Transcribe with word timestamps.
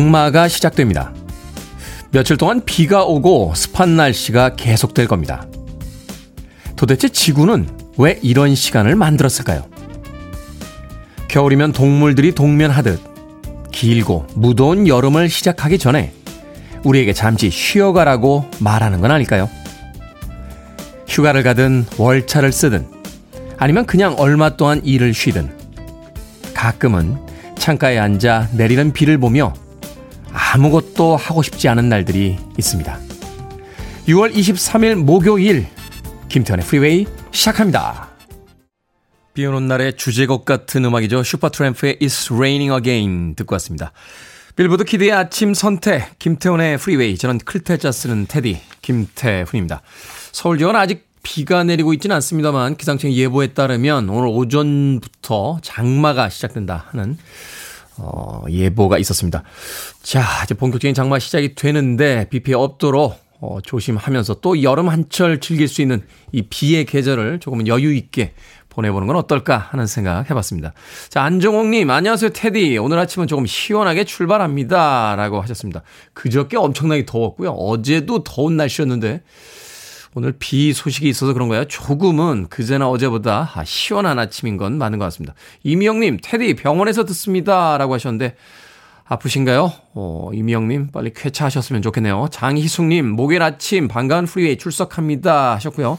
장마가 0.00 0.48
시작됩니다. 0.48 1.12
며칠 2.10 2.38
동안 2.38 2.62
비가 2.64 3.04
오고 3.04 3.52
습한 3.54 3.96
날씨가 3.96 4.56
계속될 4.56 5.06
겁니다. 5.06 5.46
도대체 6.74 7.10
지구는 7.10 7.68
왜 7.98 8.18
이런 8.22 8.54
시간을 8.54 8.96
만들었을까요? 8.96 9.68
겨울이면 11.28 11.72
동물들이 11.72 12.32
동면하듯 12.32 12.98
길고 13.72 14.26
무더운 14.34 14.88
여름을 14.88 15.28
시작하기 15.28 15.78
전에 15.78 16.14
우리에게 16.82 17.12
잠시 17.12 17.50
쉬어가라고 17.50 18.48
말하는 18.58 19.02
건 19.02 19.10
아닐까요? 19.10 19.50
휴가를 21.06 21.42
가든 21.42 21.84
월차를 21.98 22.52
쓰든 22.52 22.86
아니면 23.58 23.84
그냥 23.84 24.14
얼마 24.18 24.56
동안 24.56 24.80
일을 24.82 25.12
쉬든 25.12 25.50
가끔은 26.54 27.18
창가에 27.58 27.98
앉아 27.98 28.48
내리는 28.54 28.92
비를 28.92 29.18
보며 29.18 29.52
아무것도 30.32 31.16
하고 31.16 31.42
싶지 31.42 31.68
않은 31.68 31.88
날들이 31.88 32.38
있습니다. 32.58 32.98
6월 34.08 34.34
23일 34.34 34.96
목요일 34.96 35.66
김태훈의 36.28 36.66
프리웨이 36.66 37.06
시작합니다. 37.32 38.08
비 39.34 39.46
오는 39.46 39.68
날의 39.68 39.96
주제곡 39.96 40.44
같은 40.44 40.84
음악이죠. 40.84 41.22
슈퍼트램프의 41.22 41.98
It's 42.00 42.34
Raining 42.34 42.72
Again 42.72 43.34
듣고 43.36 43.54
왔습니다. 43.54 43.92
빌보드 44.56 44.84
키드의 44.84 45.12
아침 45.12 45.54
선택 45.54 46.18
김태훈의 46.18 46.76
프리웨이 46.78 47.16
저는 47.16 47.38
클 47.38 47.62
태 47.62 47.80
자 47.80 47.92
쓰는 47.92 48.26
테디 48.26 48.60
김태훈입니다. 48.82 49.82
서울 50.32 50.58
지역은 50.58 50.76
아직 50.76 51.08
비가 51.22 51.64
내리고 51.64 51.92
있지는 51.92 52.16
않습니다만 52.16 52.76
기상청 52.76 53.12
예보에 53.12 53.48
따르면 53.48 54.08
오늘 54.08 54.28
오전부터 54.28 55.60
장마가 55.62 56.28
시작된다 56.28 56.86
하는 56.90 57.16
어, 58.00 58.44
예보가 58.48 58.98
있었습니다. 58.98 59.42
자, 60.02 60.22
이제 60.44 60.54
본격적인 60.54 60.94
장마 60.94 61.18
시작이 61.18 61.54
되는데 61.54 62.26
비 62.30 62.40
피해 62.40 62.56
없도록 62.56 63.18
어, 63.40 63.58
조심하면서 63.62 64.40
또 64.40 64.62
여름 64.62 64.88
한철 64.88 65.40
즐길 65.40 65.68
수 65.68 65.82
있는 65.82 66.02
이 66.32 66.42
비의 66.42 66.84
계절을 66.84 67.40
조금은 67.40 67.66
여유 67.66 67.94
있게 67.94 68.34
보내보는 68.68 69.06
건 69.06 69.16
어떨까 69.16 69.56
하는 69.56 69.86
생각 69.86 70.30
해봤습니다. 70.30 70.72
자, 71.08 71.22
안정홍님, 71.22 71.90
안녕하세요, 71.90 72.30
테디. 72.30 72.78
오늘 72.78 72.98
아침은 73.00 73.26
조금 73.26 73.46
시원하게 73.46 74.04
출발합니다. 74.04 75.16
라고 75.16 75.40
하셨습니다. 75.42 75.82
그저께 76.14 76.56
엄청나게 76.56 77.04
더웠고요. 77.04 77.50
어제도 77.50 78.22
더운 78.22 78.56
날씨였는데, 78.56 79.22
오늘 80.14 80.32
비 80.38 80.72
소식이 80.72 81.08
있어서 81.08 81.32
그런가요? 81.32 81.66
조금은 81.66 82.48
그제나 82.48 82.88
어제보다 82.88 83.52
시원한 83.64 84.18
아침인 84.18 84.56
건 84.56 84.76
맞는 84.76 84.98
것 84.98 85.04
같습니다. 85.06 85.34
이미영님, 85.62 86.18
테디 86.22 86.54
병원에서 86.54 87.04
듣습니다. 87.04 87.78
라고 87.78 87.94
하셨는데, 87.94 88.34
아프신가요? 89.04 89.72
어, 89.94 90.30
이미영님, 90.32 90.88
빨리 90.88 91.12
쾌차하셨으면 91.14 91.82
좋겠네요. 91.82 92.28
장희숙님, 92.32 93.08
목요일 93.08 93.42
아침 93.42 93.86
반가운 93.86 94.26
프리웨이 94.26 94.58
출석합니다. 94.58 95.54
하셨고요. 95.54 95.98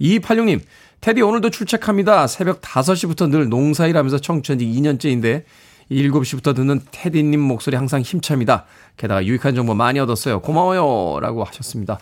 2286님, 0.00 0.60
테디 1.00 1.20
오늘도 1.20 1.50
출첵합니다. 1.50 2.26
새벽 2.28 2.62
5시부터 2.62 3.30
늘 3.30 3.48
농사일 3.50 3.96
하면서 3.96 4.18
청취한 4.18 4.58
지 4.58 4.64
2년째인데 4.66 5.44
7시부터 5.90 6.54
듣는 6.54 6.80
테디님 6.90 7.40
목소리 7.40 7.76
항상 7.76 8.00
힘찹니다. 8.00 8.64
게다가 8.96 9.24
유익한 9.24 9.54
정보 9.54 9.74
많이 9.74 9.98
얻었어요. 9.98 10.40
고마워요. 10.40 11.20
라고 11.20 11.44
하셨습니다. 11.44 11.98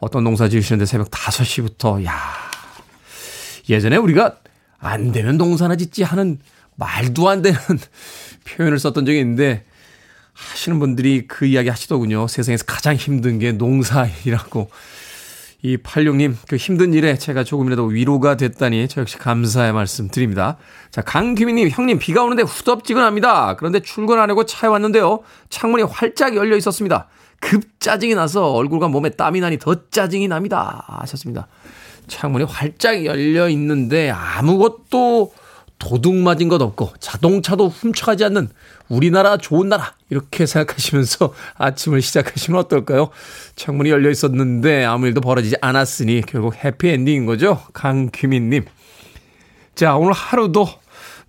어떤 0.00 0.24
농사 0.24 0.48
지으시는데 0.48 0.86
새벽 0.86 1.10
5시부터, 1.10 2.04
야 2.04 2.14
예전에 3.68 3.96
우리가 3.96 4.36
안 4.78 5.12
되는 5.12 5.36
농사나 5.36 5.76
짓지 5.76 6.02
하는 6.02 6.38
말도 6.76 7.28
안 7.28 7.42
되는 7.42 7.58
표현을 8.44 8.78
썼던 8.78 9.04
적이 9.04 9.20
있는데 9.20 9.64
하시는 10.32 10.78
분들이 10.78 11.26
그 11.26 11.44
이야기 11.44 11.68
하시더군요. 11.68 12.26
세상에서 12.26 12.64
가장 12.64 12.96
힘든 12.96 13.38
게 13.38 13.52
농사일이라고. 13.52 14.70
이 15.62 15.76
86님, 15.76 16.36
그 16.48 16.56
힘든 16.56 16.94
일에 16.94 17.18
제가 17.18 17.44
조금이라도 17.44 17.84
위로가 17.84 18.38
됐다니 18.38 18.88
저 18.88 19.02
역시 19.02 19.18
감사의 19.18 19.74
말씀 19.74 20.08
드립니다. 20.08 20.56
자, 20.90 21.02
강규민님, 21.02 21.68
형님, 21.68 21.98
비가 21.98 22.22
오는데 22.24 22.42
후덥지근합니다. 22.44 23.56
그런데 23.56 23.80
출근 23.80 24.18
안 24.18 24.30
하고 24.30 24.46
차에 24.46 24.70
왔는데요. 24.70 25.20
창문이 25.50 25.82
활짝 25.82 26.34
열려 26.34 26.56
있었습니다. 26.56 27.08
급 27.40 27.80
짜증이 27.80 28.14
나서 28.14 28.52
얼굴과 28.52 28.88
몸에 28.88 29.10
땀이 29.10 29.40
나니 29.40 29.58
더 29.58 29.74
짜증이 29.90 30.28
납니다. 30.28 30.84
하셨습니다. 30.86 31.48
창문이 32.06 32.44
활짝 32.44 33.04
열려 33.04 33.48
있는데 33.48 34.10
아무것도 34.10 35.32
도둑 35.78 36.14
맞은 36.14 36.48
것 36.48 36.60
없고 36.60 36.92
자동차도 37.00 37.68
훔쳐가지 37.68 38.24
않는 38.24 38.50
우리나라 38.88 39.38
좋은 39.38 39.68
나라 39.70 39.94
이렇게 40.10 40.44
생각하시면서 40.44 41.32
아침을 41.56 42.02
시작하시면 42.02 42.60
어떨까요? 42.60 43.08
창문이 43.56 43.88
열려 43.88 44.10
있었는데 44.10 44.84
아무 44.84 45.06
일도 45.06 45.22
벌어지지 45.22 45.56
않았으니 45.60 46.22
결국 46.26 46.54
해피엔딩인 46.62 47.24
거죠. 47.24 47.62
강규민님. 47.72 48.66
자 49.74 49.96
오늘 49.96 50.12
하루도 50.12 50.68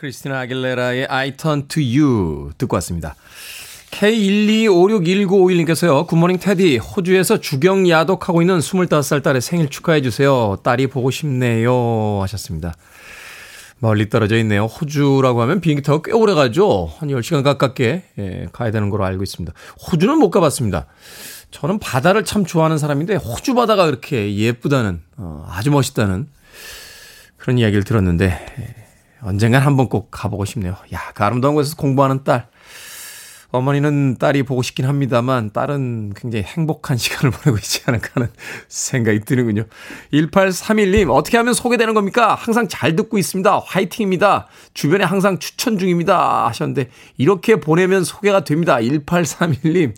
크리스티나 0.00 0.40
아길레라의 0.40 1.06
I 1.10 1.36
Turn 1.36 1.68
to 1.68 1.82
You 1.82 2.52
듣고 2.56 2.76
왔습니다. 2.76 3.14
K1256191님께서요. 3.90 6.06
굿모닝 6.06 6.38
테디. 6.38 6.78
호주에서 6.78 7.40
주경 7.40 7.86
야독하고 7.86 8.40
있는 8.40 8.60
25살 8.60 9.22
딸의 9.22 9.42
생일 9.42 9.68
축하해 9.68 10.00
주세요. 10.00 10.56
딸이 10.62 10.86
보고 10.86 11.10
싶네요. 11.10 12.20
하셨습니다. 12.22 12.72
멀리 13.78 14.08
떨어져 14.08 14.38
있네요. 14.38 14.64
호주라고 14.64 15.42
하면 15.42 15.60
비행기 15.60 15.82
타고 15.82 16.00
꽤 16.00 16.12
오래 16.12 16.32
가죠. 16.32 16.90
한 16.98 17.10
10시간 17.10 17.44
가깝게 17.44 18.04
예, 18.18 18.46
가야 18.52 18.70
되는 18.70 18.88
걸로 18.88 19.04
알고 19.04 19.22
있습니다. 19.22 19.52
호주는 19.86 20.18
못 20.18 20.30
가봤습니다. 20.30 20.86
저는 21.50 21.78
바다를 21.78 22.24
참 22.24 22.46
좋아하는 22.46 22.78
사람인데 22.78 23.16
호주 23.16 23.52
바다가 23.52 23.84
그렇게 23.84 24.34
예쁘다는 24.34 25.02
어, 25.18 25.46
아주 25.50 25.70
멋있다는 25.70 26.26
그런 27.36 27.58
이야기를 27.58 27.84
들었는데 27.84 28.46
예, 28.60 28.80
언젠간 29.22 29.62
한번 29.62 29.88
꼭 29.88 30.10
가보고 30.10 30.44
싶네요. 30.44 30.76
야, 30.92 31.12
그 31.14 31.24
아름다운 31.24 31.54
곳에서 31.54 31.76
공부하는 31.76 32.24
딸. 32.24 32.48
어머니는 33.52 34.16
딸이 34.18 34.44
보고 34.44 34.62
싶긴 34.62 34.86
합니다만 34.86 35.52
딸은 35.52 36.12
굉장히 36.14 36.44
행복한 36.44 36.96
시간을 36.98 37.32
보내고 37.32 37.58
있지 37.58 37.82
않을까 37.86 38.10
하는 38.14 38.28
생각이 38.68 39.20
드는군요. 39.20 39.64
1831님, 40.12 41.10
어떻게 41.10 41.36
하면 41.36 41.52
소개되는 41.52 41.94
겁니까? 41.94 42.34
항상 42.34 42.68
잘 42.68 42.94
듣고 42.94 43.18
있습니다. 43.18 43.62
화이팅입니다. 43.64 44.46
주변에 44.74 45.04
항상 45.04 45.38
추천 45.38 45.78
중입니다. 45.78 46.46
하셨는데, 46.46 46.90
이렇게 47.18 47.56
보내면 47.56 48.04
소개가 48.04 48.44
됩니다. 48.44 48.76
1831님, 48.76 49.94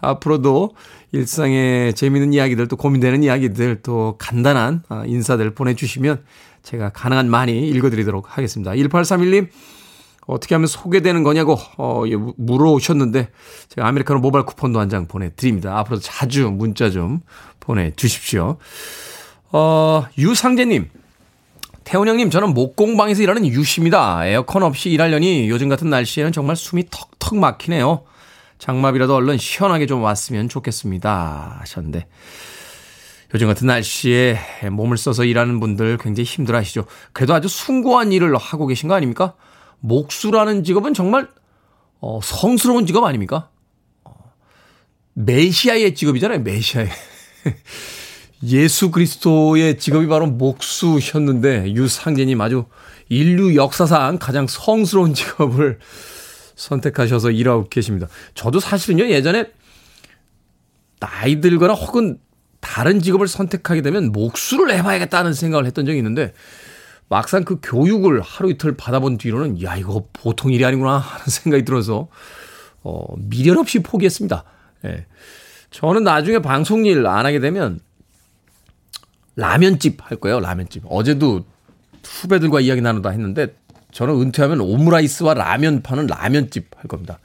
앞으로도 0.00 0.74
일상의 1.12 1.94
재미있는 1.94 2.34
이야기들, 2.34 2.66
또 2.68 2.76
고민되는 2.76 3.22
이야기들, 3.22 3.82
또 3.82 4.16
간단한 4.18 4.82
아, 4.88 5.04
인사들 5.06 5.54
보내주시면 5.54 6.22
제가 6.66 6.90
가능한 6.90 7.30
많이 7.30 7.68
읽어드리도록 7.68 8.36
하겠습니다. 8.36 8.72
1831님, 8.72 9.48
어떻게 10.26 10.56
하면 10.56 10.66
소개되는 10.66 11.22
거냐고, 11.22 11.56
어, 11.78 12.02
예, 12.08 12.16
물어오셨는데, 12.16 13.28
제가 13.68 13.86
아메리카노 13.86 14.18
모바일 14.18 14.44
쿠폰도 14.44 14.80
한 14.80 14.88
장 14.88 15.06
보내드립니다. 15.06 15.78
앞으로도 15.78 16.02
자주 16.02 16.50
문자 16.50 16.90
좀 16.90 17.20
보내주십시오. 17.60 18.56
어, 19.52 20.06
유상재님, 20.18 20.90
태훈 21.84 22.08
형님, 22.08 22.30
저는 22.30 22.52
목공방에서 22.52 23.22
일하는 23.22 23.46
유씨입니다. 23.46 24.26
에어컨 24.26 24.64
없이 24.64 24.90
일하려니 24.90 25.48
요즘 25.48 25.68
같은 25.68 25.88
날씨에는 25.88 26.32
정말 26.32 26.56
숨이 26.56 26.86
턱턱 26.90 27.36
막히네요. 27.36 28.02
장마비라도 28.58 29.14
얼른 29.14 29.38
시원하게 29.38 29.86
좀 29.86 30.02
왔으면 30.02 30.48
좋겠습니다. 30.48 31.58
하셨는데, 31.60 32.08
요즘 33.34 33.48
같은 33.48 33.66
날씨에 33.66 34.38
몸을 34.70 34.96
써서 34.96 35.24
일하는 35.24 35.58
분들 35.60 35.98
굉장히 35.98 36.24
힘들어 36.24 36.58
하시죠. 36.58 36.86
그래도 37.12 37.34
아주 37.34 37.48
숭고한 37.48 38.12
일을 38.12 38.36
하고 38.36 38.66
계신 38.66 38.88
거 38.88 38.94
아닙니까? 38.94 39.34
목수라는 39.80 40.64
직업은 40.64 40.94
정말 40.94 41.28
어, 42.00 42.20
성스러운 42.22 42.86
직업 42.86 43.04
아닙니까? 43.04 43.50
어, 44.04 44.12
메시아의 45.14 45.94
직업이잖아요. 45.94 46.40
메시아의. 46.40 46.88
예수 48.44 48.90
그리스도의 48.90 49.78
직업이 49.78 50.06
바로 50.06 50.26
목수셨는데 50.26 51.72
유상제님 51.72 52.40
아주 52.40 52.66
인류 53.08 53.56
역사상 53.56 54.18
가장 54.18 54.46
성스러운 54.46 55.14
직업을 55.14 55.78
선택하셔서 56.54 57.30
일하고 57.30 57.68
계십니다. 57.68 58.08
저도 58.34 58.60
사실은요 58.60 59.08
예전에 59.08 59.46
나이 61.00 61.40
들거나 61.40 61.74
혹은 61.74 62.18
다른 62.60 63.00
직업을 63.00 63.28
선택하게 63.28 63.82
되면 63.82 64.12
목수를 64.12 64.72
해봐야겠다는 64.74 65.32
생각을 65.32 65.66
했던 65.66 65.86
적이 65.86 65.98
있는데 65.98 66.32
막상 67.08 67.44
그 67.44 67.58
교육을 67.62 68.20
하루 68.20 68.50
이틀 68.50 68.76
받아본 68.76 69.18
뒤로는 69.18 69.62
야 69.62 69.76
이거 69.76 70.06
보통 70.12 70.52
일이 70.52 70.64
아니구나 70.64 70.98
하는 70.98 71.26
생각이 71.26 71.64
들어서 71.64 72.08
어 72.82 73.04
미련 73.18 73.58
없이 73.58 73.80
포기했습니다. 73.80 74.44
예. 74.86 75.06
저는 75.70 76.04
나중에 76.04 76.38
방송 76.40 76.86
일 76.86 77.06
안 77.06 77.26
하게 77.26 77.38
되면 77.40 77.80
라면집 79.36 79.98
할 80.10 80.18
거예요. 80.18 80.40
라면집. 80.40 80.84
어제도 80.88 81.44
후배들과 82.04 82.60
이야기 82.60 82.80
나누다 82.80 83.10
했는데 83.10 83.54
저는 83.92 84.14
은퇴하면 84.20 84.60
오므라이스와 84.60 85.34
라면 85.34 85.82
파는 85.82 86.06
라면집 86.06 86.68
할 86.76 86.84
겁니다. 86.84 87.18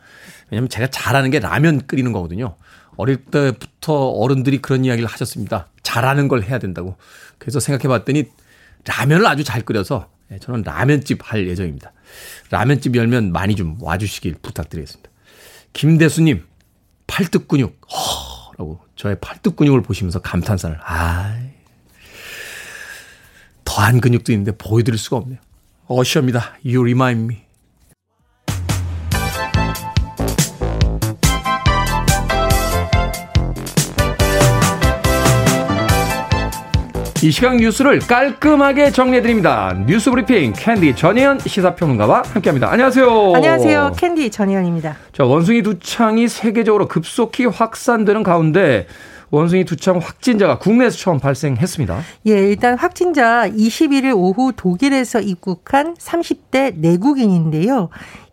왜냐면 0.49 0.69
제가 0.69 0.87
잘하는 0.87 1.31
게 1.31 1.39
라면 1.39 1.85
끓이는 1.87 2.11
거거든요. 2.11 2.55
어릴 2.97 3.17
때부터 3.25 3.93
어른들이 3.93 4.61
그런 4.61 4.85
이야기를 4.85 5.07
하셨습니다. 5.09 5.67
잘하는 5.83 6.27
걸 6.27 6.43
해야 6.43 6.59
된다고. 6.59 6.97
그래서 7.37 7.59
생각해 7.59 7.87
봤더니 7.87 8.25
라면을 8.85 9.25
아주 9.25 9.43
잘 9.43 9.61
끓여서 9.61 10.09
예, 10.31 10.39
저는 10.39 10.61
라면집 10.63 11.19
할 11.23 11.47
예정입니다. 11.47 11.91
라면집 12.49 12.95
열면 12.95 13.31
많이 13.31 13.55
좀 13.55 13.77
와주시길 13.81 14.35
부탁드리겠습니다. 14.41 15.09
김대수님, 15.73 16.45
팔뚝 17.07 17.47
근육, 17.47 17.79
허! 17.91 18.51
라고 18.57 18.79
저의 18.95 19.17
팔뚝 19.19 19.55
근육을 19.55 19.81
보시면서 19.81 20.19
감탄사를, 20.19 20.77
아 20.83 21.37
더한 23.65 24.01
근육도 24.01 24.31
있는데 24.33 24.51
보여드릴 24.51 24.97
수가 24.97 25.17
없네요. 25.17 25.39
어셔입니다. 25.87 26.57
You 26.65 26.81
remind 26.81 27.33
me. 27.33 27.50
이 37.23 37.29
시각 37.29 37.57
뉴스를 37.57 37.99
깔끔하게 37.99 38.89
정리해드립니다. 38.89 39.75
뉴스 39.85 40.09
브리핑 40.09 40.53
캔디 40.53 40.95
전혜연 40.95 41.37
시사평론가와 41.37 42.23
함께합니다. 42.25 42.71
안녕하세요. 42.71 43.33
안녕하세요. 43.35 43.91
캔디 43.95 44.31
전혜연입니다. 44.31 44.95
자, 45.13 45.23
원숭이 45.23 45.61
두창이 45.61 46.27
세계적으로 46.27 46.87
급속히 46.87 47.45
확산되는 47.45 48.23
가운데 48.23 48.87
원숭이 49.29 49.65
두창 49.65 49.99
확진자가 49.99 50.57
국내에서 50.57 50.97
처음 50.97 51.19
발생했습니다. 51.19 52.01
예, 52.25 52.31
일단 52.31 52.75
확진자 52.75 53.47
21일 53.47 54.15
오후 54.15 54.51
독일에서 54.55 55.21
입국한 55.21 55.93
30대 55.93 56.73
내국인인데요. 56.77 57.89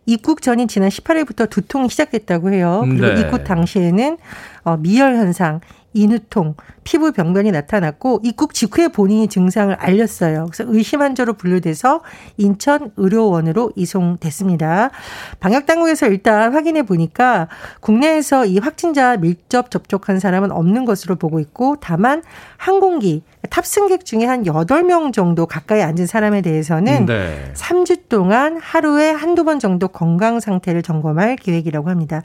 입국 0.07 0.41
전인 0.41 0.67
지난 0.67 0.89
18일부터 0.89 1.47
두통이 1.47 1.89
시작됐다고 1.89 2.51
해요. 2.51 2.83
그리고 2.83 3.05
네. 3.05 3.21
입국 3.21 3.43
당시에는 3.43 4.17
어, 4.63 4.77
미열 4.77 5.15
현상, 5.15 5.61
인후통, 5.93 6.55
피부 6.83 7.11
병변이 7.11 7.51
나타났고 7.51 8.21
입국 8.23 8.53
직후에 8.53 8.89
본인이 8.89 9.27
증상을 9.27 9.73
알렸어요. 9.73 10.47
그래서 10.51 10.71
의심한 10.71 11.15
자로 11.15 11.33
분류돼서 11.33 12.01
인천 12.37 12.91
의료원으로 12.97 13.71
이송됐습니다. 13.75 14.91
방역 15.39 15.65
당국에서 15.65 16.07
일단 16.07 16.53
확인해 16.53 16.83
보니까 16.83 17.47
국내에서 17.79 18.45
이 18.45 18.59
확진자 18.59 19.17
밀접 19.17 19.71
접촉한 19.71 20.19
사람은 20.19 20.51
없는 20.51 20.85
것으로 20.85 21.15
보고 21.15 21.39
있고 21.39 21.77
다만 21.79 22.23
항공기 22.57 23.23
탑승객 23.49 24.05
중에 24.05 24.25
한 24.25 24.43
8명 24.43 25.13
정도 25.13 25.45
가까이 25.45 25.81
앉은 25.81 26.05
사람에 26.07 26.41
대해서는 26.41 27.05
네. 27.05 27.51
3주 27.55 28.09
동안 28.09 28.59
하루에 28.61 29.11
한두 29.11 29.45
번 29.45 29.59
정도 29.59 29.87
건강 29.87 30.39
상태를 30.39 30.83
점검할 30.83 31.37
계획이라고 31.37 31.89
합니다. 31.89 32.21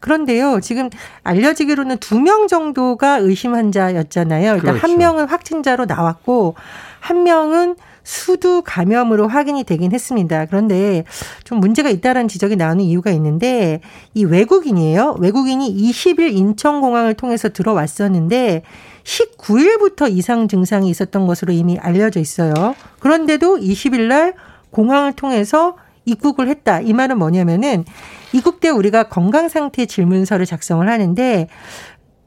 그런데요, 0.00 0.60
지금 0.60 0.88
알려지기로는 1.22 1.98
2명 1.98 2.48
정도가 2.48 3.03
의심 3.12 3.54
환자였잖아요. 3.54 4.54
일단 4.56 4.60
그렇죠. 4.60 4.78
한 4.80 4.98
명은 4.98 5.28
확진자로 5.28 5.84
나왔고, 5.86 6.54
한 7.00 7.22
명은 7.22 7.76
수두 8.04 8.62
감염으로 8.64 9.28
확인이 9.28 9.64
되긴 9.64 9.92
했습니다. 9.92 10.44
그런데 10.46 11.04
좀 11.42 11.58
문제가 11.58 11.88
있다라는 11.88 12.28
지적이 12.28 12.56
나오는 12.56 12.84
이유가 12.84 13.10
있는데 13.12 13.80
이 14.12 14.24
외국인이에요. 14.24 15.16
외국인이 15.20 15.74
20일 15.74 16.34
인천공항을 16.34 17.14
통해서 17.14 17.48
들어왔었는데 17.48 18.62
19일부터 19.04 20.10
이상 20.10 20.48
증상이 20.48 20.88
있었던 20.90 21.26
것으로 21.26 21.52
이미 21.52 21.78
알려져 21.78 22.20
있어요. 22.20 22.54
그런데도 23.00 23.58
20일 23.58 24.02
날 24.02 24.34
공항을 24.70 25.14
통해서 25.14 25.76
입국을 26.04 26.48
했다. 26.48 26.80
이 26.80 26.92
말은 26.92 27.18
뭐냐면은 27.18 27.84
입국 28.32 28.60
때 28.60 28.68
우리가 28.68 29.04
건강 29.04 29.48
상태 29.48 29.86
질문서를 29.86 30.44
작성을 30.44 30.86
하는데 30.86 31.48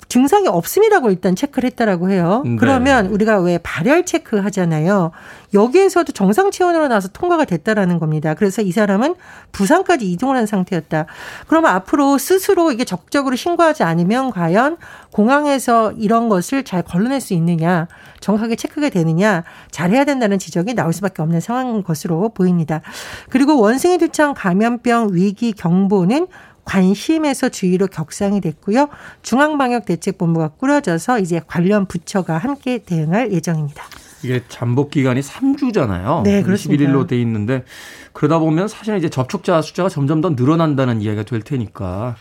증상이 0.07 0.47
없음이라고 0.47 1.09
일단 1.09 1.35
체크를 1.35 1.67
했다라고 1.71 2.09
해요. 2.09 2.43
네. 2.45 2.55
그러면 2.57 3.07
우리가 3.07 3.39
왜 3.39 3.57
발열 3.57 4.05
체크 4.05 4.37
하잖아요. 4.37 5.11
여기에서도 5.53 6.11
정상 6.11 6.51
체온으로 6.51 6.87
나와서 6.87 7.07
통과가 7.09 7.45
됐다라는 7.45 7.99
겁니다. 7.99 8.33
그래서 8.33 8.61
이 8.61 8.71
사람은 8.71 9.15
부산까지 9.51 10.09
이동을 10.11 10.35
한 10.35 10.45
상태였다. 10.45 11.05
그러면 11.47 11.71
앞으로 11.71 12.17
스스로 12.17 12.71
이게 12.71 12.83
적극적으로 12.83 13.35
신고하지 13.35 13.83
않으면 13.83 14.31
과연 14.31 14.77
공항에서 15.11 15.93
이런 15.93 16.29
것을 16.29 16.63
잘 16.63 16.81
걸러낼 16.83 17.21
수 17.21 17.33
있느냐, 17.33 17.87
정확하게 18.19 18.55
체크가 18.55 18.89
되느냐, 18.89 19.43
잘해야 19.71 20.05
된다는 20.05 20.37
지적이 20.37 20.73
나올 20.73 20.93
수밖에 20.93 21.21
없는 21.21 21.39
상황인 21.39 21.83
것으로 21.83 22.29
보입니다. 22.29 22.81
그리고 23.29 23.59
원숭이 23.59 23.97
두창 23.97 24.33
감염병 24.33 25.09
위기 25.13 25.53
경보는 25.53 26.27
관심에서 26.67 27.47
주의로 27.49 27.87
격상이 27.87 28.41
됐고요. 28.41 28.89
중앙방역대책본부가 29.23 30.49
꾸려져서 30.49 31.19
이제 31.19 31.41
관련 31.47 31.85
부처가 31.85 32.37
함께 32.37 32.79
대응할 32.79 33.31
예정입니다. 33.31 33.83
이게 34.23 34.43
잠복 34.49 34.91
기간이 34.91 35.21
3주잖아요. 35.21 36.23
네, 36.23 36.43
그렇습니다. 36.43 36.83
21일로 36.83 37.07
돼 37.07 37.19
있는데 37.21 37.63
그러다 38.11 38.39
보면 38.39 38.67
사실 38.67 38.97
이제 38.97 39.09
접촉자 39.09 39.61
숫자가 39.61 39.87
점점 39.89 40.19
더 40.21 40.31
늘어난다는 40.31 41.01
이야기가 41.01 41.23
될 41.23 41.41
테니까 41.41 42.15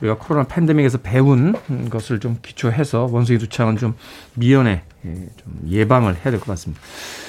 우리가 0.00 0.16
코로나 0.18 0.46
팬데믹에서 0.46 0.98
배운 0.98 1.54
것을 1.90 2.20
좀 2.20 2.38
기초해서 2.42 3.08
원숭이 3.10 3.38
두창은 3.38 3.76
좀 3.76 3.94
미연에 4.34 4.82
예, 5.04 5.10
좀 5.36 5.60
예방을 5.68 6.14
해야 6.16 6.24
될 6.24 6.38
것 6.38 6.46
같습니다. 6.46 6.80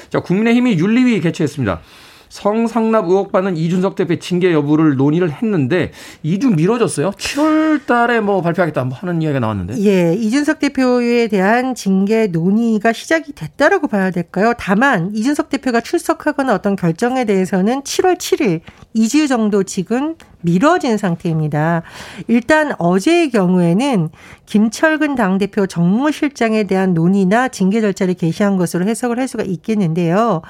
자, 0.09 0.19
국민의힘이 0.21 0.77
윤리위 0.77 1.19
개최했습니다. 1.21 1.81
성상납 2.29 3.05
의혹 3.05 3.31
받는 3.31 3.57
이준석 3.57 3.95
대표의 3.95 4.19
징계 4.19 4.51
여부를 4.53 4.95
논의를 4.95 5.31
했는데 5.31 5.91
이주 6.23 6.49
미뤄졌어요. 6.51 7.11
7월 7.11 7.85
달에 7.85 8.19
뭐 8.19 8.41
발표하겠다 8.41 8.83
뭐 8.85 8.97
하는 8.97 9.21
이야기가 9.21 9.39
나왔는데. 9.39 9.77
예, 9.83 10.13
이준석 10.13 10.59
대표에 10.59 11.27
대한 11.27 11.75
징계 11.75 12.27
논의가 12.27 12.93
시작이 12.93 13.33
됐다라고 13.33 13.87
봐야 13.87 14.11
될까요? 14.11 14.53
다만 14.57 15.11
이준석 15.13 15.49
대표가 15.49 15.81
출석하거나 15.81 16.53
어떤 16.53 16.75
결정에 16.75 17.25
대해서는 17.25 17.81
7월 17.83 18.17
7일 18.17 18.61
2주 18.95 19.27
정도 19.27 19.63
지금 19.63 20.15
미뤄진 20.41 20.97
상태입니다. 20.97 21.83
일단 22.27 22.73
어제의 22.77 23.29
경우에는 23.31 24.09
김철근 24.45 25.15
당대표 25.15 25.67
정무실장에 25.67 26.63
대한 26.63 26.93
논의나 26.93 27.49
징계 27.49 27.81
절차를 27.81 28.13
개시한 28.13 28.57
것으로 28.57 28.85
해석을 28.85 29.19
할 29.19 29.27
수가 29.27 29.43
있겠는데요. 29.43 30.41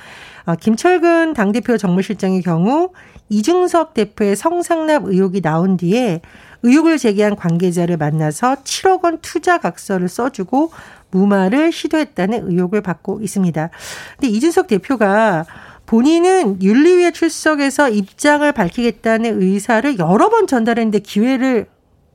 아, 0.48 0.56
김철근 0.56 1.34
당대표 1.34 1.76
정무실장의 1.76 2.42
경우 2.42 2.92
이중석 3.28 3.94
대표의 3.94 4.38
성상납 4.38 5.04
의혹이 5.06 5.42
나온 5.42 5.76
뒤에 5.76 6.22
의혹을 6.64 6.98
제기한 6.98 7.36
관계자를 7.36 7.98
만나서 7.98 8.56
7억 8.64 9.04
원 9.04 9.20
투자 9.22 9.58
각서를 9.58 10.08
써주고 10.08 10.72
무마를 11.12 11.74
시도했다는 11.74 12.50
의혹을 12.50 12.80
받고 12.80 13.20
있습니다. 13.22 13.70
근데 14.18 14.34
이준석 14.34 14.68
대표가 14.68 15.46
본인은 15.86 16.64
윤리위에 16.64 17.12
출석해서 17.12 17.90
입장을 17.90 18.50
밝히겠다는 18.50 19.42
의사를 19.42 20.00
여러 20.00 20.30
번 20.30 20.48
전달했는데 20.48 21.00
기회를 21.00 21.68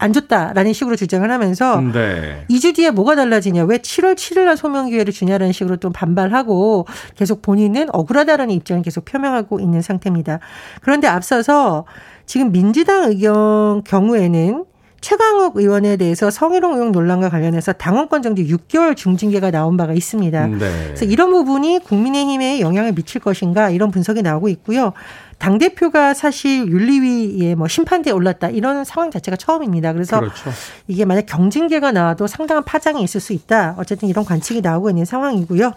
안 0.02 0.12
줬다라는 0.12 0.72
식으로 0.72 0.96
주장을 0.96 1.30
하면서 1.30 1.80
네. 1.80 2.44
2주 2.50 2.74
뒤에 2.74 2.90
뭐가 2.90 3.14
달라지냐 3.14 3.64
왜 3.64 3.78
7월 3.78 4.16
7일 4.16 4.46
날 4.46 4.56
소명 4.56 4.90
기회를 4.90 5.12
주냐라는 5.12 5.52
식으로 5.52 5.76
또 5.76 5.90
반발하고 5.90 6.86
계속 7.14 7.40
본인은 7.40 7.86
억울하다라는 7.92 8.52
입장을 8.52 8.82
계속 8.82 9.04
표명하고 9.04 9.60
있는 9.60 9.80
상태입니다. 9.80 10.40
그런데 10.80 11.06
앞서서 11.06 11.84
지금 12.26 12.50
민주당 12.50 13.10
의견 13.10 13.84
경우에는 13.84 14.64
최강욱 15.02 15.56
의원에 15.56 15.96
대해서 15.96 16.30
성희롱 16.30 16.74
의혹 16.74 16.92
논란과 16.92 17.28
관련해서 17.28 17.72
당원권 17.72 18.22
정지 18.22 18.46
6개월 18.46 18.96
중징계가 18.96 19.50
나온 19.50 19.76
바가 19.76 19.92
있습니다. 19.92 20.46
네. 20.46 20.58
그래서 20.58 21.04
이런 21.04 21.30
부분이 21.32 21.80
국민의힘에 21.80 22.60
영향을 22.60 22.92
미칠 22.92 23.20
것인가 23.20 23.68
이런 23.68 23.90
분석이 23.90 24.22
나오고 24.22 24.48
있고요. 24.48 24.92
당 25.38 25.58
대표가 25.58 26.14
사실 26.14 26.68
윤리위에 26.68 27.56
뭐 27.56 27.66
심판대에 27.66 28.12
올랐다 28.12 28.50
이런 28.50 28.84
상황 28.84 29.10
자체가 29.10 29.36
처음입니다. 29.36 29.92
그래서 29.92 30.20
그렇죠. 30.20 30.50
이게 30.86 31.04
만약 31.04 31.26
경징계가 31.26 31.90
나와도 31.90 32.28
상당한 32.28 32.62
파장이 32.62 33.02
있을 33.02 33.20
수 33.20 33.32
있다. 33.32 33.74
어쨌든 33.78 34.08
이런 34.08 34.24
관측이 34.24 34.60
나오고 34.60 34.90
있는 34.90 35.04
상황이고요. 35.04 35.72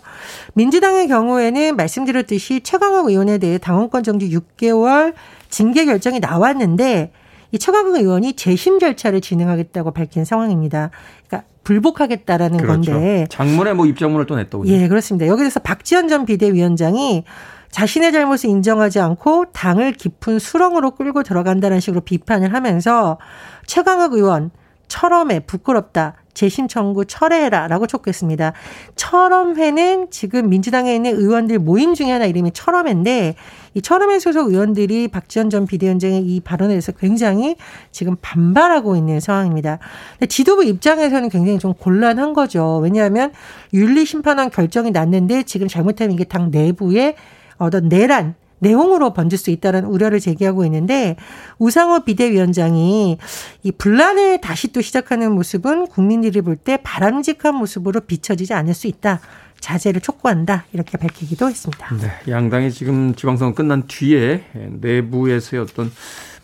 민주당의 0.53 1.07
경우에는 1.07 1.75
말씀드렸듯이 1.75 2.61
최강욱 2.61 3.09
의원에 3.09 3.39
대해 3.39 3.57
당원권 3.57 4.03
정지 4.03 4.29
6개월 4.29 5.15
징계 5.49 5.85
결정이 5.85 6.19
나왔는데 6.19 7.11
이 7.55 7.57
최강욱 7.57 7.95
의원이 7.95 8.33
재심 8.33 8.79
절차를 8.79 9.21
진행하겠다고 9.21 9.91
밝힌 9.91 10.25
상황입니다. 10.25 10.91
그러니까 11.25 11.47
불복하겠다라는 11.63 12.57
그렇죠. 12.57 12.91
건데 12.91 13.27
장문에 13.29 13.71
뭐 13.71 13.85
입장문을 13.85 14.25
또 14.25 14.35
냈다고요. 14.35 14.69
예, 14.69 14.89
그렇습니다. 14.89 15.25
여기서 15.25 15.61
박지원 15.61 16.09
전 16.09 16.25
비대위원장이 16.25 17.23
자신의 17.71 18.11
잘못을 18.11 18.49
인정하지 18.49 18.99
않고 18.99 19.45
당을 19.53 19.93
깊은 19.93 20.39
수렁으로 20.39 20.91
끌고 20.91 21.23
들어간다는 21.23 21.79
식으로 21.79 22.01
비판을 22.01 22.53
하면서 22.53 23.19
최강욱 23.67 24.13
의원 24.13 24.51
철험해 24.87 25.41
부끄럽다. 25.41 26.15
재심 26.35 26.67
청구 26.67 27.05
철회해라 27.05 27.67
라고 27.67 27.87
촉구했습니다. 27.87 28.53
철험회는 28.95 30.11
지금 30.11 30.49
민주당에 30.49 30.93
있는 30.93 31.15
의원들 31.15 31.59
모임 31.59 31.95
중에 31.95 32.11
하나 32.11 32.25
이름이 32.25 32.51
철험회인데 32.51 33.35
이 33.73 33.81
철험회 33.81 34.19
소속 34.19 34.49
의원들이 34.49 35.07
박지원 35.07 35.49
전 35.49 35.65
비대위원장의 35.65 36.21
이 36.21 36.41
발언에 36.41 36.73
대해서 36.73 36.91
굉장히 36.91 37.55
지금 37.91 38.15
반발하고 38.21 38.95
있는 38.95 39.19
상황입니다. 39.19 39.79
근데 40.11 40.27
지도부 40.27 40.63
입장에서는 40.65 41.29
굉장히 41.29 41.57
좀 41.57 41.73
곤란한 41.73 42.33
거죠. 42.33 42.79
왜냐하면 42.83 43.31
윤리심판원 43.73 44.49
결정이 44.51 44.91
났는데 44.91 45.43
지금 45.43 45.67
잘못하면 45.67 46.11
이게 46.13 46.25
당 46.25 46.51
내부에 46.51 47.15
어떤 47.57 47.87
내란 47.87 48.35
내용으로 48.65 49.13
번질 49.13 49.37
수 49.37 49.51
있다는 49.51 49.85
우려를 49.85 50.19
제기하고 50.19 50.65
있는데 50.65 51.15
우상호 51.59 52.03
비대위원장이 52.03 53.17
이 53.63 53.71
분란을 53.71 54.41
다시 54.41 54.71
또 54.71 54.81
시작하는 54.81 55.31
모습은 55.33 55.87
국민들이 55.87 56.41
볼 56.41 56.55
때 56.55 56.77
바람직한 56.83 57.53
모습으로 57.55 57.99
비춰지지 58.01 58.53
않을 58.53 58.73
수 58.73 58.87
있다. 58.87 59.19
자제를 59.59 60.01
촉구한다. 60.01 60.65
이렇게 60.73 60.97
밝히기도 60.97 61.47
했습니다. 61.49 61.87
네, 61.95 62.31
양당이 62.31 62.71
지금 62.71 63.13
지방선거 63.13 63.55
끝난 63.55 63.83
뒤에 63.87 64.43
내부에서의 64.81 65.61
어떤 65.61 65.91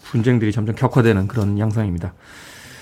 분쟁들이 0.03 0.51
점점 0.51 0.75
격화되는 0.75 1.27
그런 1.27 1.57
양상입니다. 1.57 2.13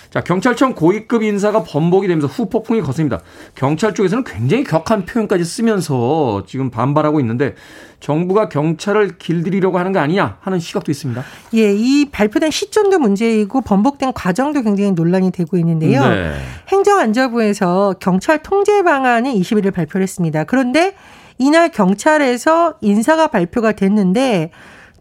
자, 0.09 0.21
경찰청 0.21 0.73
고위급 0.73 1.21
인사가 1.21 1.61
번복이 1.61 2.07
되면서 2.07 2.27
후폭풍이 2.27 2.81
거셉니다. 2.81 3.21
경찰 3.53 3.93
쪽에서는 3.93 4.23
굉장히 4.23 4.63
격한 4.63 5.05
표현까지 5.05 5.43
쓰면서 5.43 6.43
지금 6.47 6.71
반발하고 6.71 7.19
있는데 7.19 7.53
정부가 7.99 8.49
경찰을 8.49 9.19
길들이려고 9.19 9.77
하는 9.77 9.91
거 9.91 9.99
아니냐 9.99 10.37
하는 10.41 10.59
시각도 10.59 10.91
있습니다. 10.91 11.23
예, 11.53 11.73
이 11.73 12.09
발표된 12.11 12.49
시점도 12.49 12.97
문제이고 12.97 13.61
번복된 13.61 14.13
과정도 14.13 14.63
굉장히 14.63 14.93
논란이 14.93 15.31
되고 15.31 15.57
있는데요. 15.57 16.03
네. 16.07 16.33
행정안전부에서 16.69 17.95
경찰 17.99 18.41
통제 18.41 18.81
방안을 18.81 19.31
21일 19.33 19.71
발표를 19.73 20.01
했습니다. 20.01 20.43
그런데 20.45 20.95
이날 21.37 21.69
경찰에서 21.69 22.75
인사가 22.81 23.27
발표가 23.27 23.73
됐는데 23.73 24.49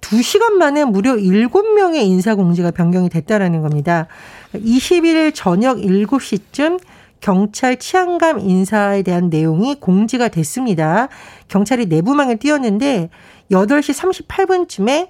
2시간 0.01 0.53
만에 0.53 0.85
무려 0.85 1.15
7명의 1.15 2.03
인사 2.03 2.35
공지가 2.35 2.71
변경이 2.71 3.09
됐다라는 3.09 3.63
겁니다. 3.63 4.07
21일 4.55 5.35
저녁 5.35 5.79
7시쯤 5.79 6.81
경찰 7.21 7.77
치안감 7.79 8.39
인사에 8.39 9.03
대한 9.03 9.29
내용이 9.29 9.75
공지가 9.77 10.29
됐습니다. 10.29 11.09
경찰이 11.49 11.87
내부망을 11.87 12.37
띄웠는데 12.37 13.11
8시 13.51 14.27
38분쯤에 14.27 15.09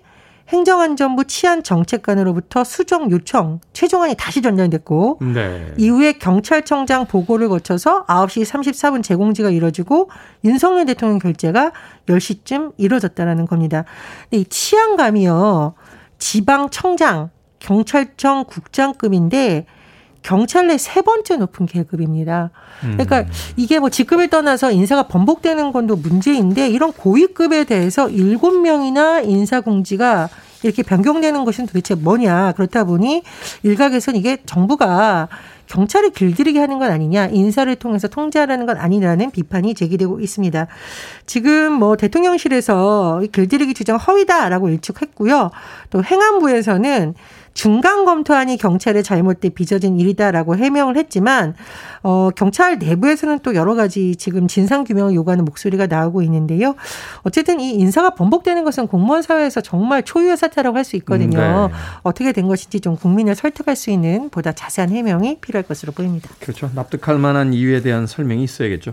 행정안전부 0.48 1.26
치안정책관으로부터 1.26 2.64
수정 2.64 3.10
요청 3.10 3.60
최종안이 3.74 4.14
다시 4.16 4.40
전달됐고 4.40 5.18
네. 5.34 5.74
이후에 5.76 6.14
경찰청장 6.14 7.06
보고를 7.06 7.50
거쳐서 7.50 8.06
9시 8.06 8.44
34분 8.46 9.02
재공지가 9.02 9.50
이뤄지고 9.50 10.08
윤석열 10.44 10.86
대통령 10.86 11.18
결재가 11.18 11.72
10시쯤 12.06 12.72
이뤄졌다라는 12.78 13.46
겁니다. 13.46 13.84
근데 14.30 14.40
이 14.40 14.44
치안감이요. 14.46 15.74
지방청장, 16.18 17.30
경찰청 17.58 18.44
국장급인데 18.44 19.66
경찰 20.22 20.66
내 20.66 20.76
세 20.76 21.00
번째 21.00 21.36
높은 21.36 21.66
계급입니다. 21.66 22.50
그러니까 22.80 23.20
음. 23.20 23.26
이게 23.56 23.78
뭐 23.78 23.88
직급을 23.88 24.28
떠나서 24.28 24.72
인사가 24.72 25.04
번복되는 25.04 25.72
건도 25.72 25.96
문제인데 25.96 26.68
이런 26.68 26.92
고위급에 26.92 27.64
대해서 27.64 28.08
일곱 28.10 28.60
명이나 28.60 29.20
인사 29.20 29.60
공지가 29.60 30.28
이렇게 30.62 30.82
변경되는 30.82 31.44
것은 31.44 31.66
도대체 31.66 31.94
뭐냐. 31.94 32.52
그렇다 32.52 32.84
보니 32.84 33.22
일각에서는 33.62 34.18
이게 34.18 34.38
정부가 34.44 35.28
경찰을 35.66 36.10
길들이게 36.10 36.58
하는 36.58 36.78
건 36.78 36.90
아니냐, 36.90 37.26
인사를 37.26 37.74
통해서 37.76 38.08
통제하라는 38.08 38.66
건 38.66 38.78
아니라는 38.78 39.30
비판이 39.30 39.74
제기되고 39.74 40.20
있습니다. 40.20 40.66
지금 41.26 41.72
뭐 41.72 41.96
대통령실에서 41.96 43.22
길들이기 43.32 43.74
주장 43.74 43.96
허위다라고 43.96 44.70
일축했고요. 44.70 45.50
또 45.90 46.02
행안부에서는 46.02 47.14
중간 47.58 48.04
검토안이 48.04 48.56
경찰의 48.56 49.02
잘못돼 49.02 49.48
빚어진 49.48 49.98
일이다라고 49.98 50.56
해명을 50.56 50.96
했지만 50.96 51.56
어 52.04 52.30
경찰 52.36 52.78
내부에서는 52.78 53.40
또 53.40 53.56
여러 53.56 53.74
가지 53.74 54.14
지금 54.14 54.46
진상 54.46 54.84
규명을 54.84 55.12
요구하는 55.14 55.44
목소리가 55.44 55.88
나오고 55.88 56.22
있는데요. 56.22 56.76
어쨌든 57.24 57.58
이 57.58 57.74
인사가 57.74 58.10
번복되는 58.10 58.62
것은 58.62 58.86
공무원 58.86 59.22
사회에서 59.22 59.60
정말 59.60 60.04
초유의 60.04 60.36
사태라고 60.36 60.76
할 60.76 60.88
수 60.88 60.94
있거든요. 60.96 61.38
음, 61.38 61.72
네. 61.72 61.78
어떻게 62.02 62.32
된 62.32 62.46
것인지 62.46 62.80
좀 62.80 62.96
국민을 62.96 63.34
설득할 63.34 63.76
수 63.76 63.90
있는 63.90 64.30
보다 64.30 64.52
자세한 64.52 64.90
해명이 64.90 65.38
필요할 65.40 65.64
것으로 65.64 65.92
보입니다. 65.92 66.30
그렇죠. 66.40 66.70
납득할 66.74 67.18
만한 67.18 67.52
이유에 67.52 67.82
대한 67.82 68.06
설명이 68.06 68.42
있어야겠죠. 68.44 68.92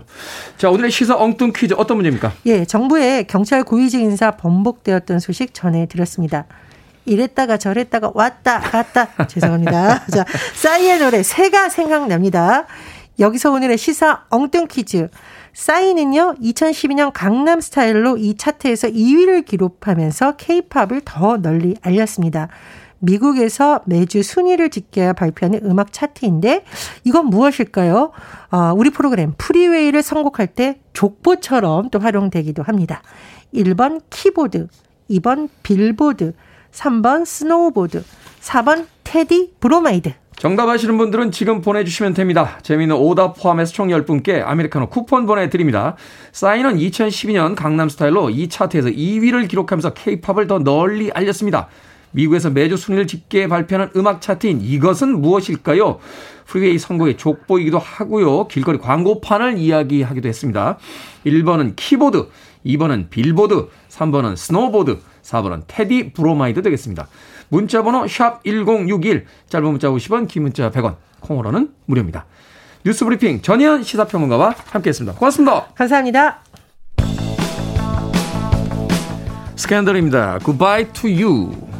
자, 0.58 0.70
오늘의 0.70 0.90
시사 0.90 1.16
엉뚱 1.16 1.52
퀴즈 1.54 1.74
어떤 1.78 1.98
문제입니까? 1.98 2.32
예, 2.46 2.64
정부의 2.64 3.28
경찰 3.28 3.62
고위직 3.62 4.00
인사 4.00 4.32
번복되었던 4.32 5.20
소식 5.20 5.54
전해드렸습니다. 5.54 6.46
이랬다가 7.06 7.56
저랬다가 7.56 8.10
왔다 8.14 8.60
갔다 8.60 9.08
죄송합니다. 9.26 10.06
자, 10.06 10.24
싸이의 10.54 10.98
노래 10.98 11.22
새가 11.22 11.68
생각납니다. 11.68 12.66
여기서 13.18 13.52
오늘의 13.52 13.78
시사 13.78 14.24
엉뚱 14.28 14.66
퀴즈. 14.66 15.08
싸이는요, 15.54 16.34
2012년 16.42 17.10
강남 17.14 17.60
스타일로 17.62 18.18
이 18.18 18.36
차트에서 18.36 18.88
2위를 18.88 19.46
기록하면서 19.46 20.36
케이팝을 20.36 21.00
더 21.04 21.38
널리 21.38 21.76
알렸습니다. 21.80 22.48
미국에서 22.98 23.80
매주 23.86 24.22
순위를 24.22 24.70
집계 24.70 25.12
발표하는 25.12 25.60
음악 25.64 25.92
차트인데 25.92 26.64
이건 27.04 27.26
무엇일까요? 27.26 28.12
어, 28.50 28.72
우리 28.76 28.90
프로그램 28.90 29.32
프리웨이를 29.38 30.02
선곡할 30.02 30.48
때 30.48 30.80
족보처럼 30.92 31.90
또 31.90 31.98
활용되기도 32.00 32.62
합니다. 32.62 33.02
1번 33.54 34.02
키보드, 34.10 34.68
2번 35.10 35.48
빌보드, 35.62 36.34
3번 36.76 37.24
스노우보드, 37.24 38.04
4번 38.42 38.86
테디 39.02 39.52
브로마이드. 39.60 40.12
정답 40.36 40.68
아시는 40.68 40.98
분들은 40.98 41.32
지금 41.32 41.62
보내주시면 41.62 42.12
됩니다. 42.12 42.58
재미있는 42.60 42.96
오답 42.96 43.40
포함해서 43.40 43.72
총 43.72 43.88
10분께 43.88 44.42
아메리카노 44.44 44.90
쿠폰 44.90 45.24
보내드립니다. 45.24 45.96
사인은 46.32 46.76
2012년 46.76 47.54
강남스타일로 47.54 48.28
이 48.28 48.48
차트에서 48.48 48.88
2위를 48.88 49.48
기록하면서 49.48 49.94
케이팝을 49.94 50.46
더 50.46 50.58
널리 50.58 51.10
알렸습니다. 51.10 51.68
미국에서 52.10 52.50
매주 52.50 52.76
순위를 52.76 53.06
집계 53.06 53.48
발표하는 53.48 53.90
음악 53.96 54.20
차트인 54.20 54.60
이것은 54.60 55.20
무엇일까요? 55.20 55.98
프리웨이 56.44 56.78
선곡의 56.78 57.16
족보이기도 57.16 57.78
하고요. 57.78 58.48
길거리 58.48 58.78
광고판을 58.78 59.56
이야기하기도 59.56 60.28
했습니다. 60.28 60.76
1번은 61.24 61.72
키보드, 61.76 62.28
2번은 62.66 63.08
빌보드, 63.08 63.68
3번은 63.88 64.36
스노보드, 64.36 64.98
4번은 65.26 65.62
테디 65.66 66.12
브로마이드 66.12 66.62
되겠습니다. 66.62 67.08
문자 67.48 67.82
번호 67.82 68.06
샵 68.06 68.42
1061, 68.44 69.26
짧은 69.48 69.68
문자 69.68 69.88
50원, 69.88 70.28
긴 70.28 70.42
문자 70.42 70.70
100원, 70.70 70.96
콩으로는 71.20 71.70
무료입니다. 71.86 72.26
뉴스 72.84 73.04
브리핑 73.04 73.42
전희연 73.42 73.82
시사평론가와 73.82 74.54
함께했습니다. 74.66 75.18
고맙습니다. 75.18 75.66
감사합니다. 75.74 76.42
스캔들입니다. 79.56 80.38
Goodbye 80.38 80.92
to 80.92 81.10
you. 81.10 81.75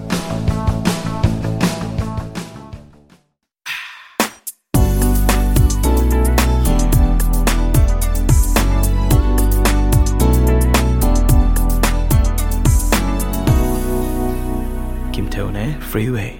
Freeway. 15.86 16.38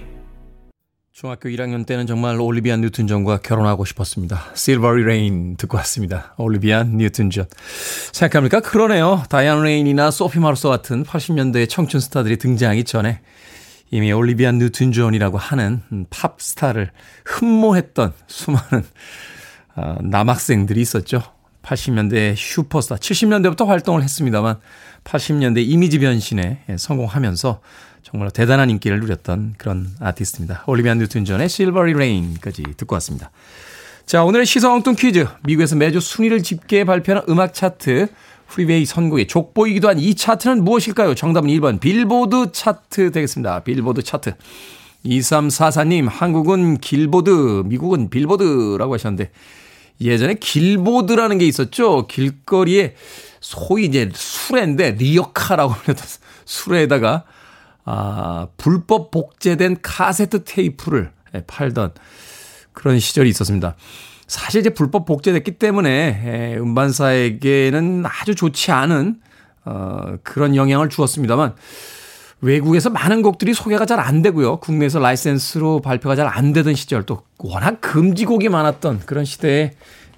중학교 1.12 1.48
1학년 1.48 1.86
때는 1.86 2.06
정말 2.06 2.38
올리비아 2.38 2.82
뉴튼 2.82 3.06
존과 3.06 3.38
결혼하고 3.38 3.86
싶었습니다. 3.86 4.48
Silvery 4.52 5.02
Rain 5.02 5.56
듣고 5.56 5.78
왔습니다. 5.78 6.34
올리비아 6.37 6.99
뉴튼 6.98 7.30
존. 7.30 7.46
생각합니까? 8.12 8.60
그러네요. 8.60 9.22
다이안 9.30 9.62
레인이나 9.62 10.10
소피 10.10 10.40
마르소 10.40 10.68
같은 10.68 11.04
80년대의 11.04 11.70
청춘 11.70 12.00
스타들이 12.00 12.36
등장하기 12.36 12.84
전에 12.84 13.20
이미 13.90 14.12
올리비아 14.12 14.58
뉴튼 14.58 14.92
존이라고 14.92 15.38
하는 15.38 15.80
팝 16.10 16.36
스타를 16.38 16.90
흠모했던 17.24 18.12
수많은 18.26 18.84
어, 19.76 19.96
남학생들이 20.02 20.80
있었죠. 20.82 21.22
80년대 21.62 22.34
슈퍼스타, 22.36 22.96
70년대부터 22.96 23.66
활동을 23.66 24.02
했습니다만 24.02 24.60
80년대 25.04 25.66
이미지 25.66 25.98
변신에 25.98 26.62
성공하면서 26.76 27.60
정말 28.06 28.30
대단한 28.30 28.70
인기를 28.70 29.00
누렸던 29.00 29.54
그런 29.58 29.88
아티스트입니다. 29.98 30.62
올리비아 30.68 30.99
뉴튼 30.98 31.25
존의 31.25 31.48
Silvery 31.49 31.92
Rain까지 31.92 32.62
듣고 32.76 32.94
왔습니다. 32.94 33.32
자, 34.06 34.22
오늘의 34.22 34.46
시사 34.46 34.72
엉뚱 34.72 34.94
퀴즈. 34.94 35.26
미국에서 35.42 35.75
매주 35.75 35.98
순위를 35.98 36.44
집계 36.44 36.84
발표하는 36.84 37.26
음악 37.28 37.52
차트 37.52 38.06
프리웨이 38.46 38.84
선곡의 38.84 39.26
족보이기도 39.26 39.88
한 39.88 39.98
이 39.98 40.14
차트는 40.14 40.62
무엇일까요? 40.62 41.16
정답은 41.16 41.50
1번 41.50 41.80
빌보드 41.80 42.52
차트 42.52 43.10
되겠습니다. 43.10 43.64
빌보드 43.64 44.04
차트. 44.04 44.34
2344님, 45.04 46.06
한국은 46.08 46.78
길보드, 46.78 47.64
미국은 47.66 48.08
빌보드라고 48.08 48.94
하셨는데 48.94 49.32
예전에 50.00 50.34
길보드라는 50.34 51.38
게 51.38 51.46
있었죠. 51.46 52.06
길거리에 52.06 52.94
소위 53.40 53.86
이제 53.86 54.10
수레인데 54.14 54.92
리어카라고 54.92 55.75
불렸던 55.75 56.06
수레에다가 56.44 57.25
아, 57.87 58.49
불법 58.57 59.11
복제된 59.11 59.78
카세트 59.81 60.45
테이프를 60.45 61.12
팔던 61.47 61.93
그런 62.73 62.99
시절이 62.99 63.31
있었습니다. 63.31 63.76
사실 64.26 64.61
이제 64.61 64.71
불법 64.71 65.07
복제됐기 65.07 65.52
때문에 65.52 66.57
음반사에게는 66.59 68.05
아주 68.05 68.35
좋지 68.35 68.73
않은 68.73 69.21
어, 69.64 70.16
그런 70.25 70.57
영향을 70.57 70.88
주었습니다만 70.88 71.55
외국에서 72.40 72.90
많은 72.90 73.23
곡들이 73.23 73.55
소개가 73.55 73.87
잘 73.87 73.99
안 74.00 74.21
되고요. 74.21 74.59
국내에서 74.59 74.99
라이센스로 74.99 75.81
발표가 75.81 76.16
잘 76.16 76.26
안 76.26 76.52
되던 76.52 76.75
시절 76.75 77.05
또 77.05 77.23
워낙 77.38 77.81
금지곡이 77.81 78.49
많았던 78.49 79.02
그런 79.07 79.25
시대에 79.25 79.73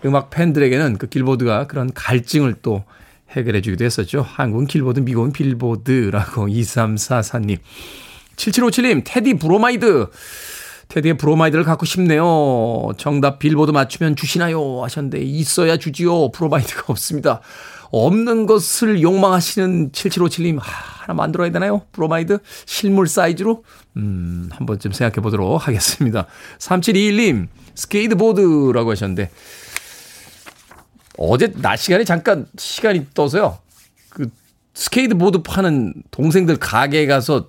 음악 0.05 0.31
팬들에게는 0.31 0.99
그 0.99 1.07
길보드가 1.07 1.67
그런 1.67 1.93
갈증을 1.93 2.57
또 2.63 2.85
해결해 3.31 3.61
주기도 3.61 3.85
했었죠. 3.85 4.25
한국은 4.27 4.67
길보드, 4.67 5.01
미국은 5.01 5.33
빌보드라고 5.33 6.47
2344님. 6.49 7.59
7757님, 8.37 9.03
테디 9.05 9.35
브로마이드. 9.35 10.07
테디의 10.89 11.19
브로마이드를 11.19 11.65
갖고 11.65 11.85
싶네요. 11.85 12.91
정답 12.97 13.39
빌보드 13.39 13.73
맞추면 13.73 14.17
주시나요? 14.17 14.83
하셨는데, 14.85 15.21
있어야 15.21 15.77
주지요. 15.77 16.31
브로마이드가 16.31 16.85
없습니다. 16.89 17.41
없는 17.91 18.47
것을 18.47 19.03
욕망하시는 19.03 19.93
7757님, 19.93 20.59
아, 20.61 20.63
하나 20.63 21.15
만들어야 21.15 21.51
되나요? 21.51 21.83
브로마이드? 21.93 22.39
실물 22.65 23.07
사이즈로? 23.07 23.65
음, 23.97 24.49
한 24.53 24.67
번쯤 24.67 24.93
생각해 24.93 25.23
보도록 25.23 25.67
하겠습니다. 25.67 26.27
3721님, 26.59 27.49
스케이트보드라고 27.75 28.91
하셨는데, 28.91 29.31
어제 31.19 31.53
낮 31.53 31.77
시간에 31.77 32.05
잠깐 32.05 32.47
시간이 32.57 33.09
떠서요. 33.13 33.59
그 34.09 34.31
스케이트보드 34.75 35.43
파는 35.43 35.95
동생들 36.11 36.57
가게에 36.57 37.07
가서 37.07 37.49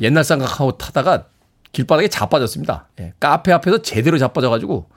옛날 0.00 0.24
생각하고 0.24 0.78
타다가 0.78 1.26
길바닥에 1.72 2.08
자빠졌습니다. 2.08 2.88
예, 3.00 3.12
카페 3.20 3.52
앞에서 3.52 3.82
제대로 3.82 4.16
자빠져가지고 4.16 4.88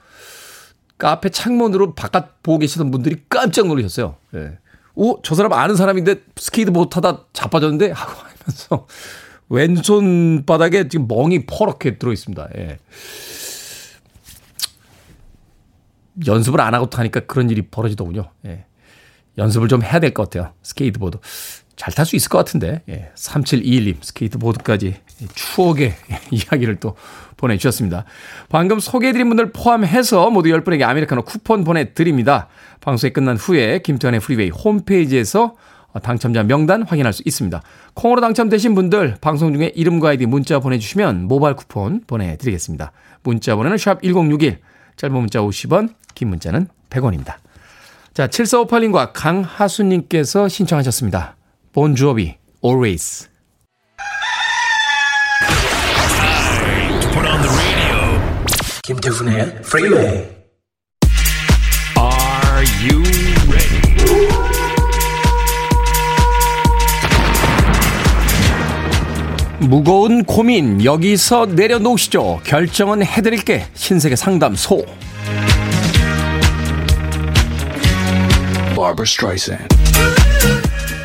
카페 0.96 1.28
창문으로 1.28 1.94
바깥 1.94 2.42
보고 2.42 2.58
계시던 2.58 2.92
분들이 2.92 3.16
깜짝 3.28 3.66
놀라셨어요. 3.66 4.16
예. 4.36 4.58
오, 4.94 5.20
저 5.22 5.34
사람 5.34 5.52
아는 5.52 5.74
사람인데 5.74 6.22
스케이트보드 6.36 6.90
타다 6.90 7.24
자빠졌는데? 7.32 7.90
하고 7.90 8.12
하면서 8.12 8.86
왼손 9.48 10.44
바닥에 10.46 10.88
지금 10.88 11.08
멍이 11.08 11.46
퍼렇게 11.46 11.98
들어 11.98 12.12
있습니다. 12.12 12.48
예. 12.56 12.78
연습을 16.26 16.60
안 16.60 16.74
하고 16.74 16.88
타니까 16.90 17.20
그런 17.20 17.50
일이 17.50 17.62
벌어지더군요. 17.62 18.30
예. 18.46 18.64
연습을 19.38 19.68
좀 19.68 19.82
해야 19.82 19.98
될 20.00 20.12
것 20.12 20.30
같아요. 20.30 20.52
스케이트보드. 20.62 21.18
잘 21.74 21.92
탈 21.94 22.04
수 22.04 22.16
있을 22.16 22.28
것 22.28 22.38
같은데. 22.38 22.82
예. 22.88 23.10
3721님 23.16 23.96
스케이트보드까지 24.02 24.96
추억의 25.34 25.94
이야기를 26.30 26.76
또 26.76 26.96
보내주셨습니다. 27.38 28.04
방금 28.50 28.78
소개해드린 28.78 29.28
분들 29.28 29.52
포함해서 29.52 30.30
모두 30.30 30.50
10분에게 30.50 30.82
아메리카노 30.82 31.22
쿠폰 31.22 31.64
보내드립니다. 31.64 32.48
방송이 32.80 33.12
끝난 33.12 33.36
후에 33.36 33.80
김태훈의 33.80 34.20
프리웨이 34.20 34.50
홈페이지에서 34.50 35.54
당첨자 36.02 36.42
명단 36.42 36.82
확인할 36.82 37.12
수 37.12 37.22
있습니다. 37.26 37.60
콩으로 37.94 38.20
당첨되신 38.20 38.74
분들 38.74 39.16
방송 39.20 39.52
중에 39.52 39.72
이름과 39.74 40.10
아이디 40.10 40.26
문자 40.26 40.58
보내주시면 40.60 41.26
모바일 41.26 41.56
쿠폰 41.56 42.02
보내드리겠습니다. 42.06 42.92
문자 43.24 43.56
번호는 43.56 43.76
샵 43.78 44.02
1061, 44.02 44.58
짧은 44.96 45.14
문자 45.14 45.40
50원, 45.40 45.94
긴 46.14 46.28
문자는 46.28 46.68
100원입니다. 46.90 47.36
자, 48.14 48.26
7458님과 48.26 49.12
강하수님께서 49.12 50.48
신청하셨습니다. 50.48 51.36
본주업이 51.72 52.36
Always. 52.64 53.28
김태훈의 58.82 59.60
Freeway. 59.64 60.28
Are 61.96 62.66
you 62.82 63.21
무거운 69.68 70.24
고민 70.24 70.84
여기서 70.84 71.46
내려놓으시죠. 71.46 72.40
결정은 72.44 73.04
해드릴게. 73.04 73.66
신세계 73.74 74.16
상담소. 74.16 74.84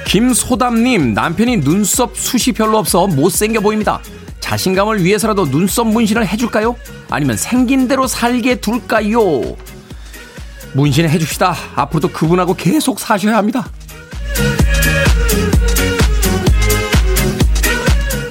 김소담님, 0.07 1.13
남편이 1.13 1.57
눈썹 1.61 2.15
숱이 2.15 2.53
별로 2.55 2.77
없어 2.77 3.07
못생겨 3.07 3.59
보입니다. 3.59 3.99
자신감을 4.39 5.03
위해서라도 5.03 5.45
눈썹 5.45 5.87
문신을 5.87 6.25
해줄까요? 6.25 6.75
아니면 7.09 7.35
생긴 7.37 7.87
대로 7.87 8.07
살게 8.07 8.55
둘까요? 8.55 9.55
문신을 10.73 11.09
해줍시다. 11.09 11.55
앞으로도 11.75 12.09
그분하고 12.09 12.53
계속 12.55 12.99
사셔야 12.99 13.37
합니다. 13.37 13.67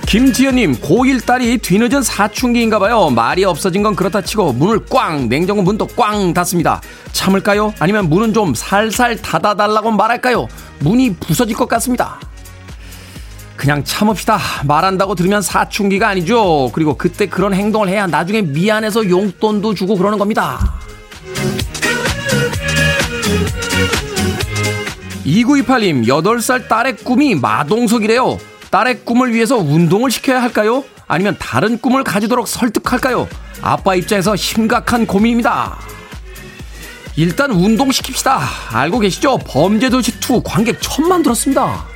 김지연님, 0.06 0.76
고1 0.76 1.26
딸이 1.26 1.58
뒤늦은 1.58 2.02
사춘기인가봐요. 2.02 3.10
말이 3.10 3.44
없어진 3.44 3.82
건 3.82 3.96
그렇다 3.96 4.22
치고 4.22 4.52
문을 4.52 4.86
꽝, 4.88 5.28
냉장고 5.28 5.62
문도 5.62 5.88
꽝 5.88 6.32
닫습니다. 6.32 6.80
참을까요? 7.10 7.74
아니면 7.80 8.08
문은 8.08 8.32
좀 8.32 8.54
살살 8.54 9.16
닫아달라고 9.20 9.90
말할까요? 9.90 10.46
문이 10.78 11.16
부서질 11.16 11.56
것 11.56 11.68
같습니다. 11.68 12.20
그냥 13.56 13.82
참읍시다. 13.82 14.38
말한다고 14.64 15.16
들으면 15.16 15.42
사춘기가 15.42 16.08
아니죠. 16.08 16.70
그리고 16.72 16.96
그때 16.96 17.26
그런 17.26 17.52
행동을 17.52 17.88
해야 17.88 18.06
나중에 18.06 18.42
미안해서 18.42 19.10
용돈도 19.10 19.74
주고 19.74 19.96
그러는 19.96 20.18
겁니다. 20.18 20.78
2928님, 25.24 26.06
8살 26.06 26.68
딸의 26.68 26.98
꿈이 26.98 27.34
마동석이래요. 27.34 28.38
딸의 28.70 29.04
꿈을 29.04 29.32
위해서 29.32 29.56
운동을 29.56 30.10
시켜야 30.10 30.42
할까요? 30.42 30.84
아니면 31.06 31.36
다른 31.38 31.78
꿈을 31.78 32.04
가지도록 32.04 32.48
설득할까요? 32.48 33.28
아빠 33.62 33.94
입장에서 33.94 34.36
심각한 34.36 35.06
고민입니다. 35.06 35.78
일단 37.16 37.50
운동시킵시다. 37.50 38.38
알고 38.72 38.98
계시죠? 38.98 39.38
범죄도시2 39.38 40.42
관객 40.44 40.78
천만 40.80 41.22
들었습니다. 41.22 41.86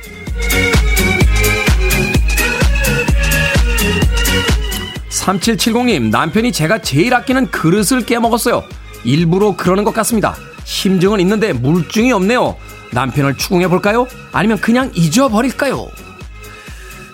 3770님, 5.09 6.09
남편이 6.09 6.51
제가 6.51 6.81
제일 6.81 7.13
아끼는 7.13 7.51
그릇을 7.51 8.05
깨먹었어요. 8.05 8.63
일부러 9.03 9.55
그러는 9.55 9.83
것 9.83 9.93
같습니다. 9.93 10.35
심증은 10.63 11.19
있는데 11.19 11.53
물증이 11.53 12.11
없네요. 12.11 12.55
남편을 12.91 13.37
추궁해 13.37 13.67
볼까요? 13.67 14.07
아니면 14.31 14.59
그냥 14.59 14.91
잊어버릴까요? 14.95 15.87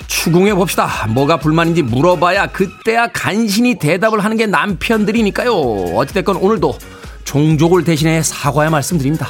추궁해 0.08 0.54
봅시다. 0.54 1.08
뭐가 1.10 1.38
불만인지 1.38 1.84
물어봐야 1.84 2.48
그때야 2.48 3.08
간신히 3.08 3.76
대답을 3.76 4.24
하는 4.24 4.38
게 4.38 4.46
남편들이니까요. 4.46 5.52
어찌됐건 5.52 6.38
오늘도 6.38 6.78
종족을 7.24 7.84
대신해 7.84 8.24
사과의 8.24 8.72
말씀드립니다. 8.72 9.28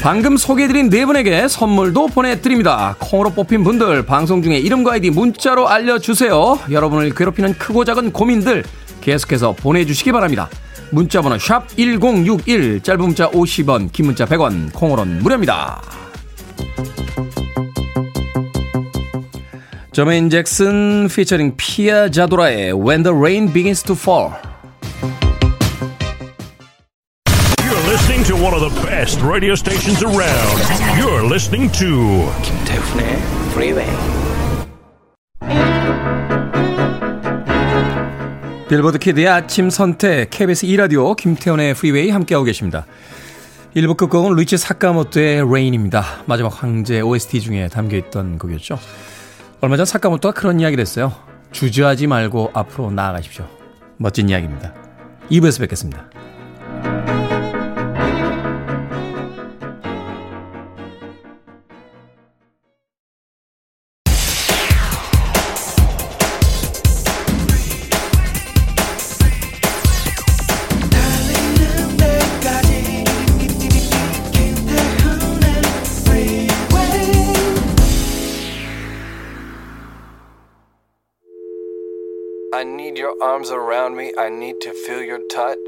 방금 0.00 0.36
소개해드린 0.36 0.90
네 0.90 1.04
분에게 1.04 1.48
선물도 1.48 2.08
보내드립니다. 2.08 2.94
콩으로 3.00 3.30
뽑힌 3.30 3.64
분들 3.64 4.06
방송 4.06 4.42
중에 4.42 4.58
이름과 4.58 4.92
아이디 4.92 5.10
문자로 5.10 5.68
알려주세요. 5.68 6.60
여러분을 6.70 7.14
괴롭히는 7.14 7.54
크고 7.54 7.84
작은 7.84 8.12
고민들 8.12 8.62
계속해서 9.00 9.52
보내주시기 9.52 10.12
바랍니다. 10.12 10.48
문자번호 10.90 11.36
1061, 11.38 12.80
짧은 12.82 13.00
문자 13.00 13.28
50원, 13.30 13.92
긴 13.92 14.06
문자 14.06 14.24
100원, 14.24 14.72
콩으로는 14.72 15.22
무료입니다. 15.22 15.82
저메인 19.92 20.30
잭슨 20.30 21.08
피처링 21.08 21.54
피아 21.56 22.08
자도라의 22.10 22.72
When 22.72 23.02
the 23.02 23.16
Rain 23.16 23.52
Begins 23.52 23.82
to 23.82 23.94
Fall 23.94 24.32
listening 27.88 28.22
to 28.24 28.36
one 28.36 28.54
of 28.54 28.60
the 28.60 28.82
best 28.86 29.20
radio 29.22 29.54
stations 29.54 30.02
around. 30.02 30.58
You're 30.98 31.24
listening 31.24 31.70
to 31.72 32.30
김태훈의 32.42 33.16
Freeway. 33.52 33.88
빌보드 38.68 38.98
kid의 38.98 39.26
아침 39.28 39.70
선택 39.70 40.28
KBS 40.30 40.66
2 40.66 40.76
라디오 40.76 41.14
김태훈의 41.14 41.74
프리웨이 41.74 42.10
함께하고 42.10 42.44
계십니다. 42.44 42.86
1부 43.78 43.96
끝곡은 43.96 44.34
류이치 44.34 44.56
사카모토의 44.56 45.42
Rain입니다. 45.42 46.24
마지막 46.26 46.48
황제 46.48 47.00
OST 47.00 47.40
중에 47.40 47.68
담겨있던 47.68 48.38
곡이었죠. 48.38 48.76
얼마 49.60 49.76
전 49.76 49.86
사카모토가 49.86 50.34
그런 50.34 50.58
이야기를 50.58 50.82
했어요. 50.82 51.12
주저하지 51.52 52.08
말고 52.08 52.50
앞으로 52.54 52.90
나아가십시오. 52.90 53.46
멋진 53.96 54.28
이야기입니다. 54.28 54.74
2부에서 55.30 55.60
뵙겠습니다. 55.60 56.10
Arms 83.22 83.50
around 83.50 83.96
me. 83.96 84.12
I 84.18 84.28
need 84.28 84.58
to 84.60 84.72
feel 84.84 85.02
your 85.02 85.22
touch. 85.28 85.58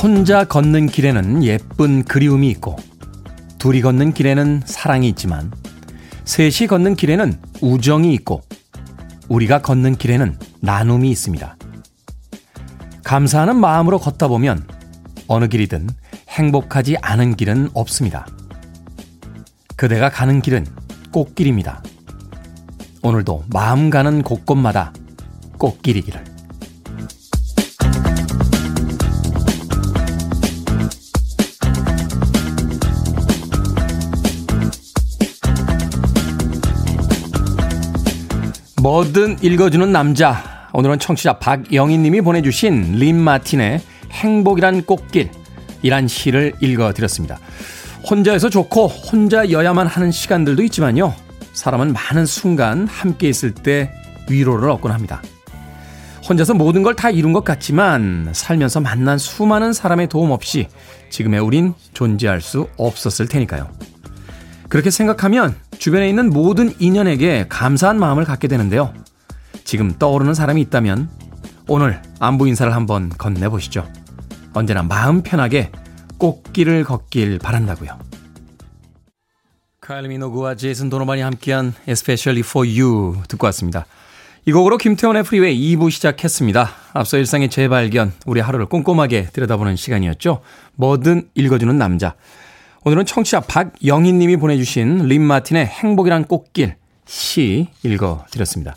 혼자 0.00 0.44
걷는 0.44 0.86
길에는 0.86 1.42
예쁜 1.42 2.04
그리움이 2.04 2.48
있고, 2.50 2.76
둘이 3.58 3.80
걷는 3.80 4.12
길에는 4.12 4.62
사랑이 4.64 5.08
있지만, 5.08 5.50
셋이 6.24 6.68
걷는 6.68 6.94
길에는 6.94 7.40
우정이 7.60 8.14
있고, 8.14 8.42
우리가 9.28 9.60
걷는 9.60 9.96
길에는 9.96 10.38
나눔이 10.60 11.10
있습니다. 11.10 11.56
감사하는 13.02 13.56
마음으로 13.56 13.98
걷다 13.98 14.28
보면 14.28 14.66
어느 15.26 15.48
길이든 15.48 15.88
행복하지 16.38 16.96
않은 17.02 17.34
길은 17.34 17.70
없습니다. 17.74 18.24
그대가 19.74 20.08
가는 20.08 20.40
길은 20.40 20.66
꽃길입니다. 21.10 21.82
오늘도 23.02 23.44
마음 23.52 23.90
가는 23.90 24.22
곳곳마다 24.22 24.92
꽃길이기를. 25.58 26.24
뭐든 38.80 39.38
읽어주는 39.42 39.90
남자. 39.90 40.68
오늘은 40.72 41.00
청취자 41.00 41.40
박영희 41.40 41.98
님이 41.98 42.20
보내주신 42.20 42.92
린 42.92 43.16
마틴의 43.16 43.80
행복이란 44.12 44.84
꽃길. 44.84 45.47
이란 45.82 46.08
시를 46.08 46.54
읽어드렸습니다. 46.60 47.38
혼자여서 48.08 48.50
좋고 48.50 48.88
혼자여야만 48.88 49.86
하는 49.86 50.10
시간들도 50.10 50.62
있지만요. 50.64 51.14
사람은 51.52 51.92
많은 51.92 52.26
순간 52.26 52.86
함께 52.86 53.28
있을 53.28 53.52
때 53.52 53.92
위로를 54.28 54.70
얻곤 54.70 54.92
합니다. 54.92 55.22
혼자서 56.28 56.54
모든 56.54 56.82
걸 56.82 56.94
다 56.94 57.10
이룬 57.10 57.32
것 57.32 57.42
같지만 57.44 58.30
살면서 58.32 58.80
만난 58.80 59.18
수많은 59.18 59.72
사람의 59.72 60.08
도움 60.08 60.30
없이 60.30 60.68
지금의 61.10 61.40
우린 61.40 61.74
존재할 61.94 62.40
수 62.40 62.68
없었을 62.76 63.28
테니까요. 63.28 63.68
그렇게 64.68 64.90
생각하면 64.90 65.54
주변에 65.78 66.08
있는 66.08 66.30
모든 66.30 66.74
인연에게 66.78 67.46
감사한 67.48 67.98
마음을 67.98 68.24
갖게 68.24 68.46
되는데요. 68.48 68.92
지금 69.64 69.94
떠오르는 69.98 70.34
사람이 70.34 70.60
있다면 70.62 71.08
오늘 71.66 72.02
안부 72.20 72.46
인사를 72.48 72.74
한번 72.74 73.10
건네보시죠. 73.16 73.86
언제나 74.58 74.82
마음 74.82 75.22
편하게 75.22 75.70
꽃길을 76.18 76.84
걷길 76.84 77.38
바란다고요. 77.38 77.98
카일리 79.80 80.08
미노그와 80.08 80.56
제이슨 80.56 80.90
도노반이 80.90 81.22
함께한 81.22 81.72
Especially 81.88 82.40
for 82.40 82.68
You 82.68 83.22
듣고 83.28 83.46
왔습니다. 83.46 83.86
이 84.44 84.52
곡으로 84.52 84.76
김태훈의 84.78 85.22
프리웨이 85.22 85.76
2부 85.76 85.90
시작했습니다. 85.90 86.70
앞서 86.92 87.18
일상의 87.18 87.48
재발견, 87.50 88.12
우리 88.26 88.40
하루를 88.40 88.66
꼼꼼하게 88.66 89.28
들여다보는 89.32 89.76
시간이었죠. 89.76 90.40
뭐든 90.74 91.28
읽어주는 91.34 91.76
남자. 91.78 92.14
오늘은 92.84 93.06
청취자 93.06 93.40
박영희 93.40 94.12
님이 94.12 94.36
보내주신 94.36 95.06
림 95.06 95.22
마틴의 95.22 95.66
행복이란 95.66 96.24
꽃길 96.24 96.76
시 97.06 97.68
읽어드렸습니다. 97.82 98.74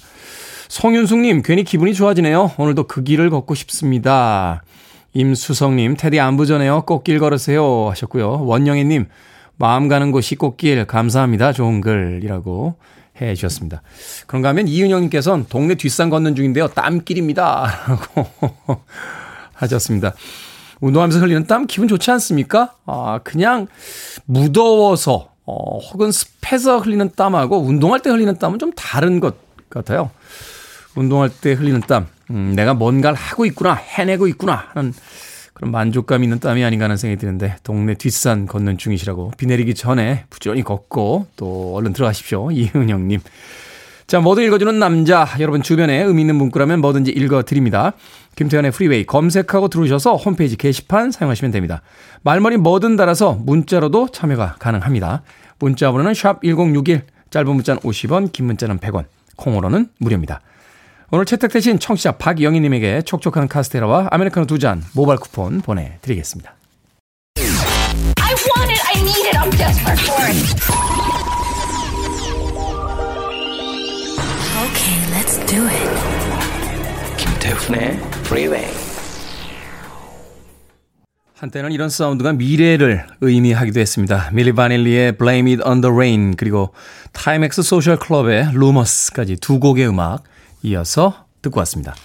송윤숙님, 0.67 1.41
괜히 1.41 1.63
기분이 1.63 1.93
좋아지네요. 1.93 2.51
오늘도 2.57 2.87
그 2.87 3.03
길을 3.03 3.29
걷고 3.29 3.55
싶습니다. 3.55 4.63
임수성님, 5.13 5.97
테디 5.97 6.19
안부 6.19 6.45
전에요. 6.45 6.83
꽃길 6.83 7.19
걸으세요. 7.19 7.89
하셨고요. 7.89 8.45
원영애님, 8.45 9.07
마음 9.57 9.87
가는 9.87 10.11
곳이 10.11 10.35
꽃길. 10.35 10.85
감사합니다. 10.85 11.51
좋은 11.53 11.81
글이라고 11.81 12.75
해 13.21 13.35
주셨습니다. 13.35 13.81
그런가 14.27 14.49
하면 14.49 14.67
이은영님께서는 14.67 15.45
동네 15.49 15.75
뒷산 15.75 16.09
걷는 16.09 16.35
중인데요. 16.35 16.69
땀길입니다. 16.69 17.67
라고 17.87 18.81
하셨습니다. 19.53 20.13
운동하면서 20.79 21.19
흘리는 21.19 21.45
땀 21.45 21.67
기분 21.67 21.87
좋지 21.87 22.09
않습니까? 22.11 22.73
아, 22.85 23.19
그냥 23.23 23.67
무더워서, 24.25 25.29
어, 25.45 25.77
혹은 25.77 26.11
습해서 26.11 26.79
흘리는 26.79 27.11
땀하고 27.15 27.59
운동할 27.59 27.99
때 27.99 28.09
흘리는 28.09 28.37
땀은 28.39 28.57
좀 28.59 28.71
다른 28.73 29.19
것 29.19 29.35
같아요. 29.69 30.09
운동할 30.95 31.29
때 31.29 31.53
흘리는 31.53 31.81
땀. 31.81 32.07
음, 32.31 32.53
내가 32.55 32.73
뭔가를 32.73 33.17
하고 33.17 33.45
있구나, 33.45 33.73
해내고 33.73 34.27
있구나 34.27 34.67
하는 34.73 34.93
그런 35.53 35.71
만족감 35.71 36.23
있는 36.23 36.39
땀이 36.39 36.63
아닌가 36.63 36.85
하는 36.85 36.97
생각이 36.97 37.19
드는데 37.19 37.55
동네 37.63 37.93
뒷산 37.93 38.47
걷는 38.47 38.77
중이시라고 38.77 39.33
비 39.37 39.45
내리기 39.45 39.75
전에 39.75 40.25
부지런히 40.29 40.63
걷고 40.63 41.27
또 41.35 41.75
얼른 41.75 41.93
들어가십시오. 41.93 42.49
이은영님. 42.51 43.19
자, 44.07 44.19
뭐든 44.19 44.43
읽어주는 44.43 44.77
남자. 44.79 45.27
여러분 45.39 45.61
주변에 45.61 46.01
의미 46.03 46.21
있는 46.21 46.35
문구라면 46.35 46.81
뭐든지 46.81 47.11
읽어드립니다. 47.11 47.93
김태훈의 48.35 48.71
프리웨이 48.71 49.05
검색하고 49.05 49.67
들어오셔서 49.67 50.15
홈페이지 50.15 50.55
게시판 50.57 51.11
사용하시면 51.11 51.51
됩니다. 51.51 51.81
말머리 52.23 52.57
뭐든 52.57 52.95
달아서 52.95 53.33
문자로도 53.33 54.09
참여가 54.09 54.55
가능합니다. 54.59 55.21
문자 55.59 55.91
번호는 55.91 56.13
샵 56.13 56.41
1061, 56.43 57.03
짧은 57.29 57.53
문자는 57.53 57.81
50원, 57.81 58.31
긴 58.31 58.47
문자는 58.47 58.79
100원, 58.79 59.05
콩으로는 59.35 59.87
무료입니다. 59.99 60.41
오늘 61.11 61.25
채택되신 61.25 61.79
청취자 61.79 62.13
박영희님에게 62.13 63.01
촉촉한 63.03 63.47
카스테라와 63.49 64.07
아메리카노 64.11 64.45
두 64.47 64.57
잔 64.59 64.83
모바일 64.93 65.19
쿠폰 65.19 65.61
보내드리겠습니다. 65.61 66.53
I 67.37 68.33
want 68.33 68.71
it, 68.71 68.81
I 68.87 69.01
need 69.01 69.27
it, 69.27 69.37
I'm 69.37 69.51
desperate 69.51 69.99
for 70.05 70.23
it. 70.29 70.37
Okay, 74.61 74.97
let's 75.11 75.35
do 75.47 75.65
it. 75.67 75.89
김태훈의 77.17 77.97
Freeway. 78.25 78.67
한때는 81.35 81.71
이런 81.71 81.89
사운드가 81.89 82.33
미래를 82.33 83.07
의미하기도 83.19 83.79
했습니다. 83.79 84.29
밀리 84.31 84.53
바닐리의 84.53 85.17
Blame 85.17 85.53
It 85.55 85.67
on 85.67 85.81
the 85.81 85.91
Rain 85.93 86.35
그리고 86.37 86.71
타임엑스 87.13 87.63
소셜 87.63 87.97
클럽의 87.97 88.49
Rumors까지 88.53 89.37
두 89.37 89.59
곡의 89.59 89.87
음악 89.89 90.23
이어서 90.63 91.25
듣고 91.41 91.59
왔습니다. 91.59 91.95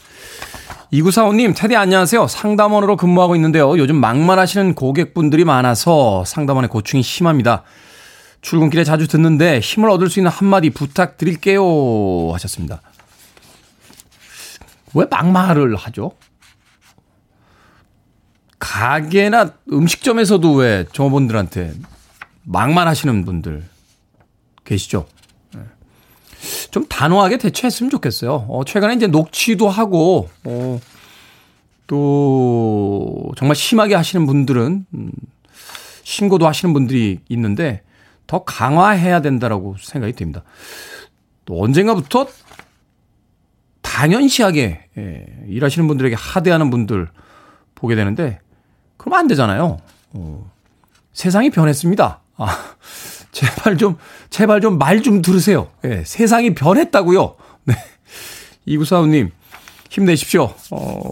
2945님, 0.93 1.55
테디 1.57 1.77
안녕하세요. 1.77 2.27
상담원으로 2.27 2.97
근무하고 2.97 3.35
있는데요. 3.37 3.77
요즘 3.79 3.97
막말하시는 3.97 4.75
고객분들이 4.75 5.45
많아서 5.45 6.25
상담원의 6.25 6.71
고충이 6.71 7.03
심합니다. 7.03 7.65
출근길에 8.41 8.85
자주 8.85 9.09
듣는데 9.09 9.59
힘을 9.61 9.91
얻을 9.91 10.09
수 10.09 10.21
있는 10.21 10.31
한마디 10.31 10.71
부탁드릴게요. 10.71 12.33
하셨습니다. 12.33 12.81
왜 14.95 15.07
막말을 15.11 15.75
하죠? 15.77 16.13
가게나 18.59 19.53
음식점에서도 19.71 20.55
왜 20.55 20.87
점원들한테 20.93 21.75
막말하시는 22.45 23.25
분들 23.25 23.65
계시죠? 24.65 25.07
네. 26.41 26.71
좀 26.71 26.87
단호하게 26.87 27.39
대처했으면 27.39 27.91
좋겠어요. 27.91 28.47
어, 28.49 28.65
최근에 28.65 28.95
이제 28.95 29.07
녹취도 29.07 29.69
하고, 29.69 30.29
어, 30.45 30.81
또, 31.87 33.33
정말 33.37 33.55
심하게 33.55 33.95
하시는 33.95 34.27
분들은, 34.27 34.87
음, 34.95 35.11
신고도 36.03 36.47
하시는 36.47 36.73
분들이 36.73 37.21
있는데, 37.29 37.83
더 38.27 38.45
강화해야 38.45 39.21
된다라고 39.21 39.77
생각이 39.81 40.13
됩니다. 40.13 40.43
또 41.45 41.63
언젠가부터 41.63 42.27
당연시하게 43.83 44.89
예, 44.99 45.27
일하시는 45.47 45.87
분들에게 45.87 46.17
하대하는 46.17 46.71
분들 46.71 47.09
보게 47.75 47.95
되는데 47.95 48.41
그러면 48.97 49.21
안 49.21 49.29
되잖아요. 49.29 49.79
어, 50.13 50.51
세상이 51.13 51.51
변했습니다. 51.51 52.21
아, 52.37 52.75
제발 53.37 53.77
좀, 53.77 53.99
제발 54.31 54.61
좀 54.63 54.79
말 54.79 55.03
좀 55.03 55.21
들으세요. 55.21 55.71
예, 55.85 56.03
세상이 56.05 56.55
변했다고요. 56.55 57.37
네. 57.65 57.75
이구사우님, 58.65 59.31
힘내십시오. 59.91 60.55
어, 60.71 61.11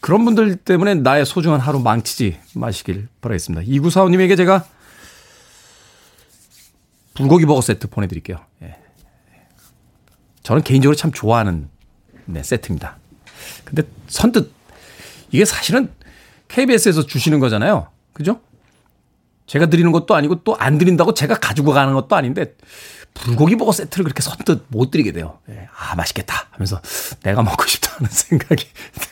그런 0.00 0.24
분들 0.24 0.56
때문에 0.56 0.94
나의 0.94 1.26
소중한 1.26 1.60
하루 1.60 1.80
망치지 1.80 2.38
마시길 2.54 3.08
바라겠습니다. 3.20 3.62
이구사우님에게 3.66 4.36
제가 4.36 4.64
불고기 7.14 7.44
버거 7.44 7.60
세트 7.60 7.88
보내드릴게요. 7.88 8.38
예. 8.62 8.76
저는 10.42 10.62
개인적으로 10.62 10.96
참 10.96 11.12
좋아하는 11.12 11.68
네, 12.24 12.42
세트입니다. 12.42 12.98
근데 13.64 13.82
선뜻 14.08 14.50
이게 15.32 15.44
사실은 15.44 15.92
KBS에서 16.48 17.06
주시는 17.06 17.38
거잖아요. 17.40 17.88
그죠? 18.12 18.40
제가 19.52 19.66
드리는 19.66 19.92
것도 19.92 20.14
아니고 20.14 20.36
또 20.44 20.56
안 20.58 20.78
드린다고 20.78 21.12
제가 21.12 21.34
가지고 21.38 21.72
가는 21.72 21.92
것도 21.92 22.16
아닌데 22.16 22.54
불고기 23.12 23.56
버거 23.56 23.72
세트를 23.72 24.04
그렇게 24.04 24.22
선뜻 24.22 24.64
못 24.68 24.90
드리게 24.90 25.12
돼요. 25.12 25.38
예, 25.50 25.68
아, 25.76 25.94
맛있겠다 25.94 26.46
하면서 26.52 26.80
내가 27.22 27.42
먹고 27.42 27.66
싶다는 27.66 28.08
생각이 28.10 28.64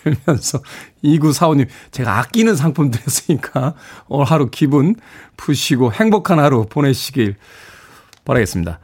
들면서 0.02 0.62
2945님 1.04 1.68
제가 1.90 2.18
아끼는 2.18 2.56
상품 2.56 2.90
드렸으니까 2.90 3.74
오늘 4.08 4.24
하루 4.24 4.48
기분 4.50 4.94
푸시고 5.36 5.92
행복한 5.92 6.38
하루 6.38 6.64
보내시길 6.66 7.36
바라겠습니다. 8.24 8.78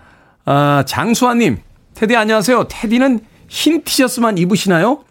아, 0.44 0.84
장수아님, 0.86 1.58
테디 1.94 2.14
안녕하세요. 2.16 2.66
테디는 2.68 3.20
흰 3.48 3.82
티셔츠만 3.82 4.36
입으시나요? 4.36 5.04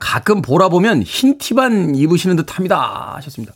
가끔 0.00 0.42
보라 0.42 0.68
보면 0.68 1.02
흰 1.02 1.38
티만 1.38 1.94
입으시는 1.94 2.34
듯 2.34 2.56
합니다. 2.56 3.12
하셨습니다. 3.16 3.54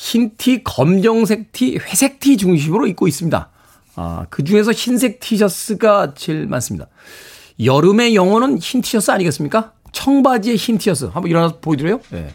흰 0.00 0.30
티, 0.36 0.62
검정색 0.62 1.50
티, 1.50 1.76
회색 1.76 2.20
티 2.20 2.36
중심으로 2.36 2.86
입고 2.86 3.08
있습니다. 3.08 3.50
아, 3.96 4.26
그 4.30 4.44
중에서 4.44 4.70
흰색 4.70 5.18
티셔츠가 5.18 6.14
제일 6.14 6.46
많습니다. 6.46 6.86
여름의 7.62 8.14
영어는 8.14 8.58
흰 8.58 8.80
티셔츠 8.80 9.10
아니겠습니까? 9.10 9.72
청바지에 9.90 10.54
흰 10.54 10.78
티셔츠. 10.78 11.06
한번 11.06 11.26
일어나서 11.26 11.58
보여드려요? 11.58 12.00
예. 12.12 12.16
네. 12.16 12.34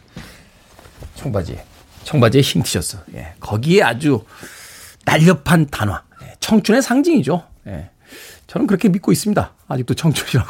청바지에. 1.15 1.63
청바지에 2.03 2.41
흰 2.41 2.63
티셔츠. 2.63 2.97
예. 3.15 3.33
거기에 3.39 3.81
아주 3.81 4.25
날렵한 5.05 5.67
단화. 5.71 6.03
예. 6.23 6.33
청춘의 6.41 6.81
상징이죠. 6.81 7.45
예. 7.67 7.91
저는 8.47 8.67
그렇게 8.67 8.89
믿고 8.89 9.13
있습니다. 9.13 9.53
아직도 9.69 9.93
청춘이라고. 9.93 10.49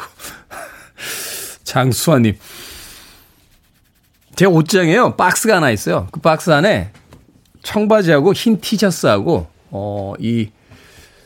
장수아님. 1.62 2.36
제 4.34 4.46
옷장에요. 4.46 5.14
박스가 5.14 5.58
하나 5.58 5.70
있어요. 5.70 6.08
그 6.10 6.18
박스 6.18 6.50
안에 6.50 6.90
청바지하고 7.64 8.32
흰 8.32 8.60
티셔츠하고, 8.60 9.48
어, 9.70 10.12
이, 10.20 10.50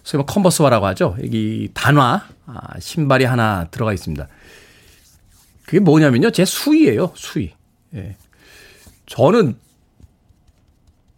소위 0.02 0.18
말 0.18 0.26
컨버스화라고 0.26 0.86
하죠. 0.86 1.16
여기 1.22 1.68
단화, 1.74 2.24
아, 2.46 2.80
신발이 2.80 3.26
하나 3.26 3.66
들어가 3.70 3.92
있습니다. 3.92 4.26
그게 5.66 5.80
뭐냐면요. 5.80 6.30
제 6.30 6.46
수위예요. 6.46 7.12
수위. 7.14 7.52
예. 7.94 8.16
저는 9.04 9.58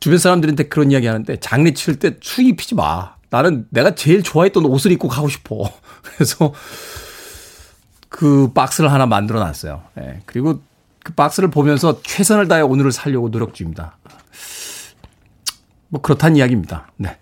주변 0.00 0.18
사람들한테 0.18 0.64
그런 0.64 0.90
이야기 0.90 1.06
하는데 1.06 1.36
장례 1.38 1.72
칠때 1.72 2.16
수위 2.20 2.48
입히지 2.48 2.74
마. 2.74 3.14
나는 3.28 3.66
내가 3.70 3.94
제일 3.94 4.24
좋아했던 4.24 4.64
옷을 4.64 4.90
입고 4.90 5.06
가고 5.06 5.28
싶어. 5.28 5.72
그래서 6.02 6.52
그 8.08 8.52
박스를 8.52 8.90
하나 8.90 9.06
만들어 9.06 9.38
놨어요. 9.38 9.82
예. 10.00 10.20
그리고 10.26 10.60
그 11.04 11.12
박스를 11.12 11.50
보면서 11.50 12.02
최선을 12.02 12.48
다해 12.48 12.62
오늘을 12.62 12.90
살려고 12.90 13.30
노력 13.30 13.54
중입니다. 13.54 13.96
뭐 15.90 16.00
그렇다는 16.00 16.36
이야기입니다. 16.36 16.86
네. 16.96 17.16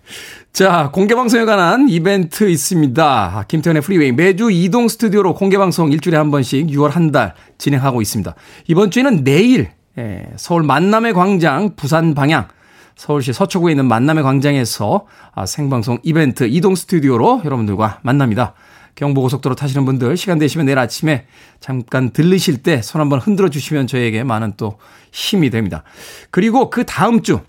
자, 0.53 0.89
공개방송에 0.93 1.45
관한 1.45 1.89
이벤트 1.89 2.47
있습니다. 2.49 3.45
김태현의 3.47 3.81
프리웨이 3.81 4.11
매주 4.11 4.51
이동 4.51 4.87
스튜디오로 4.87 5.33
공개방송 5.35 5.91
일주일에 5.91 6.17
한 6.17 6.31
번씩 6.31 6.67
6월 6.67 6.89
한 6.91 7.11
달 7.11 7.33
진행하고 7.57 8.01
있습니다. 8.01 8.35
이번 8.67 8.91
주에는 8.91 9.23
내일 9.23 9.71
예, 9.97 10.27
서울 10.37 10.61
만남의 10.63 11.13
광장 11.13 11.75
부산 11.75 12.13
방향 12.13 12.47
서울시 12.95 13.33
서초구에 13.33 13.71
있는 13.71 13.87
만남의 13.87 14.23
광장에서 14.23 15.07
아, 15.33 15.45
생방송 15.47 15.99
이벤트 16.03 16.43
이동 16.47 16.75
스튜디오로 16.75 17.41
여러분들과 17.45 17.99
만납니다. 18.03 18.53
경부고속도로 18.95 19.55
타시는 19.55 19.85
분들 19.85 20.17
시간 20.17 20.37
되시면 20.37 20.65
내일 20.67 20.77
아침에 20.77 21.25
잠깐 21.59 22.11
들르실 22.11 22.61
때 22.61 22.81
손 22.83 23.01
한번 23.01 23.19
흔들어 23.19 23.49
주시면 23.49 23.87
저에게 23.87 24.23
많은 24.23 24.53
또 24.57 24.77
힘이 25.11 25.49
됩니다. 25.49 25.83
그리고 26.31 26.69
그 26.69 26.85
다음 26.85 27.21
주 27.23 27.39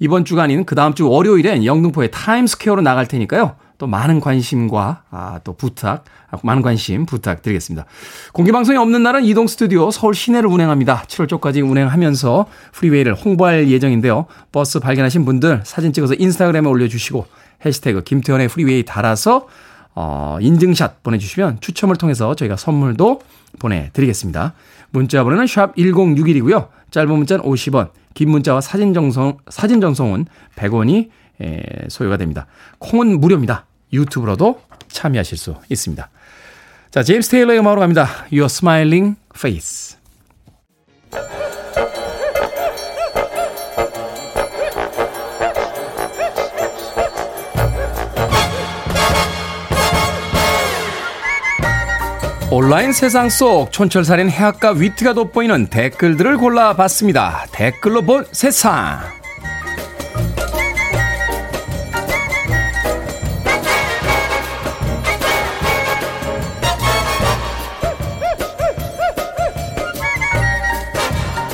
이번 0.00 0.24
아닌 0.38 0.64
그 0.64 0.74
다음 0.74 0.94
주 0.94 1.08
월요일엔 1.08 1.64
영등포의 1.64 2.10
타임스퀘어로 2.10 2.82
나갈 2.82 3.06
테니까요. 3.06 3.56
또 3.78 3.86
많은 3.86 4.20
관심과 4.20 5.02
아, 5.10 5.40
또 5.44 5.52
부탁, 5.54 6.04
많은 6.42 6.62
관심 6.62 7.06
부탁드리겠습니다. 7.06 7.86
공개방송이 8.32 8.76
없는 8.76 9.02
날은 9.04 9.24
이동 9.24 9.46
스튜디오 9.46 9.90
서울 9.92 10.14
시내를 10.14 10.48
운행합니다. 10.48 11.04
7월 11.06 11.28
초까지 11.28 11.60
운행하면서 11.60 12.46
프리웨이를 12.72 13.14
홍보할 13.14 13.68
예정인데요. 13.68 14.26
버스 14.50 14.80
발견하신 14.80 15.24
분들 15.24 15.62
사진 15.64 15.92
찍어서 15.92 16.14
인스타그램에 16.18 16.68
올려주시고 16.68 17.26
해시태그 17.64 18.02
김태현의 18.02 18.48
프리웨이 18.48 18.84
달아서 18.84 19.46
어, 19.94 20.38
인증샷 20.40 21.02
보내주시면 21.02 21.58
추첨을 21.60 21.96
통해서 21.96 22.34
저희가 22.34 22.56
선물도 22.56 23.20
보내드리겠습니다. 23.58 24.54
문자 24.90 25.22
번호는 25.24 25.46
샵 25.46 25.74
1061이고요. 25.76 26.68
짧은 26.90 27.10
문자는 27.10 27.44
50원, 27.44 27.90
긴 28.14 28.30
문자와 28.30 28.60
사진 28.60 28.94
정성, 28.94 29.38
사진 29.48 29.80
전송은 29.80 30.26
100원이 30.56 31.10
에, 31.40 31.62
소요가 31.88 32.16
됩니다. 32.16 32.46
콩은 32.78 33.20
무료입니다. 33.20 33.66
유튜브로도 33.92 34.60
참여하실 34.88 35.38
수 35.38 35.54
있습니다. 35.68 36.10
자, 36.90 37.02
제임스 37.02 37.30
테일러의 37.30 37.60
음악으로 37.60 37.80
갑니다. 37.80 38.08
Your 38.32 38.46
Smiling 38.46 39.16
Face. 39.36 39.97
온라인 52.50 52.94
세상 52.94 53.28
속 53.28 53.70
촌철살인 53.72 54.30
해학과 54.30 54.70
위트가 54.70 55.12
돋보이는 55.12 55.66
댓글들을 55.66 56.38
골라봤습니다. 56.38 57.44
댓글로 57.52 58.00
본 58.00 58.24
세상. 58.32 59.00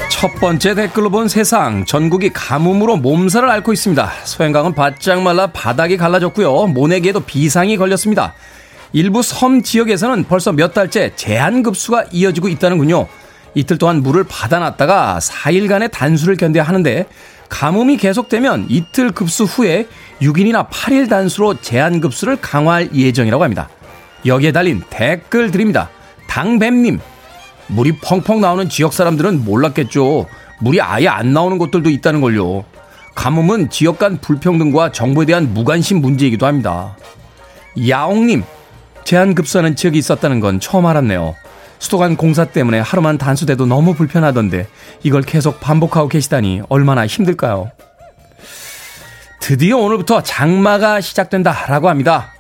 첫 0.09 0.33
번째 0.37 0.77
댓글로 0.77 1.11
본 1.11 1.27
세상 1.27 1.85
전국이 1.85 2.31
가뭄으로 2.33 2.99
몸살을 2.99 3.51
앓고 3.51 3.73
있습니다. 3.73 4.13
소행강은 4.23 4.75
바짝 4.75 5.21
말라 5.23 5.49
바닥이 5.49 5.97
갈라졌고요. 5.97 6.69
모내기에도 6.69 7.19
비상이 7.19 7.77
걸렸습니다. 7.77 8.35
일부 8.95 9.23
섬 9.23 9.61
지역에서는 9.61 10.23
벌써 10.25 10.53
몇 10.53 10.73
달째 10.73 11.11
제한 11.17 11.65
급수가 11.65 12.05
이어지고 12.13 12.47
있다는군요. 12.49 13.09
이틀 13.57 13.77
동안 13.77 14.05
물을 14.05 14.23
받아놨다가 14.23 15.19
4일간의 15.21 15.91
단수를 15.91 16.37
견뎌야 16.37 16.63
하는데 16.63 17.05
가뭄이 17.49 17.97
계속되면 17.97 18.67
이틀 18.69 19.11
급수 19.11 19.45
후에 19.45 19.89
6일이나 20.23 20.71
8일 20.71 21.11
단수로 21.11 21.61
제한 21.61 22.01
급수를 22.01 22.37
강화할 22.37 22.95
예정이라고 22.95 23.43
합니다. 23.43 23.69
여기에 24.27 24.53
달린 24.53 24.81
댓글 24.91 25.51
드립니다. 25.51 25.91
당뱀님, 26.29 27.01
물이 27.67 27.97
펑펑 27.97 28.41
나오는 28.41 28.69
지역 28.69 28.93
사람들은 28.93 29.45
몰랐겠죠. 29.45 30.27
물이 30.61 30.81
아예 30.81 31.09
안 31.09 31.33
나오는 31.33 31.59
곳들도 31.59 31.91
있다는 31.91 32.21
걸요. 32.21 32.65
가뭄은 33.17 33.71
지역 33.71 33.99
간 33.99 34.19
불평등과 34.21 34.93
정부에 34.93 35.27
대한 35.27 35.53
무관심 35.53 36.01
문제이기도 36.01 36.47
합니다. 36.47 36.97
야옹님, 37.89 38.45
제한급수하는 39.05 39.77
지역이 39.77 39.99
있었다는 39.99 40.40
건 40.40 40.61
처음 40.61 40.87
알았네요. 40.87 41.35
수도관 41.79 42.17
공사 42.17 42.47
때문에 42.47 42.81
하루만 42.81 43.19
단수돼도 43.19 43.67
너무 43.67 43.95
불편하던데 43.95 44.67
이걸 45.03 45.23
계속 45.23 45.61
반복하고 45.61 46.09
계시다니 46.09 46.62
얼마나 46.69 47.07
힘들까요? 47.07 47.71
드디어 49.40 49.77
오늘부터 49.77 50.23
장마가 50.23 51.03
시작된다라고 51.03 51.90
합니다. 51.90 52.33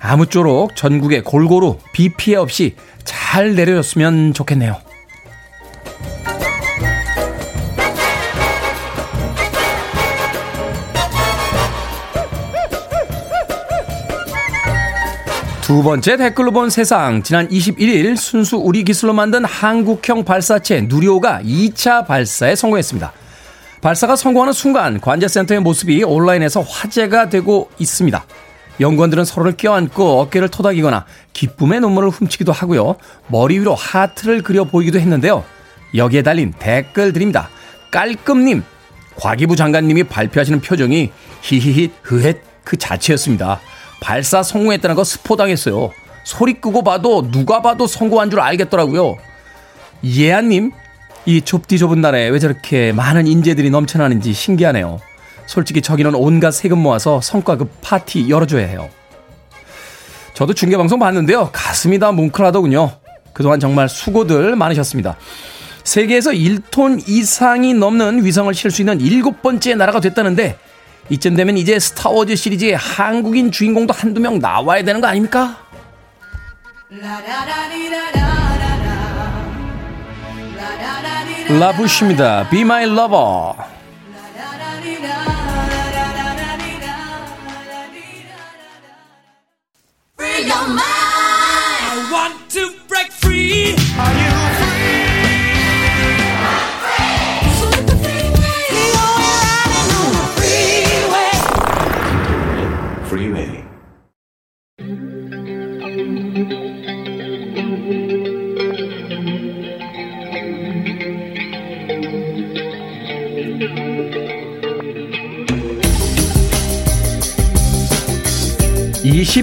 아무쪼록 0.00 0.76
전국에 0.76 1.22
골고루 1.22 1.78
비 1.92 2.14
피해 2.14 2.36
없이 2.36 2.76
잘 3.02 3.56
내려졌으면 3.56 4.34
좋겠네요. 4.34 4.87
두 15.68 15.82
번째 15.82 16.16
댓글로 16.16 16.50
본 16.52 16.70
세상. 16.70 17.22
지난 17.22 17.46
21일 17.46 18.16
순수 18.16 18.56
우리 18.56 18.84
기술로 18.84 19.12
만든 19.12 19.44
한국형 19.44 20.24
발사체 20.24 20.80
누리호가 20.80 21.42
2차 21.42 22.06
발사에 22.06 22.54
성공했습니다. 22.54 23.12
발사가 23.82 24.16
성공하는 24.16 24.54
순간 24.54 24.98
관제센터의 24.98 25.60
모습이 25.60 26.04
온라인에서 26.04 26.62
화제가 26.62 27.28
되고 27.28 27.68
있습니다. 27.78 28.24
연구원들은 28.80 29.26
서로를 29.26 29.58
껴안고 29.58 30.20
어깨를 30.20 30.48
토닥이거나 30.48 31.04
기쁨의 31.34 31.80
눈물을 31.80 32.08
훔치기도 32.08 32.50
하고요. 32.50 32.96
머리 33.26 33.58
위로 33.58 33.74
하트를 33.74 34.40
그려 34.40 34.64
보이기도 34.64 34.98
했는데요. 34.98 35.44
여기에 35.94 36.22
달린 36.22 36.54
댓글들입니다. 36.58 37.50
깔끔님, 37.90 38.62
과기부 39.16 39.54
장관님이 39.54 40.04
발표하시는 40.04 40.62
표정이 40.62 41.12
히히히 41.42 41.90
흐헷 42.04 42.40
그 42.64 42.78
자체였습니다. 42.78 43.60
발사 44.00 44.42
성공했다는 44.42 44.96
거 44.96 45.04
스포당했어요. 45.04 45.90
소리 46.24 46.54
끄고 46.54 46.82
봐도 46.82 47.30
누가 47.30 47.62
봐도 47.62 47.86
성공한 47.86 48.30
줄 48.30 48.40
알겠더라고요. 48.40 49.16
예안님, 50.04 50.72
이 51.26 51.40
좁디 51.40 51.78
좁은 51.78 52.00
날에 52.00 52.28
왜 52.28 52.38
저렇게 52.38 52.92
많은 52.92 53.26
인재들이 53.26 53.70
넘쳐나는지 53.70 54.32
신기하네요. 54.32 55.00
솔직히 55.46 55.80
저기는 55.82 56.14
온갖 56.14 56.50
세금 56.52 56.78
모아서 56.78 57.20
성과급 57.20 57.70
파티 57.80 58.28
열어줘야 58.28 58.66
해요. 58.66 58.88
저도 60.34 60.54
중계방송 60.54 60.98
봤는데요. 61.00 61.50
가슴이 61.52 61.98
다 61.98 62.12
뭉클하더군요. 62.12 62.92
그동안 63.32 63.58
정말 63.58 63.88
수고들 63.88 64.54
많으셨습니다. 64.56 65.16
세계에서 65.84 66.30
1톤 66.32 67.08
이상이 67.08 67.72
넘는 67.74 68.24
위성을 68.24 68.52
실 68.54 68.70
수 68.70 68.82
있는 68.82 69.00
일곱 69.00 69.42
번째 69.42 69.74
나라가 69.74 70.00
됐다는데 70.00 70.56
이쯤 71.10 71.36
되면 71.36 71.56
이제 71.56 71.78
스타워즈 71.78 72.36
시리즈의 72.36 72.76
한국인 72.76 73.50
주인공도 73.50 73.94
한두 73.94 74.20
명 74.20 74.38
나와야 74.38 74.82
되는 74.82 75.00
거 75.00 75.06
아닙니까? 75.06 75.56
라부쉬입니다. 81.48 82.50
Be 82.50 82.60
My 82.60 82.84
Lover. 82.84 83.54
Freeway. 90.18 91.07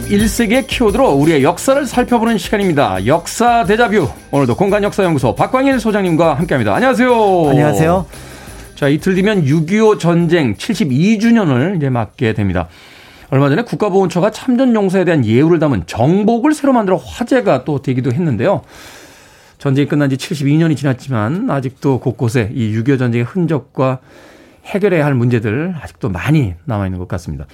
21세기의 0.05 0.67
키워드로 0.67 1.13
우리의 1.13 1.43
역사를 1.43 1.83
살펴보는 1.85 2.37
시간입니다. 2.37 3.07
역사 3.07 3.63
대자뷰. 3.63 4.07
오늘도 4.29 4.55
공간역사연구소 4.55 5.33
박광일 5.33 5.79
소장님과 5.79 6.35
함께합니다. 6.35 6.75
안녕하세요. 6.75 7.49
안녕하세요. 7.49 8.05
자, 8.75 8.87
이틀 8.87 9.15
뒤면 9.15 9.45
6.25 9.45 9.99
전쟁 9.99 10.53
72주년을 10.55 11.77
이제 11.77 11.89
맞게 11.89 12.33
됩니다. 12.33 12.67
얼마 13.31 13.49
전에 13.49 13.63
국가보훈처가 13.63 14.29
참전용사에 14.29 15.05
대한 15.05 15.25
예우를 15.25 15.57
담은 15.57 15.87
정복을 15.87 16.53
새로 16.53 16.71
만들어 16.73 16.97
화제가 16.97 17.63
또 17.63 17.81
되기도 17.81 18.11
했는데요. 18.11 18.61
전쟁이 19.57 19.87
끝난 19.87 20.11
지 20.11 20.17
72년이 20.17 20.77
지났지만 20.77 21.49
아직도 21.49 21.99
곳곳에 21.99 22.51
이 22.53 22.71
6.25 22.77 22.99
전쟁의 22.99 23.25
흔적과 23.25 23.99
해결해야 24.65 25.03
할 25.03 25.15
문제들 25.15 25.73
아직도 25.81 26.09
많이 26.09 26.53
남아있는 26.65 26.99
것 26.99 27.07
같습니다. 27.07 27.47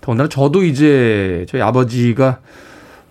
더군다나 0.00 0.28
저도 0.28 0.64
이제 0.64 1.46
저희 1.48 1.62
아버지가 1.62 2.38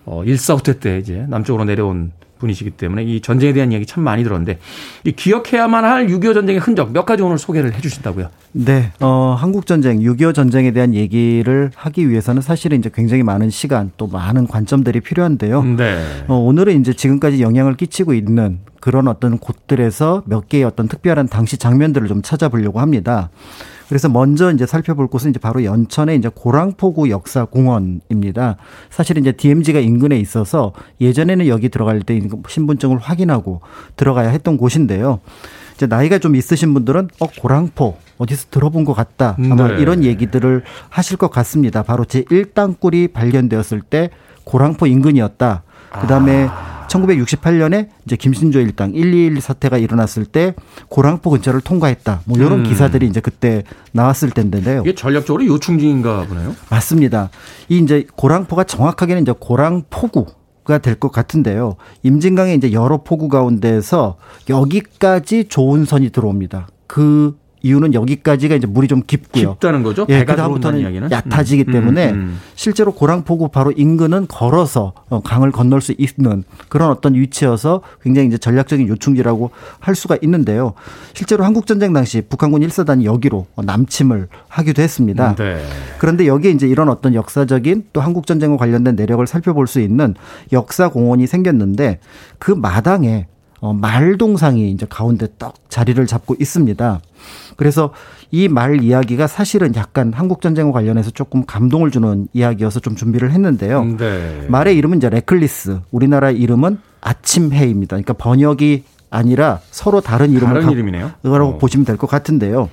어, 0.05 0.23
1사후퇴 0.25 0.79
때 0.79 0.97
이제 0.97 1.25
남쪽으로 1.27 1.65
내려온 1.65 2.11
분이시기 2.39 2.71
때문에 2.71 3.03
이 3.03 3.21
전쟁에 3.21 3.53
대한 3.53 3.71
이야기 3.71 3.85
참 3.85 4.03
많이 4.03 4.23
들었는데 4.23 4.59
이 5.03 5.11
기억해야만 5.11 5.85
할 5.85 6.07
6.25 6.07 6.33
전쟁의 6.33 6.59
흔적 6.59 6.91
몇 6.91 7.05
가지 7.05 7.21
오늘 7.21 7.37
소개를 7.37 7.73
해 7.73 7.81
주신다고요. 7.81 8.29
네. 8.53 8.91
어, 8.99 9.35
한국 9.37 9.65
전쟁, 9.65 9.99
6.25 9.99 10.33
전쟁에 10.33 10.71
대한 10.71 10.95
얘기를 10.95 11.69
하기 11.75 12.09
위해서는 12.09 12.41
사실은 12.41 12.79
이제 12.79 12.89
굉장히 12.93 13.23
많은 13.23 13.49
시간 13.49 13.91
또 13.97 14.07
많은 14.07 14.47
관점들이 14.47 15.01
필요한데요. 15.01 15.63
네. 15.63 16.01
어, 16.27 16.35
오늘은 16.35 16.79
이제 16.79 16.93
지금까지 16.93 17.41
영향을 17.41 17.75
끼치고 17.75 18.13
있는 18.13 18.59
그런 18.79 19.07
어떤 19.07 19.37
곳들에서 19.37 20.23
몇 20.25 20.47
개의 20.47 20.63
어떤 20.63 20.87
특별한 20.87 21.27
당시 21.27 21.57
장면들을 21.57 22.07
좀 22.07 22.21
찾아보려고 22.21 22.79
합니다. 22.79 23.29
그래서 23.89 24.07
먼저 24.07 24.51
이제 24.51 24.67
살펴볼 24.67 25.07
곳은 25.07 25.31
이제 25.31 25.39
바로 25.39 25.63
연천의 25.63 26.15
이제 26.15 26.29
고랑포구 26.33 27.09
역사공원입니다. 27.09 28.57
사실 28.91 29.17
이제 29.17 29.31
DMZ가 29.31 29.79
인근에 29.79 30.17
있어서 30.19 30.73
예전에는 31.01 31.47
여기 31.47 31.69
들어갈 31.69 32.03
때 32.03 32.21
신분증을 32.47 32.99
확인하고 32.99 33.61
들어가야 33.95 34.29
했던 34.29 34.57
곳인데요. 34.57 35.19
이제 35.73 35.87
나이가 35.87 36.19
좀 36.19 36.35
있으신 36.35 36.73
분들은 36.75 37.09
어 37.19 37.27
고랑포 37.39 37.97
어디서 38.19 38.47
들어본 38.51 38.85
것 38.85 38.93
같다 38.93 39.35
아마 39.37 39.69
네. 39.69 39.81
이런 39.81 40.03
얘기들을 40.03 40.63
하실 40.89 41.17
것 41.17 41.31
같습니다. 41.31 41.81
바로 41.81 42.05
제 42.05 42.23
1땅굴이 42.23 43.11
발견되었을 43.11 43.81
때 43.81 44.11
고랑포 44.43 44.85
인근이었다. 44.85 45.63
그다음에 46.01 46.47
아. 46.47 46.78
1968년에 46.89 47.87
이제 48.05 48.15
김신조 48.15 48.59
일당 48.59 48.91
121 48.93 49.39
사태가 49.41 49.77
일어났을 49.77 50.25
때 50.25 50.53
고랑포 50.89 51.29
근처를 51.29 51.61
통과했다. 51.61 52.21
뭐 52.25 52.37
이런 52.37 52.59
음. 52.59 52.63
기사들이 52.63 53.07
이제 53.07 53.19
그때 53.21 53.63
나왔을 53.93 54.31
텐데요. 54.31 54.81
이게 54.85 54.93
전략적으로 54.95 55.45
요충지인가 55.45 56.25
보네요. 56.27 56.55
맞습니다. 56.69 57.29
이 57.69 57.77
이제 57.77 58.05
고랑포가 58.15 58.63
정확하게는 58.65 59.21
이제 59.23 59.33
고랑포구 59.39 60.25
가 60.65 60.77
될 60.79 60.99
것 60.99 61.11
같은데요. 61.11 61.77
임진강의 62.03 62.55
이제 62.57 62.71
여러 62.73 63.01
포구 63.03 63.27
가운데서 63.27 64.17
여기까지 64.49 65.45
좋은 65.45 65.85
선이 65.85 66.11
들어옵니다. 66.11 66.67
그 66.85 67.35
이유는 67.61 67.93
여기까지가 67.93 68.55
이제 68.55 68.67
물이 68.67 68.87
좀 68.87 69.01
깊고요. 69.05 69.53
깊다는 69.53 69.83
거죠. 69.83 70.05
예, 70.09 70.19
배가 70.19 70.33
그 70.33 70.41
다음부터는 70.41 71.11
얕아지기 71.11 71.65
음, 71.67 71.71
때문에 71.71 72.11
음, 72.11 72.15
음. 72.15 72.39
실제로 72.55 72.93
고랑포구 72.93 73.49
바로 73.49 73.71
인근은 73.71 74.27
걸어서 74.27 74.93
어, 75.09 75.21
강을 75.21 75.51
건널 75.51 75.81
수 75.81 75.93
있는 75.97 76.43
그런 76.69 76.89
어떤 76.89 77.15
위치여서 77.15 77.81
굉장히 78.01 78.27
이제 78.27 78.37
전략적인 78.37 78.87
요충지라고 78.87 79.51
할 79.79 79.95
수가 79.95 80.17
있는데요. 80.21 80.73
실제로 81.13 81.43
한국 81.43 81.67
전쟁 81.67 81.93
당시 81.93 82.21
북한군 82.21 82.61
1사단이 82.61 83.03
여기로 83.03 83.47
어, 83.55 83.61
남침을 83.61 84.27
하기도 84.47 84.81
했습니다. 84.81 85.35
네. 85.35 85.63
그런데 85.99 86.27
여기에 86.27 86.51
이제 86.51 86.67
이런 86.67 86.89
어떤 86.89 87.13
역사적인 87.13 87.85
또 87.93 88.01
한국 88.01 88.25
전쟁과 88.27 88.57
관련된 88.57 88.95
내력을 88.95 89.25
살펴볼 89.27 89.67
수 89.67 89.79
있는 89.79 90.15
역사 90.51 90.89
공원이 90.89 91.27
생겼는데 91.27 91.99
그 92.37 92.51
마당에 92.51 93.27
어, 93.61 93.73
말동상이 93.73 94.71
이제 94.71 94.85
가운데 94.89 95.27
딱 95.37 95.53
자리를 95.69 96.05
잡고 96.05 96.35
있습니다. 96.39 97.01
그래서 97.59 97.91
이 98.31 98.47
말 98.47 98.81
이야기가 98.81 99.27
사실은 99.27 99.75
약간 99.75 100.13
한국 100.13 100.41
전쟁과 100.41 100.71
관련해서 100.71 101.11
조금 101.11 101.45
감동을 101.45 101.91
주는 101.91 102.27
이야기여서 102.31 102.79
좀 102.79 102.95
준비를 102.95 103.31
했는데요. 103.33 103.83
네. 103.97 104.45
말의 104.47 104.77
이름은 104.77 104.99
이제 104.99 105.09
레클리스. 105.09 105.81
우리나라 105.91 106.31
이름은 106.31 106.77
아침해입니다. 107.01 107.97
그러니까 107.97 108.13
번역이 108.13 108.85
아니라 109.09 109.59
서로 109.71 109.99
다른 109.99 110.29
이름을 110.31 110.47
다른 110.47 110.61
갖고 110.61 110.71
이름이네요. 110.73 111.11
라고 111.23 111.45
어. 111.45 111.57
보시면 111.57 111.85
될 111.85 111.97
것 111.97 112.07
같은데요. 112.09 112.69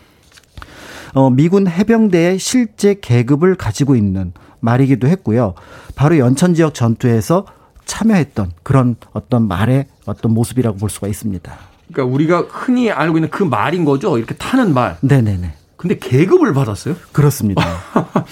어, 1.14 1.30
미군 1.30 1.66
해병대의 1.66 2.39
실제 2.39 2.95
계급을 3.01 3.57
가지고 3.57 3.97
있는 3.97 4.32
말이기도 4.61 5.09
했고요. 5.09 5.55
바로 5.97 6.18
연천 6.18 6.55
지역 6.55 6.74
전투에서 6.74 7.45
참여했던 7.87 8.53
그런 8.62 8.95
어떤 9.12 9.49
말의 9.49 9.87
어떤 10.05 10.32
모습이라고 10.32 10.76
볼 10.78 10.91
수가 10.91 11.09
있습니다. 11.09 11.53
그러니까 11.93 12.12
우리가 12.14 12.45
흔히 12.49 12.91
알고 12.91 13.18
있는 13.18 13.30
그 13.30 13.43
말인 13.43 13.84
거죠. 13.84 14.18
이렇게 14.18 14.34
타는 14.34 14.74
말. 14.74 14.97
네네네. 15.01 15.53
근데 15.76 15.99
계급을 15.99 16.53
받았어요? 16.55 16.97
그렇습니다. 17.12 17.62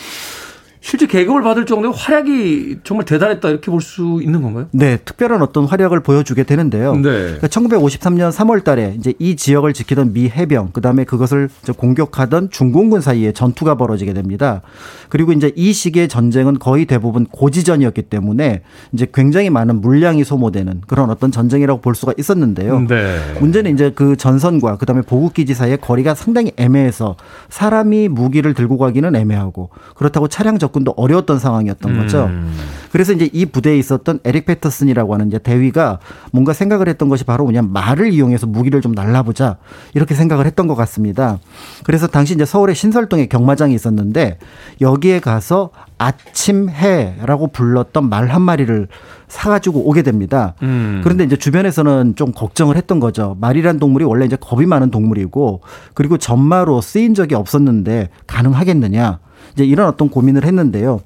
실제 0.85 1.07
계급을 1.07 1.41
받을 1.41 1.65
정도의 1.65 1.95
활약이 1.97 2.81
정말 2.85 3.07
대단했다 3.07 3.49
이렇게 3.49 3.71
볼 3.71 3.81
수 3.81 4.21
있는 4.23 4.43
건가요? 4.43 4.67
네, 4.71 4.99
특별한 4.99 5.41
어떤 5.41 5.65
활약을 5.65 6.01
보여주게 6.01 6.43
되는데요. 6.45 6.95
네. 6.95 7.03
그러니까 7.03 7.49
1953년 7.49 8.33
3월달에 8.33 8.97
이제 8.97 9.15
이 9.19 9.37
지역을 9.37 9.73
지키던 9.73 10.13
미 10.13 10.29
해병, 10.29 10.71
그 10.73 10.81
다음에 10.83 11.05
그것을 11.05 11.49
공격하던 11.77 12.51
중공군 12.51 13.01
사이에 13.01 13.33
전투가 13.33 13.77
벌어지게 13.77 14.13
됩니다. 14.13 14.61
그리고 15.09 15.33
이제 15.33 15.53
이 15.57 15.73
시기의 15.73 16.09
전쟁은 16.09 16.59
거의 16.59 16.85
대부분 16.85 17.27
고지전이었기 17.27 18.03
때문에 18.03 18.63
이제 18.93 19.07
굉장히 19.13 19.49
많은 19.51 19.81
물량이 19.81 20.25
소모되는 20.25 20.83
그런 20.87 21.09
어떤 21.11 21.31
전쟁이라고 21.31 21.81
볼 21.81 21.95
수가 21.95 22.13
있었는데요. 22.19 22.81
네. 22.89 23.19
문제는 23.41 23.73
이제 23.73 23.93
그 23.95 24.17
전선과 24.17 24.77
그 24.77 24.87
다음에 24.87 25.01
보급기지 25.03 25.55
사이의 25.55 25.79
거리가 25.81 26.15
상당히 26.15 26.53
애매해서 26.57 27.17
사람이 27.49 28.09
무기를 28.09 28.53
들고 28.55 28.77
가기는 28.79 29.15
애매하고 29.15 29.71
그렇다고 29.95 30.29
차량 30.29 30.59
적 30.59 30.73
접근도 30.75 30.95
어려웠던 30.97 31.39
상황이었던 31.39 31.97
거죠. 31.97 32.25
음. 32.25 32.53
그래서 32.91 33.13
이제 33.13 33.29
이 33.33 33.47
부대에 33.47 33.77
있었던 33.79 34.21
에릭 34.25 34.47
패터슨이라고 34.47 35.15
하는 35.15 35.29
이제 35.29 35.39
대위가 35.39 35.99
뭔가 36.33 36.53
생각을 36.53 36.89
했던 36.89 37.09
것이 37.09 37.25
바로 37.25 37.47
그냥 37.47 37.73
말을 37.73 38.13
이용해서 38.13 38.47
무기를 38.47 38.81
좀 38.81 38.93
날라보자 38.93 39.57
이렇게 39.95 40.15
생각을 40.15 40.47
했던 40.47 40.67
것 40.67 40.75
같습니다. 40.75 41.39
그래서 41.85 42.07
당시 42.07 42.35
이제 42.35 42.45
서울의 42.45 42.75
신설동에 42.75 43.27
경마장이 43.27 43.75
있었는데 43.75 44.39
여기에 44.81 45.21
가서 45.21 45.71
아침해라고 45.99 47.49
불렀던 47.49 48.09
말 48.09 48.25
한 48.35 48.43
마리를 48.43 48.89
사가지고 49.29 49.89
오게 49.89 50.03
됩니다. 50.03 50.55
음. 50.63 51.01
그런데 51.05 51.25
이제 51.25 51.37
주변에서는 51.37 52.15
좀 52.17 52.33
걱정을 52.33 52.77
했던 52.77 52.99
거죠. 52.99 53.37
말이란 53.39 53.79
동물이 53.79 54.05
원래 54.05 54.25
이제 54.25 54.37
겁이 54.41 54.67
많은 54.67 54.91
동물이고 54.91 55.61
그리고 55.93 56.17
전마로 56.17 56.81
쓰인 56.81 57.15
적이 57.15 57.35
없었는데 57.37 58.09
가능하겠느냐. 58.27 59.21
이제 59.55 59.65
이런 59.65 59.89
어떤 59.89 60.09
고민을 60.09 60.45
했는데요. 60.45 61.01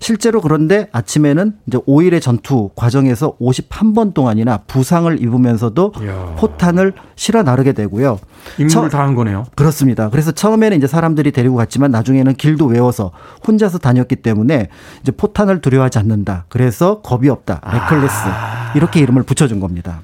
실제로 0.00 0.40
그런데 0.40 0.88
아침에는 0.92 1.54
이제 1.68 1.78
5일의 1.78 2.20
전투 2.20 2.70
과정에서 2.74 3.36
51번 3.40 4.12
동안이나 4.14 4.58
부상을 4.66 5.22
입으면서도 5.22 5.92
이야. 6.02 6.34
포탄을 6.38 6.92
실어 7.14 7.42
나르게 7.42 7.72
되고요. 7.72 8.18
임무를 8.58 8.90
다 8.90 9.02
한 9.02 9.14
거네요. 9.14 9.44
그렇습니다. 9.54 10.10
그래서 10.10 10.32
처음에는 10.32 10.76
이제 10.76 10.86
사람들이 10.88 11.30
데리고 11.32 11.54
갔지만 11.56 11.90
나중에는 11.92 12.34
길도 12.34 12.66
외워서 12.66 13.12
혼자서 13.46 13.78
다녔기 13.78 14.16
때문에 14.16 14.68
이제 15.02 15.12
포탄을 15.12 15.60
두려워하지 15.60 15.98
않는다. 16.00 16.46
그래서 16.48 17.00
겁이 17.02 17.28
없다. 17.28 17.60
레클리스. 17.72 18.14
아. 18.26 18.72
이렇게 18.74 19.00
이름을 19.00 19.22
붙여준 19.22 19.60
겁니다. 19.60 20.00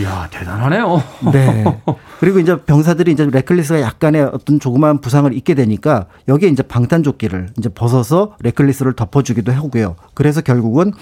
이야, 0.00 0.28
대단하네요. 0.30 1.02
네. 1.32 1.64
그리고 2.18 2.38
이제 2.38 2.56
병사들이 2.56 3.12
이제 3.12 3.26
레클리스가 3.30 3.80
약간의 3.80 4.22
어떤 4.22 4.58
조그마한 4.58 5.00
부상을 5.00 5.32
입게 5.36 5.54
되니까 5.54 6.06
여기에 6.28 6.48
이제 6.48 6.62
방탄조끼를 6.62 7.48
이제 7.58 7.68
벗어서 7.68 8.36
레클리스를 8.40 8.94
덮어주기도 8.94 9.52
하고요. 9.52 9.96
그래서 10.14 10.40
결국은 10.40 10.92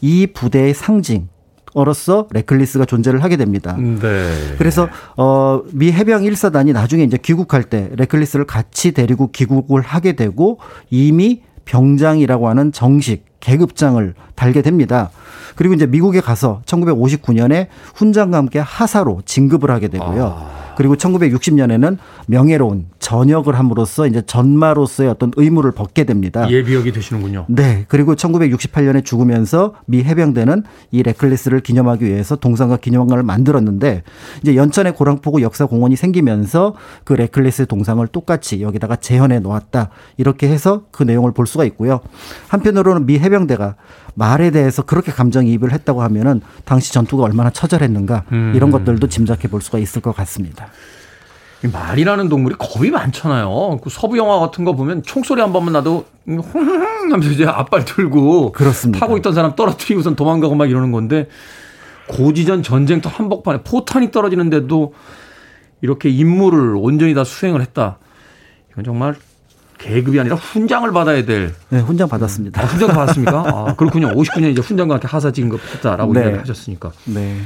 이 0.00 0.26
부대의 0.26 0.74
상징, 0.74 1.28
어로서 1.74 2.26
레클리스가 2.32 2.84
존재를 2.86 3.22
하게 3.22 3.36
됩니다. 3.36 3.76
네. 3.76 4.32
그래서 4.58 4.88
어 5.16 5.60
미 5.72 5.92
해병 5.92 6.22
1사단이 6.22 6.72
나중에 6.72 7.04
이제 7.04 7.16
귀국할 7.16 7.62
때 7.62 7.90
레클리스를 7.92 8.44
같이 8.46 8.90
데리고 8.92 9.30
귀국을 9.30 9.82
하게 9.82 10.14
되고 10.14 10.58
이미 10.90 11.42
병장이라고 11.66 12.48
하는 12.48 12.72
정식 12.72 13.24
계급장을 13.40 14.14
달게 14.34 14.62
됩니다. 14.62 15.10
그리고 15.56 15.74
이제 15.74 15.86
미국에 15.86 16.20
가서 16.20 16.62
1959년에 16.66 17.66
훈장과 17.94 18.38
함께 18.38 18.58
하사로 18.58 19.22
진급을 19.24 19.70
하게 19.70 19.88
되고요. 19.88 20.26
아. 20.26 20.59
그리고 20.80 20.96
1960년에는 20.96 21.98
명예로운 22.26 22.86
전역을 23.00 23.58
함으로써 23.58 24.06
이제 24.06 24.22
전마로서의 24.22 25.10
어떤 25.10 25.30
의무를 25.36 25.72
벗게 25.72 26.04
됩니다. 26.04 26.50
예비역이 26.50 26.92
되시는군요. 26.92 27.44
네. 27.50 27.84
그리고 27.88 28.14
1968년에 28.14 29.04
죽으면서 29.04 29.74
미 29.84 30.02
해병대는 30.02 30.62
이 30.90 31.02
레클리스를 31.02 31.60
기념하기 31.60 32.06
위해서 32.06 32.34
동상과 32.34 32.78
기념관을 32.78 33.22
만들었는데 33.24 34.04
이제 34.40 34.56
연천의 34.56 34.94
고랑포구 34.94 35.42
역사공원이 35.42 35.96
생기면서 35.96 36.74
그 37.04 37.12
레클리스 37.12 37.66
동상을 37.66 38.06
똑같이 38.06 38.62
여기다가 38.62 38.96
재현해 38.96 39.40
놓았다. 39.40 39.90
이렇게 40.16 40.48
해서 40.48 40.84
그 40.92 41.02
내용을 41.02 41.32
볼 41.32 41.46
수가 41.46 41.64
있고요. 41.64 42.00
한편으로는 42.48 43.04
미 43.04 43.18
해병대가 43.18 43.74
말에 44.14 44.50
대해서 44.50 44.82
그렇게 44.82 45.12
감정이입을 45.12 45.72
했다고 45.72 46.02
하면은 46.02 46.40
당시 46.64 46.92
전투가 46.92 47.24
얼마나 47.24 47.50
처절했는가 47.50 48.24
음. 48.32 48.52
이런 48.54 48.70
것들도 48.70 49.08
짐작해 49.08 49.48
볼 49.48 49.60
수가 49.60 49.78
있을 49.78 50.02
것 50.02 50.14
같습니다. 50.16 50.69
말이라는 51.62 52.28
동물이 52.28 52.56
겁이 52.58 52.90
많잖아요. 52.90 53.80
그 53.82 53.90
서부 53.90 54.16
영화 54.16 54.38
같은 54.38 54.64
거 54.64 54.74
보면 54.74 55.02
총소리 55.02 55.40
한 55.40 55.52
번만 55.52 55.74
나도 55.74 56.06
흥흥 56.26 57.12
하면서 57.12 57.30
이제 57.30 57.44
앞발 57.44 57.84
들고 57.84 58.52
그렇습니다. 58.52 58.98
타고 58.98 59.16
있던 59.18 59.34
사람 59.34 59.54
떨어뜨리고선 59.54 60.16
도망가고 60.16 60.54
막 60.54 60.70
이러는 60.70 60.90
건데 60.90 61.28
고지전 62.08 62.62
전쟁터 62.62 63.10
한복판에 63.10 63.62
포탄이 63.62 64.10
떨어지는데도 64.10 64.94
이렇게 65.82 66.08
임무를 66.08 66.76
온전히 66.76 67.14
다 67.14 67.24
수행을 67.24 67.60
했다. 67.60 67.98
이건 68.72 68.84
정말 68.84 69.14
계급이 69.78 70.20
아니라 70.20 70.36
훈장을 70.36 70.90
받아야 70.92 71.24
될. 71.24 71.54
네, 71.70 71.80
훈장 71.80 72.08
받았습니다. 72.08 72.60
아, 72.60 72.66
훈장 72.66 72.88
받았습니까? 72.88 73.44
아, 73.46 73.74
그렇군요. 73.76 74.08
59년 74.08 74.50
이제 74.52 74.60
훈장과 74.60 74.94
함께 74.94 75.08
하사 75.08 75.30
진급했다라고 75.30 76.12
네. 76.12 76.20
이야기를 76.20 76.40
하셨으니까. 76.40 76.92
네. 77.06 77.38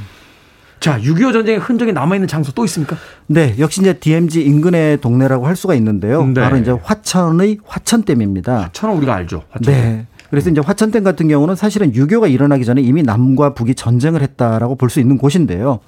자, 0.85 0.99
6.25 0.99 1.33
전쟁의 1.33 1.59
흔적이 1.61 1.93
남아있는 1.93 2.27
장소 2.27 2.51
또 2.51 2.63
있습니까? 2.65 2.95
네, 3.25 3.55
역시 3.57 3.81
이제 3.81 3.93
DMZ 3.93 4.45
인근의 4.45 5.01
동네라고 5.01 5.47
할 5.47 5.55
수가 5.55 5.73
있는데요. 5.73 6.23
네. 6.27 6.39
바로 6.39 6.57
이제 6.57 6.69
화천의 6.69 7.57
화천댐입니다. 7.65 8.55
화천은 8.65 8.95
우리가 8.97 9.15
알죠. 9.15 9.41
화천. 9.49 9.73
네. 9.73 10.05
그래서 10.29 10.51
이제 10.51 10.61
화천댐 10.63 11.03
같은 11.03 11.27
경우는 11.27 11.55
사실은 11.55 11.95
유교가 11.95 12.27
일어나기 12.27 12.65
전에 12.65 12.81
이미 12.83 13.01
남과 13.01 13.55
북이 13.55 13.73
전쟁을 13.73 14.21
했다라고 14.21 14.75
볼 14.75 14.91
수 14.91 14.99
있는 14.99 15.17
곳인데요. 15.17 15.79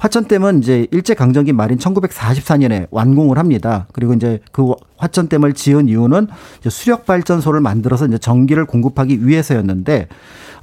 화천댐은 0.00 0.58
이제 0.58 0.88
일제 0.90 1.14
강점기 1.14 1.54
말인 1.54 1.78
1944년에 1.78 2.88
완공을 2.90 3.38
합니다. 3.38 3.86
그리고 3.94 4.12
이제 4.12 4.40
그 4.52 4.74
화천댐을 4.98 5.54
지은 5.54 5.88
이유는 5.88 6.26
수력 6.68 7.06
발전소를 7.06 7.60
만들어서 7.60 8.06
이제 8.06 8.18
전기를 8.18 8.66
공급하기 8.66 9.26
위해서였는데 9.26 10.08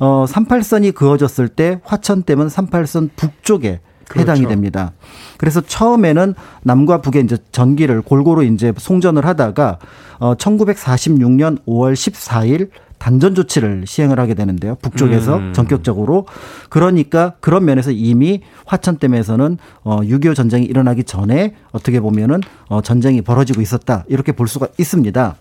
어 0.02 0.26
38선이 0.28 0.96
그어졌을 0.96 1.48
때 1.48 1.80
화천댐은 1.84 2.48
38선 2.48 3.12
북쪽에 3.16 3.82
해당이 4.18 4.40
그렇죠. 4.40 4.50
됩니다. 4.50 4.94
그래서 5.38 5.62
처음에는 5.62 6.34
남과 6.64 7.02
북의 7.02 7.24
이제 7.24 7.38
전기를 7.52 8.02
골고루 8.02 8.44
이제 8.44 8.74
송전을 8.76 9.26
하다가 9.28 9.78
어 10.20 10.34
1946년 10.34 11.64
5월 11.68 11.94
14일 11.94 12.72
단전 12.98 13.36
조치를 13.36 13.86
시행을 13.86 14.20
하게 14.20 14.34
되는데요. 14.34 14.76
북쪽에서 14.82 15.38
음. 15.38 15.54
전격적으로. 15.54 16.26
그러니까 16.70 17.34
그런 17.40 17.66
면에서 17.66 17.92
이미 17.92 18.42
화천댐에서는 18.66 19.58
어6.25 19.84 20.36
전쟁이 20.36 20.66
일어나기 20.66 21.04
전에 21.04 21.54
어떻게 21.72 22.00
보면은 22.00 22.42
어 22.70 22.82
전쟁이 22.82 23.22
벌어지고 23.22 23.62
있었다. 23.62 24.04
이렇게 24.08 24.32
볼 24.32 24.48
수가 24.48 24.68
있습니다. 24.80 25.36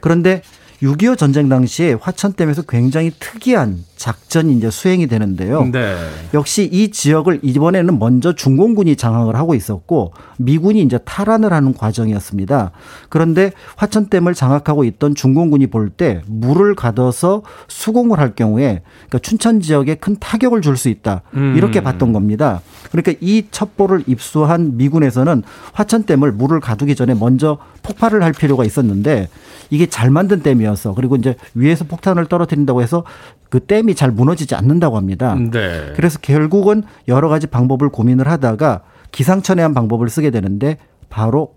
그런데 0.00 0.42
6.25 0.82 1.16
전쟁 1.16 1.48
당시에 1.48 1.94
화천댐에서 1.94 2.62
굉장히 2.62 3.10
특이한 3.18 3.84
작전이 3.96 4.54
이제 4.54 4.70
수행이 4.70 5.06
되는데요. 5.06 5.64
네. 5.72 5.96
역시 6.34 6.68
이 6.70 6.90
지역을 6.90 7.40
이번에는 7.42 7.98
먼저 7.98 8.34
중공군이 8.34 8.96
장악을 8.96 9.36
하고 9.36 9.54
있었고 9.54 10.12
미군이 10.36 10.82
이제 10.82 10.98
탈환을 10.98 11.52
하는 11.52 11.72
과정이었습니다. 11.72 12.72
그런데 13.08 13.52
화천댐을 13.76 14.34
장악하고 14.34 14.84
있던 14.84 15.14
중공군이 15.14 15.68
볼 15.68 15.86
때 15.96 16.20
물을 16.26 16.74
가둬서 16.74 17.42
수공을 17.68 18.18
할 18.18 18.34
경우에 18.34 18.82
그러니까 19.08 19.18
춘천 19.20 19.60
지역에 19.60 19.94
큰 19.94 20.16
타격을 20.18 20.60
줄 20.60 20.76
수 20.76 20.90
있다. 20.90 21.22
이렇게 21.56 21.80
음. 21.80 21.84
봤던 21.84 22.12
겁니다. 22.12 22.60
그러니까 22.90 23.14
이 23.22 23.46
첩보를 23.50 24.02
입수한 24.06 24.76
미군에서는 24.76 25.42
화천댐을 25.72 26.32
물을 26.32 26.60
가두기 26.60 26.94
전에 26.94 27.14
먼저 27.14 27.56
폭발을 27.82 28.22
할 28.22 28.32
필요가 28.32 28.64
있었는데 28.64 29.28
이게 29.70 29.86
잘 29.86 30.10
만든 30.10 30.42
댐이 30.42 30.65
어서 30.66 30.94
그리고 30.94 31.16
이제 31.16 31.36
위에서 31.54 31.84
폭탄을 31.84 32.26
떨어뜨린다고 32.26 32.82
해서 32.82 33.04
그 33.50 33.60
댐이 33.60 33.94
잘 33.94 34.10
무너지지 34.10 34.54
않는다고 34.54 34.96
합니다. 34.96 35.34
네. 35.34 35.92
그래서 35.94 36.18
결국은 36.20 36.82
여러 37.08 37.28
가지 37.28 37.46
방법을 37.46 37.90
고민을 37.90 38.28
하다가 38.28 38.82
기상천외한 39.12 39.74
방법을 39.74 40.08
쓰게 40.08 40.30
되는데 40.30 40.78
바로 41.08 41.54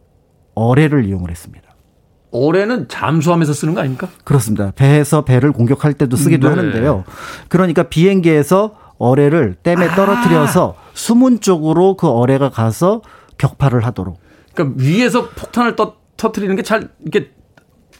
어뢰를 0.56 1.06
이용을 1.06 1.32
했습니다. 1.32 1.68
어뢰는 2.32 2.88
잠수하면서 2.88 3.54
쓰는 3.54 3.74
거 3.74 3.80
아닙니까? 3.82 4.08
그렇습니다. 4.24 4.72
배에서 4.76 5.26
배를 5.26 5.52
공격할 5.52 5.94
때도 5.94 6.16
쓰기도 6.16 6.50
네. 6.50 6.56
하는데요. 6.56 7.04
그러니까 7.48 7.84
비행기에서 7.84 8.76
어뢰를 9.00 9.56
댐에 9.64 9.88
아. 9.88 9.96
떨어뜨려서 9.96 10.76
아. 10.78 10.90
수문 10.94 11.40
쪽으로 11.40 11.96
그 11.98 12.08
어뢰가 12.08 12.50
가서 12.50 13.02
격파를 13.38 13.86
하도록. 13.86 14.20
그러니까 14.54 14.76
위에서 14.84 15.30
폭탄을 15.30 15.76
떠, 15.76 15.96
터트리는 16.18 16.56
게 16.58 16.62
잘 16.62 16.90
이렇게 17.02 17.32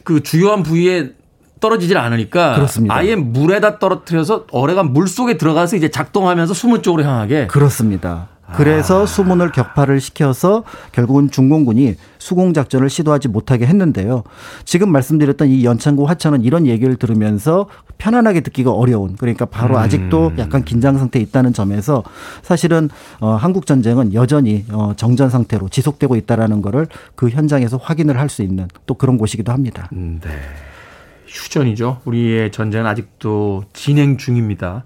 그 0.04 0.22
주요한 0.22 0.62
부위에 0.62 1.12
떨어지질 1.60 1.98
않으니까 1.98 2.54
그렇습니다. 2.54 2.94
아예 2.94 3.14
물에다 3.16 3.78
떨어뜨려서 3.78 4.46
어뢰가 4.50 4.82
물 4.82 5.06
속에 5.06 5.36
들어가서 5.36 5.76
이제 5.76 5.90
작동하면서 5.90 6.54
수문 6.54 6.82
쪽으로 6.82 7.04
향하게 7.04 7.46
그렇습니다. 7.48 8.28
그래서 8.56 9.02
아. 9.02 9.06
수문을 9.06 9.52
격파를 9.52 10.00
시켜서 10.00 10.64
결국은 10.92 11.30
중공군이 11.30 11.96
수공 12.18 12.52
작전을 12.52 12.90
시도하지 12.90 13.28
못하게 13.28 13.66
했는데요. 13.66 14.24
지금 14.64 14.90
말씀드렸던 14.92 15.48
이 15.48 15.64
연천구 15.64 16.04
화천은 16.04 16.42
이런 16.42 16.66
얘기를 16.66 16.96
들으면서 16.96 17.66
편안하게 17.98 18.40
듣기가 18.40 18.72
어려운 18.72 19.16
그러니까 19.16 19.44
바로 19.44 19.76
음. 19.76 19.80
아직도 19.80 20.32
약간 20.38 20.64
긴장 20.64 20.98
상태에 20.98 21.20
있다는 21.22 21.52
점에서 21.52 22.02
사실은 22.42 22.88
어 23.20 23.34
한국 23.34 23.66
전쟁은 23.66 24.14
여전히 24.14 24.64
어 24.72 24.94
정전 24.96 25.28
상태로 25.30 25.68
지속되고 25.68 26.16
있다라는 26.16 26.62
거를 26.62 26.86
그 27.14 27.28
현장에서 27.28 27.76
확인을 27.76 28.18
할 28.18 28.30
수 28.30 28.42
있는 28.42 28.68
또 28.86 28.94
그런 28.94 29.18
곳이기도 29.18 29.50
합니다. 29.50 29.88
음, 29.92 30.20
네. 30.22 30.30
휴전이죠. 31.26 32.00
우리의 32.04 32.52
전쟁은 32.52 32.86
아직도 32.86 33.64
진행 33.72 34.16
중입니다. 34.18 34.84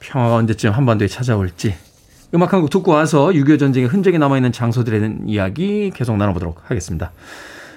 평화가 0.00 0.34
언제쯤 0.34 0.72
한반도에 0.72 1.06
찾아올지 1.06 1.74
음악 2.34 2.52
한 2.52 2.60
곡 2.60 2.70
듣고 2.70 2.92
와서 2.92 3.28
6.25 3.28 3.58
전쟁의 3.58 3.88
흔적이 3.88 4.18
남아있는 4.18 4.52
장소들에 4.52 4.98
대한 5.00 5.22
이야기 5.26 5.90
계속 5.94 6.16
나눠보도록 6.16 6.62
하겠습니다. 6.70 7.12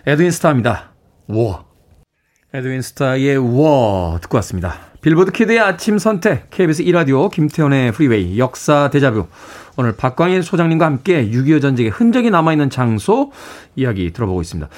에드윈 0.05 0.31
스타입니다. 0.31 0.91
워. 1.27 1.65
에드윈 2.53 2.81
스타의 2.81 3.37
워 3.37 4.19
듣고 4.21 4.37
왔습니다. 4.37 4.75
빌보드 5.01 5.31
키드의 5.31 5.59
아침 5.59 5.97
선택, 5.97 6.49
KBS 6.51 6.83
1라디오, 6.83 7.29
김태현의 7.31 7.91
프리웨이, 7.93 8.37
역사 8.37 8.89
데자뷰. 8.89 9.27
오늘 9.75 9.95
박광일 9.95 10.43
소장님과 10.43 10.85
함께 10.85 11.27
6.25 11.29 11.61
전쟁의 11.61 11.91
흔적이 11.91 12.29
남아있는 12.29 12.69
장소 12.69 13.31
이야기 13.75 14.13
들어보고 14.13 14.41
있습니다. 14.41 14.69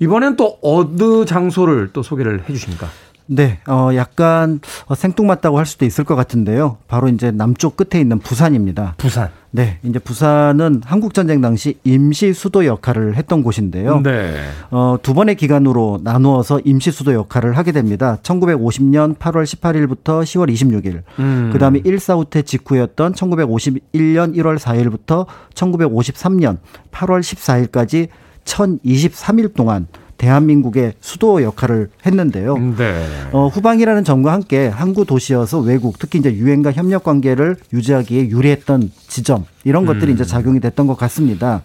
이번엔 0.00 0.36
또 0.36 0.58
어느 0.62 1.24
장소를 1.24 1.90
또 1.92 2.02
소개를 2.02 2.42
해 2.48 2.52
주십니까? 2.52 2.88
네, 3.32 3.60
어, 3.68 3.90
약간 3.94 4.60
어, 4.86 4.96
생뚱맞다고 4.96 5.56
할 5.56 5.64
수도 5.64 5.84
있을 5.84 6.02
것 6.02 6.16
같은데요. 6.16 6.78
바로 6.88 7.08
이제 7.08 7.30
남쪽 7.30 7.76
끝에 7.76 8.00
있는 8.00 8.18
부산입니다. 8.18 8.94
부산. 8.96 9.30
네, 9.52 9.78
이제 9.84 10.00
부산은 10.00 10.82
한국 10.84 11.14
전쟁 11.14 11.40
당시 11.40 11.78
임시 11.84 12.32
수도 12.32 12.66
역할을 12.66 13.16
했던 13.16 13.44
곳인데요. 13.44 14.00
네. 14.02 14.34
어, 14.72 14.96
두 15.00 15.14
번의 15.14 15.36
기간으로 15.36 16.00
나누어서 16.02 16.60
임시 16.64 16.90
수도 16.90 17.14
역할을 17.14 17.56
하게 17.56 17.70
됩니다. 17.70 18.18
1950년 18.22 19.16
8월 19.16 19.44
18일부터 19.44 20.22
10월 20.22 20.52
26일. 20.52 21.02
음. 21.20 21.50
그 21.52 21.58
다음에 21.60 21.80
1사후퇴 21.82 22.44
직후였던 22.44 23.12
1951년 23.12 24.34
1월 24.36 24.58
4일부터 24.58 25.26
1953년 25.54 26.58
8월 26.90 27.20
14일까지 27.20 28.08
1023일 28.44 29.54
동안 29.54 29.86
대한민국의 30.20 30.92
수도 31.00 31.42
역할을 31.42 31.88
했는데요. 32.04 32.58
네. 32.76 33.06
어, 33.32 33.48
후방이라는 33.48 34.04
점과 34.04 34.34
함께 34.34 34.68
항구 34.68 35.06
도시여서 35.06 35.60
외국 35.60 35.98
특히 35.98 36.18
이제 36.18 36.34
유엔과 36.34 36.72
협력 36.72 37.04
관계를 37.04 37.56
유지하기에 37.72 38.28
유리했던 38.28 38.90
지점 39.08 39.46
이런 39.64 39.86
것들이 39.86 40.12
음. 40.12 40.14
이제 40.14 40.24
작용이 40.24 40.60
됐던 40.60 40.86
것 40.86 40.96
같습니다. 40.98 41.62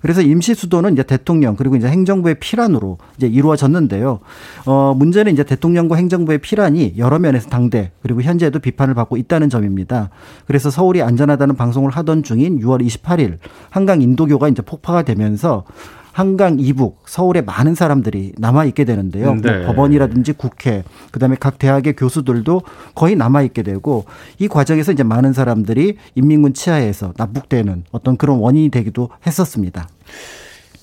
그래서 0.00 0.22
임시 0.22 0.54
수도는 0.54 0.94
이제 0.94 1.02
대통령 1.02 1.54
그리고 1.54 1.76
이제 1.76 1.86
행정부의 1.86 2.36
피란으로 2.40 2.96
이제 3.18 3.26
이루어졌는데요. 3.26 4.20
어, 4.66 4.94
문제는 4.96 5.32
이제 5.32 5.44
대통령과 5.44 5.96
행정부의 5.96 6.38
피란이 6.38 6.94
여러 6.96 7.18
면에서 7.18 7.50
당대 7.50 7.92
그리고 8.00 8.22
현재도 8.22 8.58
비판을 8.58 8.94
받고 8.94 9.18
있다는 9.18 9.50
점입니다. 9.50 10.08
그래서 10.46 10.70
서울이 10.70 11.02
안전하다는 11.02 11.56
방송을 11.56 11.90
하던 11.90 12.22
중인 12.24 12.58
6월 12.60 12.84
28일 12.84 13.38
한강 13.70 14.00
인도교가 14.00 14.48
이제 14.48 14.62
폭파가 14.62 15.02
되면서 15.02 15.64
한강 16.12 16.60
이북 16.60 17.02
서울에 17.06 17.40
많은 17.40 17.74
사람들이 17.74 18.32
남아 18.38 18.66
있게 18.66 18.84
되는데요. 18.84 19.34
네. 19.34 19.58
뭐 19.58 19.66
법원이라든지 19.68 20.34
국회 20.34 20.84
그다음에 21.10 21.36
각 21.40 21.58
대학의 21.58 21.96
교수들도 21.96 22.62
거의 22.94 23.16
남아 23.16 23.42
있게 23.42 23.62
되고 23.62 24.04
이 24.38 24.46
과정에서 24.46 24.92
이제 24.92 25.02
많은 25.02 25.32
사람들이 25.32 25.96
인민군 26.14 26.52
치하에서 26.54 27.14
납북되는 27.16 27.84
어떤 27.92 28.16
그런 28.16 28.38
원인이 28.38 28.68
되기도 28.70 29.08
했었습니다. 29.26 29.88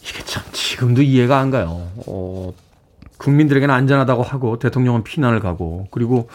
이게 0.02 0.24
참 0.26 0.44
지금도 0.52 1.04
이해가 1.04 1.38
안 1.40 1.52
가요. 1.52 1.88
어, 2.08 2.54
국민들에게는 3.18 3.74
안전하다고 3.74 4.24
하고 4.24 4.58
대통령은 4.60 5.04
피난을 5.04 5.40
가고 5.42 5.88
그리고 5.92 6.30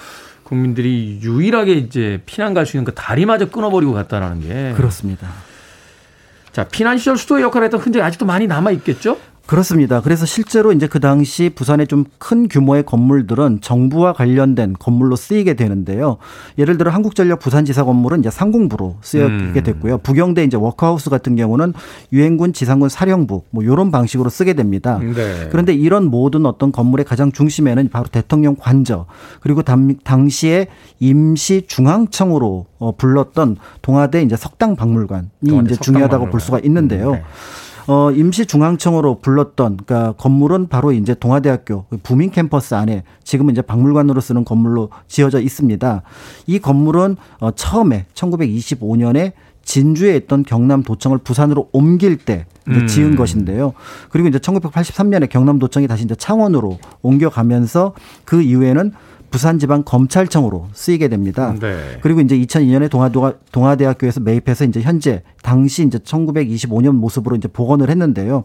국민들이 0.45 1.19
유일하게 1.23 1.73
이제 1.73 2.23
피난 2.27 2.53
갈 2.55 2.67
수 2.67 2.77
있는 2.77 2.85
그 2.85 2.93
다리마저 2.95 3.49
끊어버리고 3.51 3.93
갔다라는 3.95 4.41
게 4.41 4.73
그렇습니다. 4.77 5.29
자, 6.55 6.63
피난 6.63 6.97
시절 6.99 7.17
수도의 7.17 7.43
역할을 7.43 7.65
했던 7.65 7.81
흔적이 7.81 8.05
아직도 8.05 8.27
많이 8.27 8.47
남아 8.47 8.71
있겠죠? 8.71 9.19
그렇습니다. 9.47 10.01
그래서 10.01 10.25
실제로 10.27 10.73
이제 10.73 10.87
그 10.87 11.01
당시 11.01 11.51
부산의 11.55 11.87
좀 11.87 12.05
큰 12.25 12.49
규모의 12.49 12.85
건물들은 12.85 13.61
정부와 13.61 14.15
관련된 14.15 14.77
건물로 14.79 15.15
쓰이게 15.15 15.53
되는데요. 15.55 16.17
예를 16.57 16.79
들어 16.79 16.91
한국전력 16.91 17.39
부산지사 17.39 17.85
건물은 17.85 18.21
이제 18.21 18.31
상공부로 18.31 18.97
쓰이게 19.03 19.27
음. 19.27 19.61
됐고요. 19.63 19.99
부경대 19.99 20.43
이제 20.43 20.57
워크하우스 20.57 21.11
같은 21.11 21.37
경우는 21.37 21.75
유엔군 22.15 22.55
지상군 22.55 22.89
사령부 22.89 23.43
뭐 23.51 23.63
이런 23.63 23.91
방식으로 23.91 24.31
쓰게 24.31 24.55
됩니다. 24.55 24.99
네. 25.03 25.49
그런데 25.51 25.75
이런 25.75 26.07
모든 26.07 26.47
어떤 26.47 26.73
건물의 26.73 27.05
가장 27.05 27.31
중심에는 27.31 27.91
바로 27.91 28.07
대통령 28.07 28.57
관저 28.59 29.05
그리고 29.41 29.61
당시에 29.61 30.69
임시 30.99 31.65
중앙청으로 31.67 32.65
어, 32.79 32.97
불렀던 32.97 33.59
동아대 33.83 34.23
이제 34.23 34.35
석당 34.37 34.77
박물관이 34.77 35.27
이제 35.43 35.77
중요하다고 35.77 36.09
박물관. 36.11 36.31
볼 36.31 36.41
수가 36.41 36.59
있는데요. 36.61 37.11
음, 37.11 37.13
네. 37.17 37.23
어, 37.87 38.11
임시중앙청으로 38.11 39.21
불렀던 39.21 39.79
그러니까 39.85 40.13
건물은 40.13 40.69
바로 40.69 40.93
이제 40.93 41.15
동아대학교 41.15 41.87
부민 42.03 42.31
캠퍼스 42.31 42.75
안에 42.75 43.05
지금은 43.25 43.53
이제 43.53 43.63
박물관으로 43.63 44.21
쓰는 44.21 44.45
건물로 44.45 44.91
지어져 45.07 45.41
있습니다. 45.41 46.03
이 46.47 46.59
건물은 46.59 47.17
어, 47.41 47.51
처음에 47.51 48.07
1925년에 48.15 49.33
진주에 49.65 50.17
있던 50.17 50.45
경남 50.45 50.83
도청을 50.83 51.19
부산으로 51.19 51.69
옮길 51.73 52.17
때 52.19 52.47
음. 52.69 52.87
지은 52.87 53.17
것인데요. 53.17 53.73
그리고 54.11 54.29
이제 54.29 54.39
1983년에 54.39 55.29
경남 55.29 55.59
도청이 55.59 55.87
다시 55.87 56.05
이제 56.05 56.15
창원으로 56.15 56.79
옮겨가면서 57.03 57.95
그 58.25 58.43
이후에는 58.43 58.93
부산지방검찰청으로 59.35 60.69
쓰이게 60.73 61.09
됩니다. 61.09 61.55
네. 61.61 61.99
그리고 62.03 62.21
이제 62.21 62.39
2002년에 62.39 62.89
동아도가 62.89 63.35
동아대학교에서 63.51 64.21
매입해서 64.21 64.65
이제 64.65 64.81
현재 64.81 65.23
당시 65.43 65.85
이제 65.85 65.99
1925년 65.99 66.93
모습으로 66.93 67.35
이제 67.35 67.49
복원을 67.49 67.91
했는데요. 67.91 68.45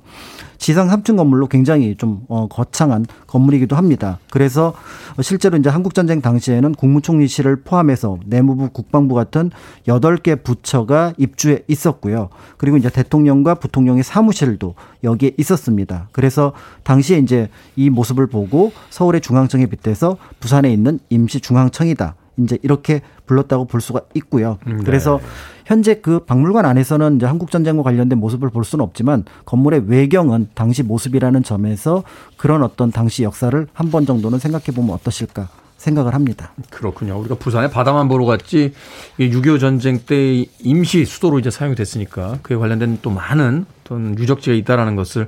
지상 0.58 0.90
3층 0.90 1.16
건물로 1.16 1.48
굉장히 1.48 1.96
좀 1.96 2.24
어, 2.28 2.48
거창한 2.48 3.06
건물이기도 3.28 3.76
합니다. 3.78 4.20
그래서 4.30 4.74
실제로 5.22 5.58
이제 5.58 5.70
한국 5.70 5.94
전쟁 5.94 6.22
당시에는 6.22 6.76
국무총리실을 6.76 7.62
포함해서 7.64 8.18
내무부, 8.26 8.70
국방부 8.70 9.16
같은 9.16 9.52
8개 9.88 10.44
부처가 10.44 11.14
입주해 11.18 11.60
있었고요. 11.68 12.30
그리고 12.58 12.76
이제 12.76 12.90
대통령과 12.90 13.56
부통령의 13.56 14.04
사무실도 14.04 14.76
여기에 15.04 15.32
있었습니다. 15.38 16.10
그래서 16.12 16.52
당시에 16.84 17.20
이제 17.20 17.48
이 17.78 17.90
모습을 17.90 18.28
보고 18.28 18.74
서울의 18.90 19.22
중앙청에 19.22 19.68
빗대서 19.68 20.18
부산에 20.42 20.74
있는 20.80 21.00
임시중앙청이다. 21.10 22.16
이제 22.38 22.58
이렇게 22.64 23.02
불렀다고 23.26 23.66
볼 23.66 23.82
수가 23.82 24.02
있고요. 24.16 24.58
네. 24.66 24.76
그래서 24.86 25.20
현재 25.66 25.96
그 25.96 26.20
박물관 26.20 26.66
안에서는 26.66 27.18
이제 27.18 27.26
한국 27.26 27.52
전쟁과 27.52 27.84
관련된 27.84 28.18
모습을 28.18 28.50
볼 28.50 28.64
수는 28.64 28.82
없지만 28.84 29.26
건물의 29.46 29.84
외경은 29.88 30.50
당시 30.56 30.82
모습이라는 30.82 31.44
점에서 31.44 32.04
그런 32.38 32.64
어떤 32.64 32.92
당시 32.92 33.24
역사를 33.24 33.68
한 33.74 33.90
번 33.92 34.06
정도는 34.06 34.40
생각해 34.40 34.68
보면 34.74 34.96
어떠실까 34.96 35.50
생각을 35.78 36.14
합니다. 36.14 36.54
그렇군요. 36.70 37.18
우리가 37.20 37.36
부산에 37.36 37.70
바다만 37.70 38.08
보러 38.08 38.26
갔지 38.26 38.74
6.25 39.20 39.60
전쟁 39.60 40.00
때 40.06 40.46
임시 40.60 41.06
수도로 41.06 41.40
이제 41.40 41.50
사용이 41.52 41.76
됐으니까 41.76 42.40
그에 42.42 42.56
관련된 42.58 43.00
또 43.02 43.10
많은 43.10 43.66
어떤 43.84 44.18
유적지가 44.18 44.56
있다라는 44.56 44.96
것을 44.96 45.28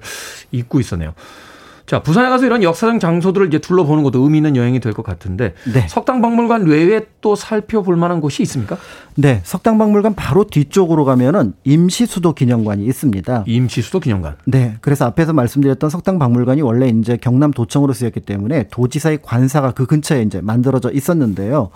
잊고 0.52 0.80
있었네요. 0.80 1.14
자, 1.86 2.02
부산에 2.02 2.30
가서 2.30 2.46
이런 2.46 2.64
역사적 2.64 3.00
장소들을 3.00 3.48
이제 3.48 3.60
둘러보는 3.60 4.04
것도 4.04 4.20
의미 4.22 4.38
있는 4.38 4.56
여행이 4.56 4.80
될 4.80 4.92
것 4.94 5.04
같은데 5.04 5.54
네. 5.74 5.88
석당박물관 5.88 6.66
외에 6.66 7.02
또 7.22 7.36
살펴볼 7.36 7.96
만한 7.96 8.20
곳이 8.20 8.44
있습니까? 8.44 8.78
네, 9.16 9.42
석당박물관 9.44 10.16
바로 10.16 10.44
뒤쪽으로 10.44 11.06
가면은 11.06 11.54
임시수도 11.64 12.34
기념관이 12.34 12.86
있습니다. 12.86 13.44
임시수도 13.48 14.00
기념관. 14.00 14.36
네, 14.46 14.76
그래서 14.82 15.06
앞에서 15.06 15.34
말씀드렸던 15.34 15.90
석당박물관이 15.90 16.62
원래 16.62 16.88
이제 16.88 17.18
경남 17.18 17.52
도청으로 17.52 17.94
쓰였기 17.94 18.22
때문에 18.22 18.68
도지사의 18.72 19.20
관사가 19.22 19.72
그 19.72 19.86
근처에 19.86 20.22
이제 20.24 20.42
만들어져 20.42 20.92
있었는데요. 20.92 21.70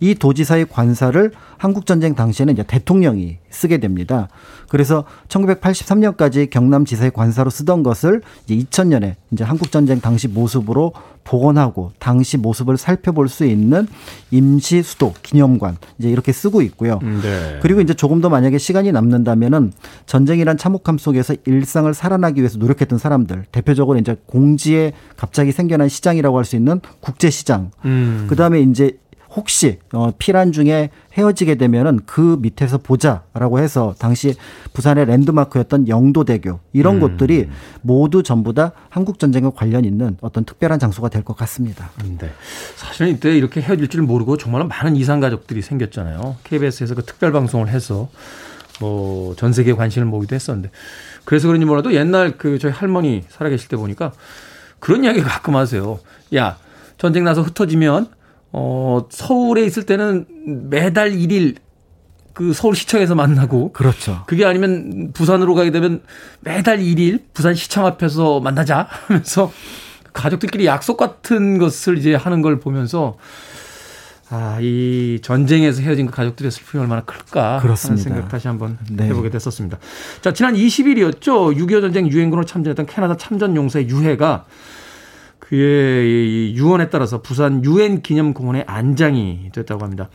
이 0.00 0.14
도지사의 0.14 0.66
관사를 0.70 1.32
한국 1.56 1.86
전쟁 1.86 2.14
당시에는 2.14 2.54
이제 2.54 2.62
대통령이 2.62 3.38
쓰게 3.50 3.78
됩니다. 3.78 4.28
그래서 4.68 5.04
1983년까지 5.28 6.50
경남지사의 6.50 7.10
관사로 7.12 7.50
쓰던 7.50 7.82
것을 7.82 8.22
이제 8.46 8.56
2000년에 8.56 9.14
이제 9.32 9.44
한국 9.44 9.70
전쟁 9.70 10.00
당시 10.00 10.28
모습으로 10.28 10.92
복원하고 11.24 11.90
당시 11.98 12.36
모습을 12.38 12.76
살펴볼 12.76 13.28
수 13.28 13.44
있는 13.44 13.88
임시 14.30 14.82
수도 14.82 15.12
기념관 15.22 15.76
이제 15.98 16.08
이렇게 16.08 16.30
쓰고 16.30 16.62
있고요. 16.62 17.00
음, 17.02 17.20
네. 17.20 17.58
그리고 17.62 17.80
이제 17.80 17.94
조금 17.94 18.20
더 18.20 18.28
만약에 18.28 18.58
시간이 18.58 18.92
남는다면은 18.92 19.72
전쟁이란 20.06 20.56
참혹함 20.56 20.98
속에서 20.98 21.34
일상을 21.44 21.92
살아나기 21.92 22.40
위해서 22.40 22.58
노력했던 22.58 22.98
사람들 22.98 23.46
대표적으로 23.50 23.98
이제 23.98 24.16
공지에 24.26 24.92
갑자기 25.16 25.50
생겨난 25.52 25.88
시장이라고 25.88 26.38
할 26.38 26.46
수 26.46 26.56
있는 26.56 26.80
국제 27.00 27.28
시장. 27.28 27.70
음. 27.84 28.26
그다음에 28.30 28.60
이제 28.60 28.96
혹시 29.36 29.78
어, 29.92 30.10
피란 30.18 30.50
중에 30.50 30.88
헤어지게 31.12 31.56
되면은 31.56 32.00
그 32.06 32.38
밑에서 32.40 32.78
보자라고 32.78 33.58
해서 33.58 33.94
당시 33.98 34.34
부산의 34.72 35.04
랜드마크였던 35.06 35.88
영도대교 35.88 36.58
이런 36.72 36.96
음. 36.96 37.00
곳들이 37.00 37.48
모두 37.82 38.22
전부 38.22 38.54
다 38.54 38.72
한국 38.88 39.18
전쟁과 39.18 39.50
관련 39.50 39.84
있는 39.84 40.16
어떤 40.22 40.44
특별한 40.44 40.78
장소가 40.78 41.10
될 41.10 41.22
것 41.22 41.36
같습니다. 41.36 41.90
네. 42.18 42.30
사실은 42.76 43.10
이때 43.12 43.36
이렇게 43.36 43.60
헤어질 43.60 43.88
줄 43.88 44.02
모르고 44.02 44.36
정말 44.38 44.64
많은 44.64 44.96
이상 44.96 45.20
가족들이 45.20 45.60
생겼잖아요. 45.60 46.36
KBS에서 46.44 46.94
그 46.94 47.04
특별 47.04 47.32
방송을 47.32 47.68
해서 47.68 48.08
뭐 48.80 49.34
전 49.36 49.52
세계 49.52 49.72
관심을 49.74 50.06
모기도 50.06 50.34
했었는데 50.34 50.70
그래서 51.24 51.46
그런지 51.48 51.66
몰라도 51.66 51.92
옛날 51.94 52.38
그 52.38 52.58
저희 52.58 52.72
할머니 52.72 53.24
살아계실 53.28 53.68
때 53.68 53.76
보니까 53.76 54.12
그런 54.78 55.04
이야기 55.04 55.20
가끔 55.20 55.56
하세요. 55.56 55.98
야 56.34 56.56
전쟁 56.98 57.24
나서 57.24 57.42
흩어지면 57.42 58.08
어 58.58 59.06
서울에 59.10 59.66
있을 59.66 59.82
때는 59.84 60.24
매달 60.70 61.10
1일 61.10 61.56
그 62.32 62.54
서울시청에서 62.54 63.14
만나고 63.14 63.72
그렇죠. 63.72 64.22
그게 64.26 64.46
아니면 64.46 65.10
부산으로 65.12 65.54
가게 65.54 65.70
되면 65.70 66.02
매달 66.40 66.78
1일 66.78 67.20
부산시청 67.34 67.84
앞에서 67.84 68.40
만나자 68.40 68.88
하면서 68.88 69.52
가족들끼리 70.14 70.64
약속 70.64 70.96
같은 70.96 71.58
것을 71.58 71.98
이제 71.98 72.14
하는 72.14 72.40
걸 72.40 72.58
보면서 72.58 73.18
아, 74.30 74.58
이 74.60 75.20
전쟁에서 75.22 75.82
헤어진 75.82 76.06
그 76.06 76.12
가족들의 76.12 76.50
슬픔이 76.50 76.80
얼마나 76.80 77.02
클까 77.02 77.58
그렇습니다. 77.60 78.02
하는 78.02 78.02
생각 78.02 78.28
다시 78.30 78.48
한번 78.48 78.78
네. 78.90 79.04
해보게 79.04 79.28
됐었습니다. 79.30 79.78
자, 80.22 80.32
지난 80.32 80.54
20일이었죠. 80.54 81.54
6.25 81.56 81.80
전쟁 81.82 82.10
유엔군으로 82.10 82.44
참전했던 82.46 82.86
캐나다 82.86 83.16
참전 83.18 83.54
용사의 83.54 83.88
유해가 83.88 84.46
그의 85.38 86.54
유언에 86.54 86.90
따라서 86.90 87.22
부산 87.22 87.64
유엔 87.64 88.02
기념공원에 88.02 88.64
안장이 88.66 89.50
됐다고 89.52 89.82
합니다. 89.82 90.08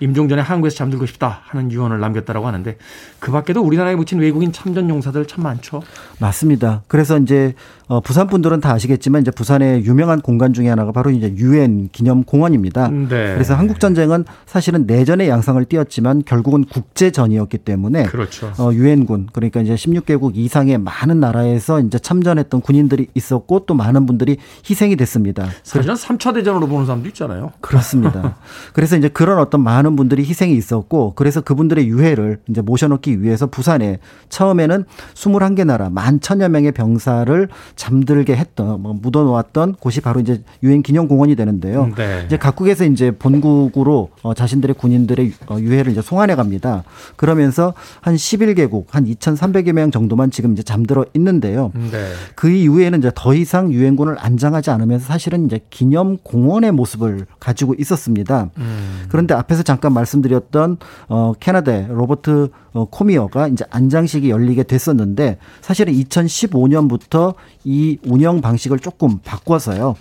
임종전에 0.00 0.42
한국에서 0.42 0.76
잠들고 0.76 1.06
싶다 1.06 1.40
하는 1.44 1.70
유언을 1.70 2.00
남겼다라고 2.00 2.46
하는데 2.46 2.76
그 3.18 3.30
밖에도 3.30 3.62
우리나라에 3.62 3.94
묻힌 3.94 4.18
외국인 4.18 4.52
참전 4.52 4.88
용사들 4.88 5.26
참 5.26 5.44
많죠. 5.44 5.82
맞습니다. 6.18 6.82
그래서 6.88 7.18
이제 7.18 7.54
어, 7.90 8.00
부산 8.00 8.28
분들은 8.28 8.60
다 8.60 8.72
아시겠지만 8.72 9.22
이제 9.22 9.32
부산의 9.32 9.84
유명한 9.84 10.20
공간 10.20 10.52
중에 10.52 10.68
하나가 10.68 10.92
바로 10.92 11.10
이제 11.10 11.34
유엔 11.36 11.88
기념 11.90 12.22
공원입니다. 12.22 12.88
네. 12.88 13.08
그래서 13.08 13.54
한국 13.56 13.80
전쟁은 13.80 14.24
사실은 14.46 14.86
내전의 14.86 15.28
양상을 15.28 15.62
띄었지만 15.64 16.22
결국은 16.24 16.64
국제전이었기 16.64 17.58
때문에 17.58 18.04
그렇죠. 18.04 18.52
어, 18.58 18.72
유엔군 18.72 19.30
그러니까 19.32 19.60
이제 19.60 19.74
16개국 19.74 20.36
이상의 20.36 20.78
많은 20.78 21.18
나라에서 21.18 21.80
이제 21.80 21.98
참전했던 21.98 22.60
군인들이 22.60 23.08
있었고 23.14 23.66
또 23.66 23.74
많은 23.74 24.06
분들이 24.06 24.36
희생이 24.68 24.94
됐습니다. 24.94 25.48
사실은 25.64 25.96
3차 25.96 26.32
대전으로 26.32 26.68
보는 26.68 26.86
사람도 26.86 27.08
있잖아요. 27.08 27.50
그렇습니다. 27.60 28.36
그래서 28.72 28.96
이제 28.96 29.08
그런 29.08 29.38
어떤 29.38 29.62
많은 29.62 29.89
분들이 29.96 30.24
희생이 30.24 30.54
있었고 30.54 31.14
그래서 31.14 31.40
그분들의 31.40 31.88
유해를 31.88 32.38
이제 32.48 32.60
모셔놓기 32.60 33.22
위해서 33.22 33.46
부산에 33.46 33.98
처음에는 34.28 34.84
21개 35.14 35.64
나라 35.64 35.90
만 35.90 36.20
천여 36.20 36.48
명의 36.48 36.72
병사를 36.72 37.48
잠들게 37.76 38.36
했던 38.36 38.80
뭐 38.80 38.92
묻어놓았던 38.94 39.76
곳이 39.80 40.00
바로 40.00 40.20
이제 40.20 40.42
유엔 40.62 40.82
기념공원이 40.82 41.36
되는데요. 41.36 41.90
네. 41.96 42.22
이제 42.26 42.36
각국에서 42.36 42.84
이제 42.84 43.10
본국으로 43.10 44.10
어, 44.22 44.34
자신들의 44.34 44.76
군인들의 44.76 45.32
어, 45.48 45.58
유해를 45.58 45.92
이제 45.92 46.02
송환해 46.02 46.34
갑니다. 46.34 46.84
그러면서 47.16 47.74
한 48.00 48.14
11개국 48.14 48.86
한 48.90 49.04
2,300여 49.04 49.72
명 49.72 49.90
정도만 49.90 50.30
지금 50.30 50.52
이제 50.52 50.62
잠들어 50.62 51.04
있는데요. 51.14 51.72
네. 51.74 52.12
그 52.34 52.48
이후에는 52.50 52.98
이제 52.98 53.10
더 53.14 53.34
이상 53.34 53.72
유엔군을 53.72 54.16
안장하지 54.18 54.70
않으면서 54.70 55.06
사실은 55.06 55.46
이제 55.46 55.60
기념공원의 55.70 56.72
모습을 56.72 57.26
가지고 57.38 57.74
있었습니다. 57.78 58.50
음. 58.58 59.04
그런데 59.08 59.34
앞에서 59.34 59.62
잠깐 59.62 59.79
말씀드렸던 59.88 60.76
어 61.08 61.32
캐나다의 61.40 61.86
로버트 61.88 62.50
어, 62.72 62.84
코미어가 62.84 63.48
이제 63.48 63.64
안장식이 63.70 64.30
열리게 64.30 64.64
됐었는데 64.64 65.38
사실은 65.60 65.92
2015년부터 65.94 67.34
이 67.64 67.98
운영 68.06 68.40
방식을 68.40 68.78
조금 68.78 69.18
바꿔서요. 69.24 69.94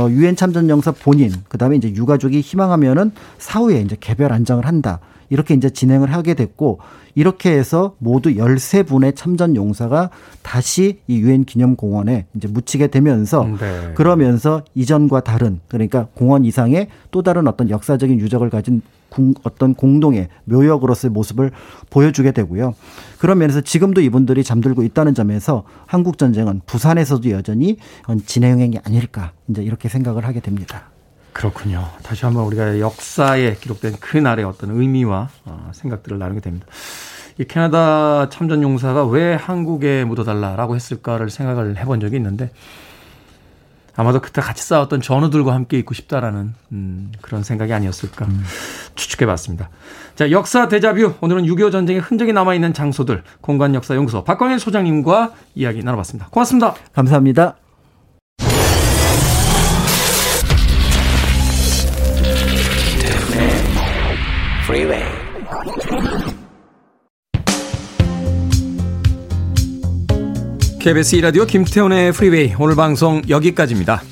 어, 0.00 0.08
유엔 0.10 0.36
참전용사 0.36 0.92
본인 0.92 1.32
그다음에 1.48 1.76
이제 1.76 1.90
유가족이 1.90 2.40
희망하면은 2.40 3.12
사후에 3.38 3.80
이제 3.80 3.96
개별 4.00 4.32
안장을 4.32 4.64
한다. 4.66 5.00
이렇게 5.30 5.54
이제 5.54 5.70
진행을 5.70 6.12
하게 6.12 6.34
됐고 6.34 6.78
이렇게 7.14 7.50
해서 7.50 7.94
모두 7.98 8.30
13분의 8.30 9.16
참전 9.16 9.56
용사가 9.56 10.10
다시 10.42 11.00
이 11.08 11.18
유엔 11.18 11.44
기념공원에 11.44 12.26
이제 12.34 12.48
묻히게 12.48 12.88
되면서 12.88 13.44
네. 13.44 13.92
그러면서 13.94 14.62
이전과 14.74 15.20
다른 15.20 15.60
그러니까 15.68 16.06
공원 16.14 16.44
이상의 16.44 16.88
또 17.10 17.22
다른 17.22 17.48
어떤 17.48 17.70
역사적인 17.70 18.20
유적을 18.20 18.50
가진 18.50 18.82
어떤 19.42 19.74
공동의 19.74 20.28
묘역으로서의 20.44 21.10
모습을 21.10 21.50
보여주게 21.90 22.32
되고요. 22.32 22.74
그런 23.18 23.38
면에서 23.38 23.62
지금도 23.62 24.00
이분들이 24.00 24.44
잠들고 24.44 24.82
있다는 24.82 25.14
점에서 25.14 25.64
한국 25.86 26.18
전쟁은 26.18 26.60
부산에서도 26.66 27.30
여전히 27.30 27.78
진행형이 28.26 28.78
아닐까 28.84 29.32
이제 29.48 29.62
이렇게 29.62 29.88
생각을 29.88 30.24
하게 30.24 30.40
됩니다. 30.40 30.90
그렇군요. 31.38 31.88
다시 32.02 32.24
한번 32.24 32.44
우리가 32.46 32.80
역사에 32.80 33.54
기록된 33.54 34.00
그날의 34.00 34.44
어떤 34.44 34.70
의미와 34.70 35.28
어, 35.44 35.70
생각들을 35.72 36.18
나누게 36.18 36.40
됩니다. 36.40 36.66
이 37.38 37.44
캐나다 37.44 38.28
참전 38.28 38.60
용사가 38.64 39.06
왜 39.06 39.34
한국에 39.34 40.04
묻어달라라고 40.04 40.74
했을까를 40.74 41.30
생각을 41.30 41.76
해본 41.76 42.00
적이 42.00 42.16
있는데 42.16 42.50
아마도 43.94 44.20
그때 44.20 44.40
같이 44.40 44.64
싸웠던 44.64 45.00
전우들과 45.00 45.54
함께 45.54 45.78
있고 45.78 45.94
싶다라는 45.94 46.54
음, 46.72 47.12
그런 47.20 47.44
생각이 47.44 47.72
아니었을까 47.72 48.26
음. 48.26 48.42
추측해봤습니다. 48.96 49.70
자 50.16 50.32
역사 50.32 50.66
대자뷰 50.66 51.14
오늘은 51.20 51.44
6.25 51.44 51.70
전쟁의 51.70 52.02
흔적이 52.02 52.32
남아있는 52.32 52.74
장소들 52.74 53.22
공간 53.40 53.76
역사 53.76 53.94
연구소 53.94 54.24
박광일 54.24 54.58
소장님과 54.58 55.34
이야기 55.54 55.84
나눠봤습니다. 55.84 56.30
고맙습니다. 56.30 56.74
감사합니다. 56.94 57.67
KBS 70.78 71.16
이라디오 71.16 71.46
김태훈의 71.46 72.12
프리웨이 72.12 72.54
오늘 72.58 72.76
방송 72.76 73.22
여기까지입니다. 73.30 74.02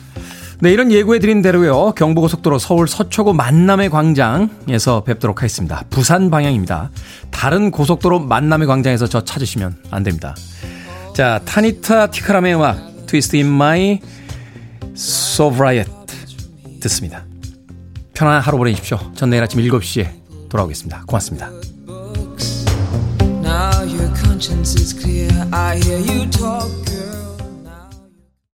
내일은 0.61 0.90
예고해 0.92 1.18
드린 1.18 1.42
대로요. 1.42 1.92
경부고속도로 1.92 2.59
서울 2.59 2.88
서초구 2.88 3.34
만남의 3.34 3.90
광장에서 3.90 5.04
뵙도록 5.04 5.42
하겠습니다. 5.42 5.84
부산 5.90 6.30
방향입니다. 6.30 6.90
다른 7.30 7.70
고속도로 7.70 8.20
만남의 8.20 8.66
광장에서 8.66 9.09
저 9.09 9.22
찾으시면 9.22 9.76
안 9.90 10.04
됩니다. 10.04 10.34
자, 11.14 11.38
타니타 11.44 12.07
티카람의 12.07 12.54
음악 12.54 13.07
Twist 13.07 13.36
in 13.36 13.46
My 13.46 14.00
Sobriety 14.94 15.86
듣습니다. 16.80 17.26
편안한 18.14 18.40
하루 18.40 18.57
보내십시오. 18.57 18.98
전 19.14 19.28
내일 19.28 19.42
아침 19.42 19.61
7시에 19.61 20.25
돌아오겠습니다. 20.49 21.05
고맙습니다. 21.07 21.51
Now 23.40 23.82
your 23.84 24.11
conscience 24.16 24.74
is 24.74 24.92
clear. 24.92 25.30
I 25.53 25.78
hear 25.78 26.01
you 26.01 26.28
talk. 26.30 26.70